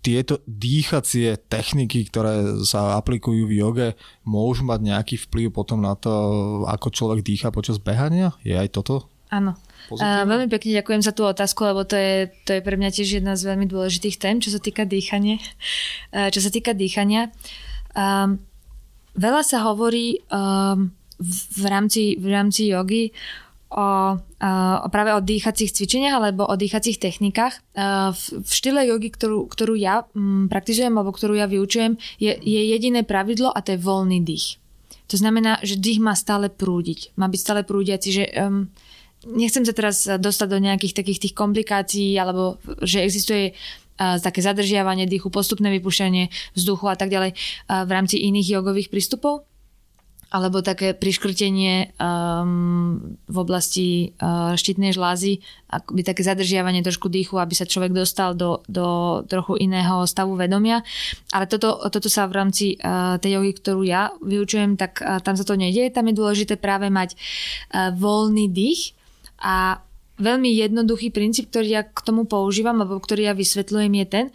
[0.00, 3.88] tieto dýchacie techniky, ktoré sa aplikujú v joge,
[4.22, 6.14] môžu mať nejaký vplyv potom na to,
[6.70, 8.30] ako človek dýcha počas behania?
[8.46, 9.10] Je aj toto?
[9.26, 9.58] Áno.
[9.90, 13.22] Uh, veľmi pekne ďakujem za tú otázku, lebo to je, to je pre mňa tiež
[13.22, 15.38] jedna z veľmi dôležitých tém, čo sa týka dýchania.
[16.10, 17.30] Čo sa týka dýchania.
[17.96, 18.42] Um,
[19.16, 23.10] veľa sa hovorí um, v, rámci, v rámci jogy
[23.72, 27.60] o, o práve o dýchacích cvičeniach alebo o dýchacích technikách.
[28.12, 32.60] V, v štýle jogy, ktorú, ktorú ja mm, praktizujem alebo ktorú ja vyučujem, je, je
[32.68, 34.60] jediné pravidlo a to je voľný dých.
[35.06, 37.14] To znamená, že dých má stále prúdiť.
[37.14, 38.66] Má byť stále prúdiaci, že um,
[39.34, 45.10] nechcem sa teraz dostať do nejakých takých tých komplikácií alebo že existuje uh, také zadržiavanie
[45.10, 49.46] dýchu, postupné vypúšťanie vzduchu a tak ďalej uh, v rámci iných jogových prístupov
[50.26, 52.98] alebo také priškrtenie um,
[53.30, 55.38] v oblasti uh, štítnej žlázy,
[55.70, 60.82] akoby také zadržiavanie trošku dýchu, aby sa človek dostal do, do trochu iného stavu vedomia.
[61.30, 65.38] Ale toto, toto sa v rámci uh, tej jogy, ktorú ja vyučujem, tak uh, tam
[65.38, 65.94] sa to nedieje.
[65.94, 68.95] Tam je dôležité práve mať uh, voľný dých
[69.40, 69.84] a
[70.16, 74.26] veľmi jednoduchý princíp, ktorý ja k tomu používam, alebo ktorý ja vysvetľujem je ten,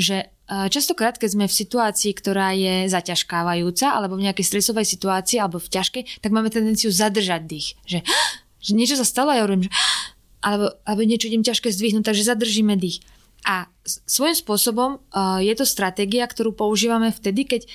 [0.00, 0.16] že
[0.46, 5.74] Častokrát, keď sme v situácii, ktorá je zaťažkávajúca, alebo v nejakej stresovej situácii, alebo v
[5.74, 7.74] ťažkej, tak máme tendenciu zadržať dých.
[7.82, 8.06] Že,
[8.70, 9.74] že niečo sa stalo ja hovorím, že
[10.46, 13.02] alebo, alebo niečo idem ťažké zdvihnúť, takže zadržíme dých.
[13.42, 13.66] A
[14.06, 17.66] svojím spôsobom uh, je to stratégia, ktorú používame vtedy, keď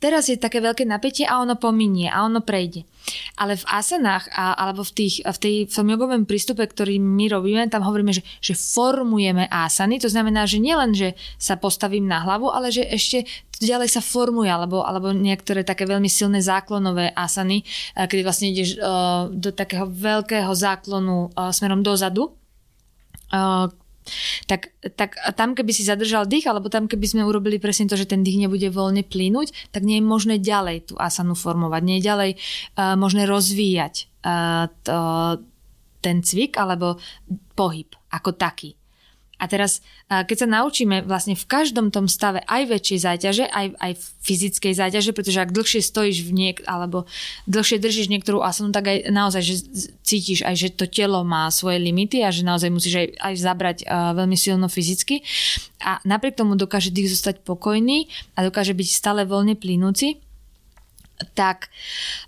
[0.00, 2.84] teraz je také veľké napätie a ono pominie a ono prejde.
[3.36, 7.28] Ale v asanách a, alebo v, tých, v, tej, v tom jogovom prístupe, ktorý my
[7.28, 10.00] robíme, tam hovoríme, že, že formujeme asany.
[10.00, 13.28] To znamená, že nielen, že sa postavím na hlavu, ale že ešte
[13.60, 17.62] ďalej sa formuje, alebo, alebo niektoré také veľmi silné záklonové asany,
[17.94, 22.34] eh, kedy vlastne ideš uh, do takého veľkého záklonu uh, smerom dozadu,
[23.30, 23.70] uh,
[24.44, 28.08] tak, tak tam keby si zadržal dých, alebo tam keby sme urobili presne to, že
[28.08, 32.06] ten dých nebude voľne plínuť, tak nie je možné ďalej tú asanu formovať, nie je
[32.08, 33.94] ďalej uh, možné rozvíjať
[34.24, 34.96] uh, to,
[36.04, 37.00] ten cvik alebo
[37.56, 38.76] pohyb ako taký.
[39.38, 43.92] A teraz, keď sa naučíme vlastne v každom tom stave aj väčšej záťaže, aj, aj
[44.24, 47.04] fyzickej záťaže, pretože ak dlhšie stojíš v niek, alebo
[47.50, 49.54] dlhšie držíš niektorú asanu, tak aj naozaj, že
[50.06, 53.78] cítiš aj, že to telo má svoje limity a že naozaj musíš aj, aj zabrať
[53.84, 55.20] uh, veľmi silno fyzicky.
[55.84, 58.08] A napriek tomu dokáže dých zostať pokojný
[58.38, 60.24] a dokáže byť stále voľne plynúci.
[61.34, 61.70] Tak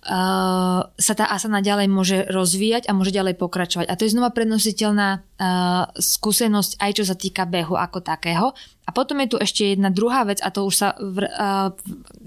[0.07, 3.87] uh, sa tá asana ďalej môže rozvíjať a môže ďalej pokračovať.
[3.91, 8.55] A to je znova prenositeľná uh, skúsenosť aj čo sa týka behu ako takého.
[8.87, 11.75] A potom je tu ešte jedna druhá vec a to už sa v, uh,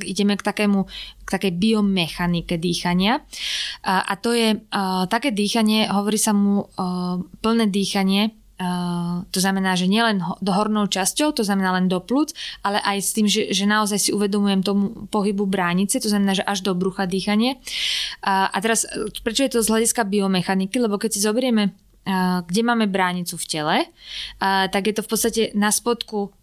[0.04, 0.84] ideme k takému
[1.24, 3.24] k takej biomechanike dýchania.
[3.80, 9.40] Uh, a to je uh, také dýchanie, hovorí sa mu uh, plné dýchanie, Uh, to
[9.40, 13.24] znamená, že nielen do hornou časťou, to znamená len do plúc, ale aj s tým,
[13.24, 17.56] že, že naozaj si uvedomujem tomu pohybu bránice, to znamená, že až do brucha dýchanie.
[18.20, 18.84] Uh, a teraz,
[19.24, 20.76] prečo je to z hľadiska biomechaniky?
[20.76, 23.78] Lebo keď si zoberieme uh, kde máme bránicu v tele,
[24.42, 26.34] tak je to v podstate na spodku,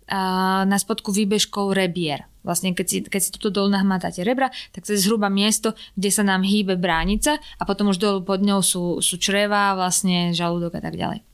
[0.67, 2.29] na spodku výbežkou rebier.
[2.47, 6.11] Vlastne keď si, keď si tuto dolu nahmatáte rebra, tak to je zhruba miesto, kde
[6.15, 10.79] sa nám hýbe bránica a potom už dolu pod ňou sú, sú čreva, vlastne žalúdok
[10.79, 11.27] a tak ďalej.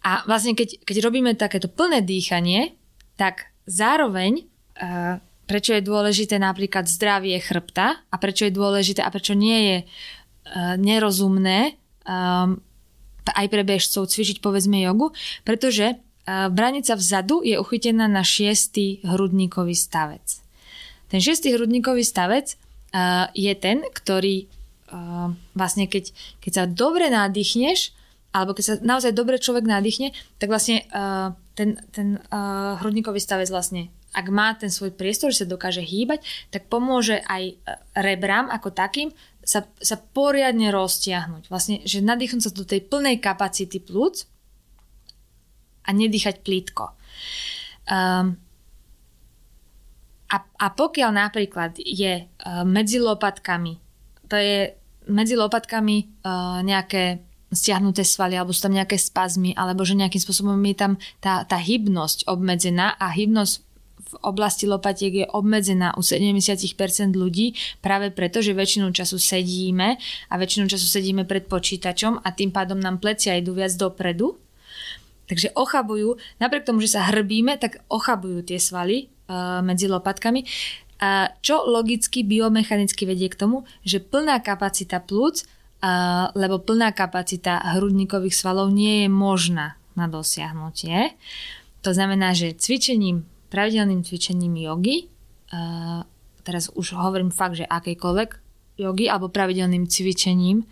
[0.00, 2.74] A vlastne keď, keď robíme takéto plné dýchanie,
[3.20, 9.36] tak zároveň uh, prečo je dôležité napríklad zdravie chrbta a prečo je dôležité a prečo
[9.36, 11.76] nie je uh, nerozumné
[12.08, 12.60] um,
[13.30, 15.14] aj pre bežcov cvičiť povedzme jogu,
[15.46, 16.00] pretože
[16.50, 20.42] branica vzadu je uchytená na šiestý hrudníkový stavec.
[21.10, 22.54] Ten šiestý hrudníkový stavec
[23.34, 24.46] je ten, ktorý
[25.54, 26.10] vlastne keď,
[26.42, 27.94] keď sa dobre nadýchneš,
[28.30, 33.50] alebo keď sa naozaj dobre človek nadýchne, tak vlastne uh, ten, ten uh, hrudníkový stavec
[33.50, 37.62] vlastne ak má ten svoj priestor, že sa dokáže hýbať, tak pomôže aj
[37.94, 39.14] rebrám ako takým
[39.46, 41.46] sa, sa poriadne roztiahnuť.
[41.46, 44.26] Vlastne, že nadýchnuť sa do tej plnej kapacity plúc
[45.86, 46.90] a nedýchať plítko.
[47.86, 48.38] Um,
[50.30, 52.26] a, a pokiaľ napríklad je
[52.66, 53.82] medzi lopatkami,
[54.30, 54.74] to je
[55.10, 60.56] medzi lopatkami uh, nejaké stiahnuté svaly, alebo sú tam nejaké spazmy, alebo že nejakým spôsobom
[60.70, 63.70] je tam tá, tá hybnosť obmedzená a hybnosť
[64.10, 66.74] v oblasti lopatiek je obmedzená u 70%
[67.14, 69.94] ľudí práve preto, že väčšinu času sedíme
[70.26, 74.34] a väčšinu času sedíme pred počítačom a tým pádom nám plecia idú viac dopredu.
[75.30, 80.42] Takže ochabujú, napriek tomu, že sa hrbíme, tak ochabujú tie svaly uh, medzi lopatkami.
[81.00, 85.46] Uh, čo logicky biomechanicky vedie k tomu, že plná kapacita plúc
[86.36, 91.16] lebo plná kapacita hrudníkových svalov nie je možná na dosiahnutie.
[91.80, 95.08] To znamená, že cvičením, pravidelným cvičením jogy,
[96.44, 98.30] teraz už hovorím fakt, že akejkoľvek
[98.80, 100.64] jogy alebo pravidelným cvičením,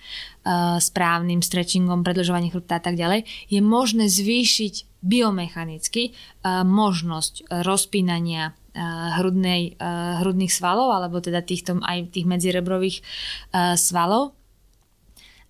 [0.80, 6.16] správnym stretchingom, predlžovaním chrbta a tak ďalej, je možné zvýšiť biomechanicky
[6.64, 8.56] možnosť rozpínania
[9.18, 9.74] hrudnej,
[10.22, 13.02] hrudných svalov alebo teda týchto, aj tých medzirebrových
[13.74, 14.37] svalov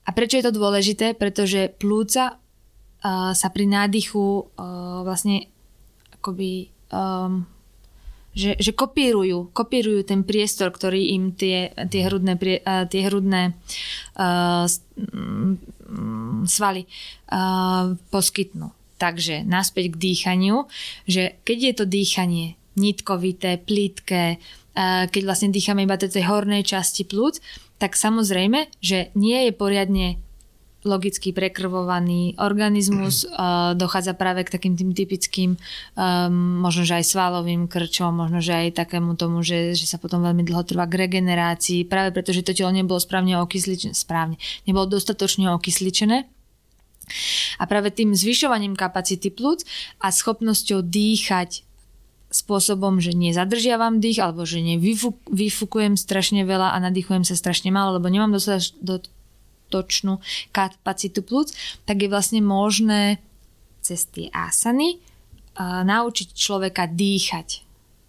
[0.08, 1.12] a prečo je to dôležité?
[1.12, 5.52] Pretože plúca uh, sa pri nádychu uh, vlastne
[6.16, 7.44] akoby um,
[8.38, 13.58] že, že kopírujú, kopírujú ten priestor, ktorý im tie, tie hrudné, uh, tie hrudné
[14.14, 14.64] uh,
[16.46, 18.70] svaly uh, poskytnú.
[18.98, 20.70] Takže naspäť k dýchaniu,
[21.06, 22.46] že keď je to dýchanie
[22.78, 27.42] nitkovité, plítke, uh, keď vlastne dýchame iba do tej hornej časti plúc,
[27.78, 30.08] tak samozrejme, že nie je poriadne
[30.86, 37.66] logicky prekrvovaný organizmus, uh, dochádza práve k takým tým typickým um, možno, že aj svalovým
[37.66, 41.86] krčom, možno, že aj takému tomu, že, že sa potom veľmi dlho trvá k regenerácii,
[41.86, 46.30] práve preto, že to telo nebolo správne okysličené, správne, nebolo dostatočne okysličené.
[47.56, 49.64] A práve tým zvyšovaním kapacity plúc
[49.96, 51.67] a schopnosťou dýchať
[52.28, 58.12] spôsobom, že nezadržiavam dých alebo že nevyfukujem strašne veľa a nadýchujem sa strašne málo, lebo
[58.12, 60.20] nemám dostatočnú
[60.52, 61.56] kapacitu plúc,
[61.88, 63.16] tak je vlastne možné
[63.80, 67.64] cez tie asany uh, naučiť človeka dýchať.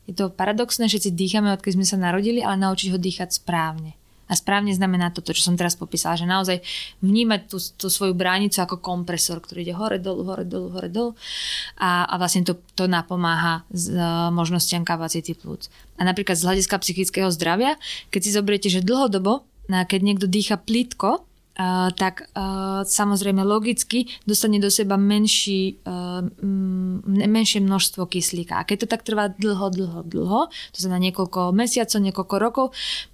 [0.10, 3.99] Je to paradoxné, si dýchame, odkedy sme sa narodili, ale naučiť ho dýchať správne.
[4.30, 6.62] A správne znamená toto, čo som teraz popísala, že naozaj
[7.02, 11.12] vnímať tú, tú svoju bránicu ako kompresor, ktorý ide hore, dolu, hore, dolu, hore, dolu
[11.82, 15.68] a, a vlastne to, to napomáha s uh, možnostiam kapacity plúc.
[15.98, 17.76] A napríklad z hľadiska psychického zdravia,
[18.14, 21.29] keď si zoberiete, že dlhodobo, keď niekto dýcha plítko,
[21.60, 26.24] Uh, tak uh, samozrejme logicky dostane do seba menší, uh,
[27.28, 28.56] menšie množstvo kyslíka.
[28.56, 32.66] A keď to tak trvá dlho, dlho, dlho, to znamená niekoľko mesiacov, niekoľko rokov,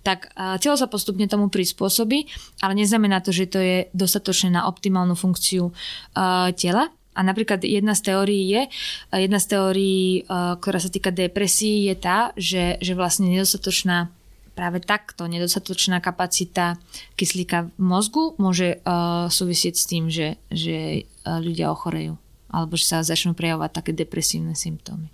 [0.06, 2.30] tak uh, telo sa postupne tomu prispôsobí,
[2.62, 6.94] ale neznamená to, že to je dostatočné na optimálnu funkciu uh, tela.
[7.18, 8.62] A napríklad jedna z teórií je,
[9.10, 14.12] jedna z teórií, ktorá sa týka depresí, je tá, že, že vlastne nedostatočná
[14.56, 16.80] práve takto nedostatočná kapacita
[17.20, 22.16] kyslíka v mozgu môže uh, súvisieť s tým, že, že uh, ľudia ochorejú
[22.56, 25.12] alebo že sa začnú prejavovať také depresívne symptómy.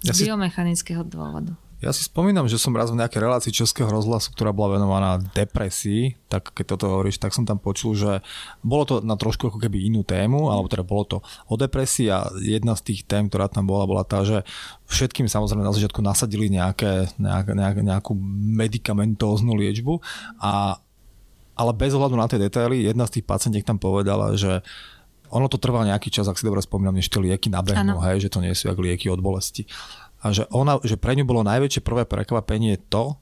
[0.00, 1.52] Z ja biomechanického dôvodu.
[1.78, 6.18] Ja si spomínam, že som raz v nejakej relácii Českého rozhlasu, ktorá bola venovaná depresii,
[6.26, 8.18] tak keď toto hovoríš, tak som tam počul, že
[8.66, 12.26] bolo to na trošku ako keby inú tému, alebo teda bolo to o depresii a
[12.42, 14.42] jedna z tých tém, ktorá tam bola, bola tá, že
[14.90, 18.10] všetkým samozrejme na začiatku nasadili nejaké, nejak, nejak, nejakú
[18.58, 20.02] medicamentóznu liečbu,
[20.42, 20.82] a,
[21.54, 24.66] ale bez ohľadu na tie detaily, jedna z tých pacientiek tam povedala, že
[25.30, 28.32] ono to trvá nejaký čas, ak si dobre spomínam, než tie lieky nabehnú, hej, že
[28.34, 29.68] to nie sú jak lieky od bolesti
[30.18, 33.14] a že, ona, že pre ňu bolo najväčšie prvé prekvapenie to,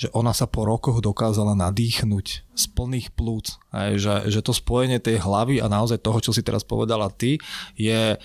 [0.00, 3.60] že ona sa po rokoch dokázala nadýchnuť z plných plúc.
[3.68, 7.36] Aj, že, že to spojenie tej hlavy a naozaj toho, čo si teraz povedala ty,
[7.76, 8.16] je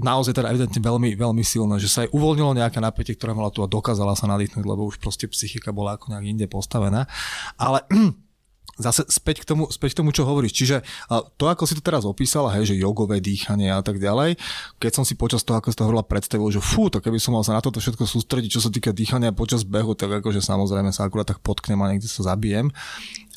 [0.00, 3.60] naozaj teda evidentne veľmi, veľmi silné, že sa aj uvoľnilo nejaké napätie, ktoré mala tu
[3.60, 7.04] a dokázala sa nadýchnuť, lebo už proste psychika bola ako nejak inde postavená.
[7.58, 7.84] Ale
[8.80, 10.56] zase späť k tomu, späť k tomu čo hovoríš.
[10.56, 10.76] Čiže
[11.36, 14.40] to, ako si to teraz opísala, hej, že jogové dýchanie a tak ďalej,
[14.80, 17.36] keď som si počas toho, ako si to hovorila, predstavil, že fú, to keby som
[17.36, 20.90] mal sa na toto všetko sústrediť, čo sa týka dýchania počas behu, tak akože samozrejme
[20.90, 22.72] sa akurát tak potknem a niekde sa zabijem.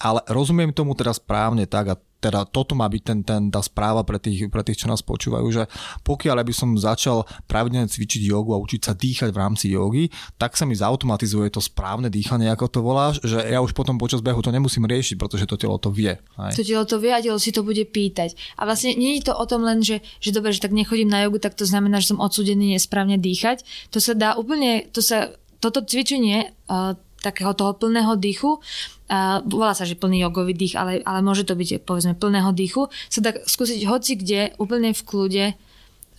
[0.01, 4.07] Ale rozumiem tomu teraz správne tak a teda toto má byť ten, ten, tá správa
[4.07, 5.67] pre tých, pre tých, čo nás počúvajú, že
[6.07, 10.07] pokiaľ by som začal pravidelne cvičiť jogu a učiť sa dýchať v rámci jogy,
[10.39, 14.23] tak sa mi zautomatizuje to správne dýchanie, ako to voláš, že ja už potom počas
[14.23, 16.15] behu to nemusím riešiť, pretože to telo to vie.
[16.39, 16.55] Aj?
[16.55, 18.39] To telo to vie a telo si to bude pýtať.
[18.55, 21.27] A vlastne nie je to o tom len, že, že dobre, že tak nechodím na
[21.27, 23.67] jogu, tak to znamená, že som odsudený nesprávne dýchať.
[23.91, 29.71] To sa dá úplne, to sa, toto cvičenie uh, takého toho plného dýchu, uh, volá
[29.71, 33.31] sa, že plný jogový dých, ale, ale môže to byť povedzme plného dýchu, sa dá
[33.39, 35.45] skúsiť hoci kde, úplne v kľude,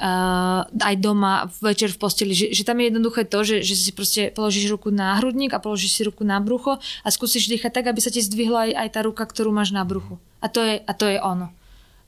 [0.00, 3.90] uh, aj doma, večer v posteli, že, že tam je jednoduché to, že, že si
[3.94, 7.86] proste položíš ruku na hrudník a položíš si ruku na brucho a skúsiš dýchať tak,
[7.90, 10.18] aby sa ti zdvihla aj, aj tá ruka, ktorú máš na bruchu.
[10.42, 11.52] A to je, a to je ono.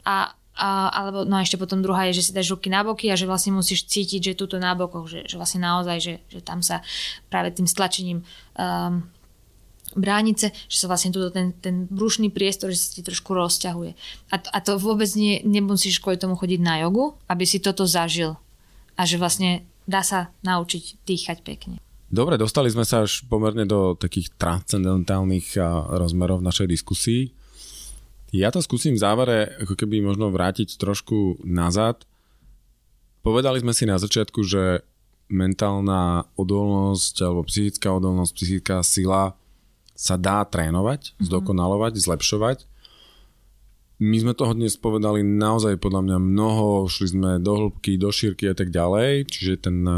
[0.06, 3.18] A, alebo no a ešte potom druhá je, že si dáš ruky na boky a
[3.18, 6.64] že vlastne musíš cítiť, že túto na bokoch, že, že vlastne naozaj, že, že tam
[6.64, 6.80] sa
[7.28, 8.24] práve tým stlačením
[8.56, 9.04] um,
[9.96, 13.92] bránice, že sa vlastne túto ten, ten brušný priestor, že sa ti trošku rozťahuje.
[14.32, 17.84] A to, a to vôbec nie, nemusíš kvôli tomu chodiť na jogu, aby si toto
[17.84, 18.36] zažil.
[18.96, 21.76] A že vlastne dá sa naučiť dýchať pekne.
[22.06, 25.58] Dobre, dostali sme sa až pomerne do takých transcendentálnych
[25.90, 27.34] rozmerov našej diskusii.
[28.36, 32.04] Ja to skúsim v závere ako keby možno vrátiť trošku nazad.
[33.24, 34.84] Povedali sme si na začiatku, že
[35.32, 39.34] mentálna odolnosť alebo psychická odolnosť, psychická sila
[39.96, 41.24] sa dá trénovať, mm-hmm.
[41.24, 42.58] zdokonalovať, zlepšovať.
[43.96, 48.44] My sme toho dnes povedali naozaj podľa mňa mnoho, šli sme do hĺbky, do šírky
[48.44, 49.88] a tak ďalej, čiže ten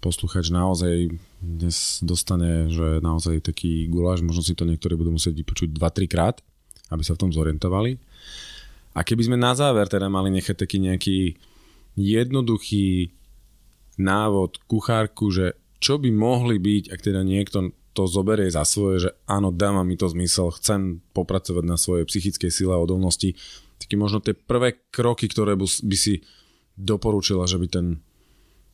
[0.00, 1.12] posluchač naozaj
[1.44, 6.40] dnes dostane, že naozaj taký guláš, možno si to niektorí budú musieť vypočuť 2-3 krát
[6.90, 7.96] aby sa v tom zorientovali.
[8.94, 11.18] A keby sme na záver teda mali nechať taký nejaký
[11.98, 13.10] jednoduchý
[13.98, 19.10] návod, kuchárku, že čo by mohli byť, ak teda niekto to zoberie za svoje, že
[19.30, 23.38] áno, dáma mi to zmysel, chcem popracovať na svojej psychickej sile a odolnosti,
[23.78, 26.26] také možno tie prvé kroky, ktoré by si
[26.74, 27.86] doporučila, že by ten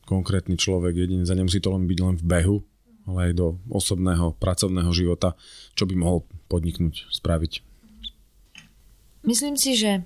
[0.08, 2.56] konkrétny človek jedine, za nemusí to len byť len v behu,
[3.04, 5.36] ale aj do osobného, pracovného života,
[5.76, 7.69] čo by mohol podniknúť, spraviť.
[9.24, 10.05] Myslím si, že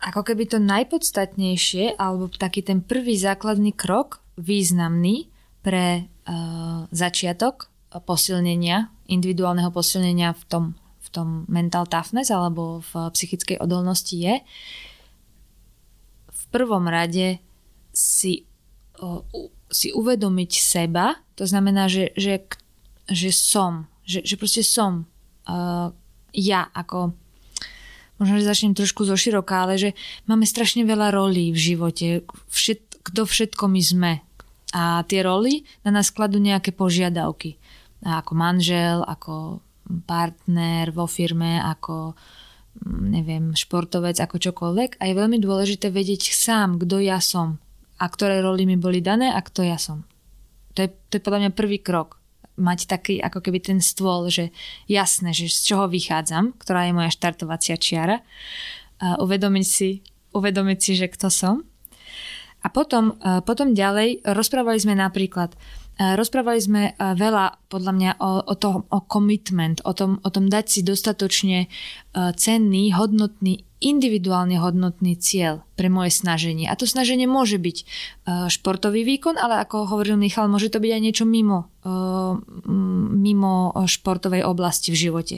[0.00, 5.28] ako keby to najpodstatnejšie, alebo taký ten prvý základný krok, významný
[5.60, 7.68] pre uh, začiatok
[8.08, 10.64] posilnenia, individuálneho posilnenia v tom,
[11.04, 14.40] v tom mental toughness alebo v psychickej odolnosti je
[16.30, 17.42] v prvom rade
[17.92, 18.48] si,
[19.04, 19.20] uh,
[19.68, 22.48] si uvedomiť seba, to znamená, že, že,
[23.10, 25.04] že som, že, že proste som,
[25.44, 25.92] uh,
[26.34, 27.14] ja ako
[28.20, 29.90] možno, že začnem trošku zo široka, ale že
[30.28, 32.06] máme strašne veľa rolí v živote,
[32.52, 34.12] všet, kto všetko my sme.
[34.76, 37.56] A tie roly na nás kladú nejaké požiadavky.
[38.04, 39.64] A ako manžel, ako
[40.06, 42.14] partner vo firme, ako
[42.78, 45.00] mm, neviem, športovec, ako čokoľvek.
[45.00, 47.58] A je veľmi dôležité vedieť sám, kto ja som
[48.00, 50.06] a ktoré roly mi boli dané a kto ja som.
[50.78, 52.19] To je, to je podľa mňa prvý krok
[52.60, 54.52] mať taký ako keby ten stôl, že
[54.86, 58.20] jasné, že z čoho vychádzam, ktorá je moja štartovacia čiara.
[59.00, 60.04] A uvedomiť si,
[60.36, 61.64] uvedomiť si, že kto som.
[62.60, 63.16] A potom,
[63.48, 65.56] potom ďalej rozprávali sme napríklad
[66.00, 70.66] Rozprávali sme veľa podľa mňa o, o tom, o commitment, o tom, o tom dať
[70.66, 76.68] si dostatočne uh, cenný, hodnotný, individuálne hodnotný cieľ pre moje snaženie.
[76.68, 80.90] A to snaženie môže byť uh, športový výkon, ale ako hovoril Michal, môže to byť
[80.90, 82.36] aj niečo mimo, uh,
[83.14, 85.36] mimo športovej oblasti v živote.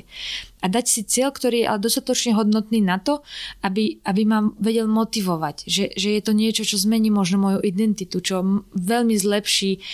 [0.64, 3.20] A dať si cieľ, ktorý je ale dostatočne hodnotný na to,
[3.60, 8.24] aby, aby ma vedel motivovať, že, že je to niečo, čo zmení možno moju identitu,
[8.24, 9.84] čo veľmi zlepší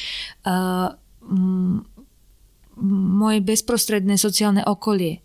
[2.83, 5.21] moje bezprostredné sociálne okolie.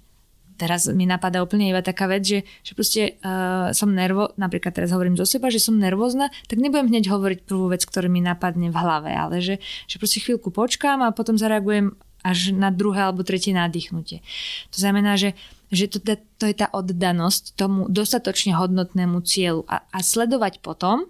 [0.54, 4.94] Teraz mi napadá úplne iba taká vec, že, že proste uh, som nervo, napríklad teraz
[4.94, 8.70] hovorím zo seba, že som nervózna, tak nebudem hneď hovoriť prvú vec, ktorá mi napadne
[8.70, 9.58] v hlave, ale že,
[9.90, 14.24] že proste chvíľku počkám a potom zareagujem až na druhé alebo tretie nadýchnutie.
[14.72, 15.36] To znamená, že,
[15.74, 21.10] že to, to je tá oddanosť tomu dostatočne hodnotnému cieľu a, a sledovať potom,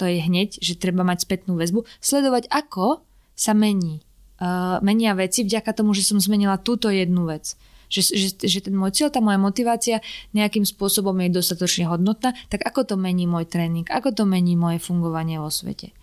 [0.00, 3.04] to je hneď, že treba mať spätnú väzbu, sledovať ako
[3.38, 4.07] sa mení
[4.40, 7.54] uh, menia veci vďaka tomu, že som zmenila túto jednu vec.
[7.88, 10.04] Že, že, že ten môj cieľ, tá moja motivácia
[10.36, 14.76] nejakým spôsobom je dostatočne hodnotná, tak ako to mení môj tréning, ako to mení moje
[14.76, 15.96] fungovanie vo svete.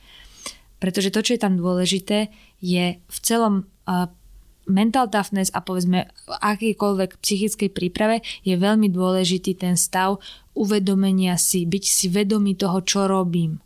[0.82, 4.10] Pretože to, čo je tam dôležité, je v celom uh,
[4.66, 10.18] mental toughness a povedzme akýkoľvek psychickej príprave je veľmi dôležitý ten stav
[10.58, 13.62] uvedomenia si, byť si vedomý toho, čo robím.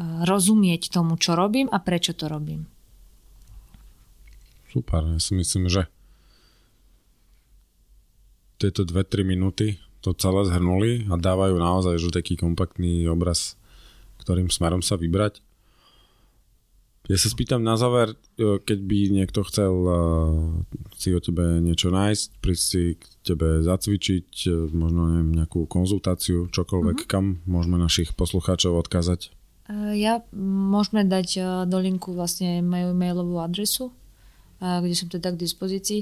[0.00, 2.66] Rozumieť tomu, čo robím a prečo to robím.
[4.74, 5.86] Super, ja si myslím, že
[8.58, 13.54] tieto 2-3 minúty to celé zhrnuli a dávajú naozaj že taký kompaktný obraz,
[14.18, 15.38] ktorým smerom sa vybrať.
[17.04, 19.92] Ja sa spýtam na záver, e, keď by niekto chcel e,
[20.96, 26.48] si o tebe niečo nájsť, prísť si k tebe zacvičiť, e, možno neviem, nejakú konzultáciu,
[26.48, 27.12] čokoľvek, mm-hmm.
[27.12, 29.30] kam môžeme našich poslucháčov odkázať?
[29.96, 31.28] Ja môžeme dať
[31.68, 33.92] do linku vlastne moju mailovú adresu
[34.60, 36.00] kde som teda k dispozícii.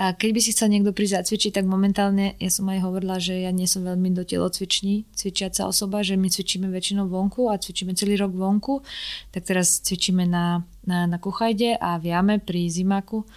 [0.00, 3.44] A keď by si chcel niekto prísť zacvičiť, tak momentálne, ja som aj hovorila, že
[3.44, 7.92] ja nie som veľmi do telocviční, cvičiaca osoba, že my cvičíme väčšinou vonku a cvičíme
[7.92, 8.80] celý rok vonku,
[9.30, 13.28] tak teraz cvičíme na, na, na Kuchajde a v Jame pri Zimaku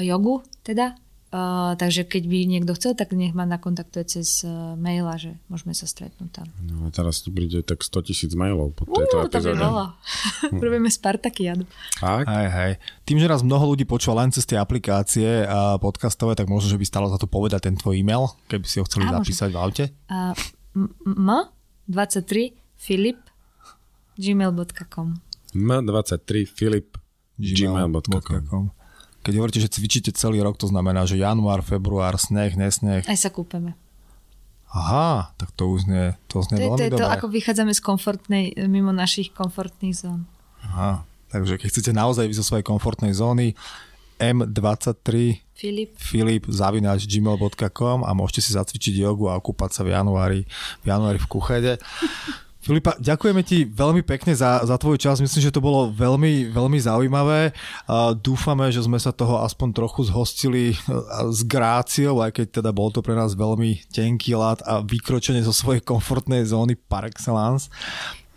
[0.00, 0.96] jogu teda
[1.30, 5.38] Uh, takže keď by niekto chcel, tak nech ma nakontaktuje cez uh, mail a že
[5.46, 6.46] môžeme sa stretnúť tam.
[6.58, 9.54] No a teraz tu príde tak 100 tisíc mailov po tejto uh, epizóde.
[9.54, 9.86] To by veľa.
[10.66, 11.70] Robíme Spartakiadu.
[12.02, 12.26] Tak?
[12.26, 12.72] Hej, hej.
[13.06, 16.80] Tým, že nás mnoho ľudí počúva len cez tie aplikácie a podcastové, tak možno, že
[16.82, 19.54] by stalo za to povedať ten tvoj e-mail, keby si ho chceli a, zapísať môžem.
[19.54, 19.84] v aute.
[20.10, 20.34] Uh,
[21.14, 23.22] m23 filip
[24.18, 25.08] gmail.com
[25.54, 26.98] m23 filip
[27.38, 28.79] gmail.com
[29.20, 33.04] keď hovoríte, že cvičíte celý rok, to znamená, že január, február, sneh, nesneh.
[33.04, 33.76] Aj sa kúpeme.
[34.70, 37.82] Aha, tak to už nie, to znie to, veľmi to je to, ako vychádzame z
[37.82, 40.30] komfortnej, mimo našich komfortných zón.
[40.62, 43.58] Aha, takže keď chcete naozaj vyjsť zo svojej komfortnej zóny,
[44.20, 50.40] M23 Filip, Filip zavináč gmail.com a môžete si zacvičiť jogu a okúpať sa v januári,
[50.84, 51.74] v januári v Kuchede.
[52.60, 55.16] Filipa, ďakujeme ti veľmi pekne za, za tvoj čas.
[55.16, 57.56] Myslím, že to bolo veľmi, veľmi zaujímavé.
[58.20, 60.76] Dúfame, že sme sa toho aspoň trochu zhostili
[61.32, 65.56] s gráciou, aj keď teda bol to pre nás veľmi tenký lát a vykročenie zo
[65.56, 67.72] svojej komfortnej zóny par excellence.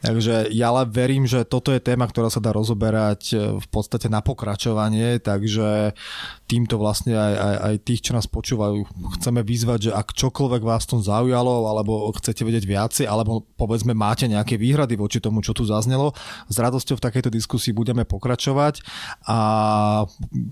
[0.03, 4.11] Takže ja ale verím, že toto je téma, ktorá sa dá rozoberať e, v podstate
[4.11, 5.95] na pokračovanie, takže
[6.43, 8.84] týmto vlastne aj, aj, aj tých, čo nás počúvajú,
[9.15, 14.27] chceme vyzvať, že ak čokoľvek vás tom zaujalo, alebo chcete vedieť viacej, alebo povedzme máte
[14.27, 16.11] nejaké výhrady voči tomu, čo tu zaznelo,
[16.51, 18.84] s radosťou v takejto diskusii budeme pokračovať
[19.23, 19.39] a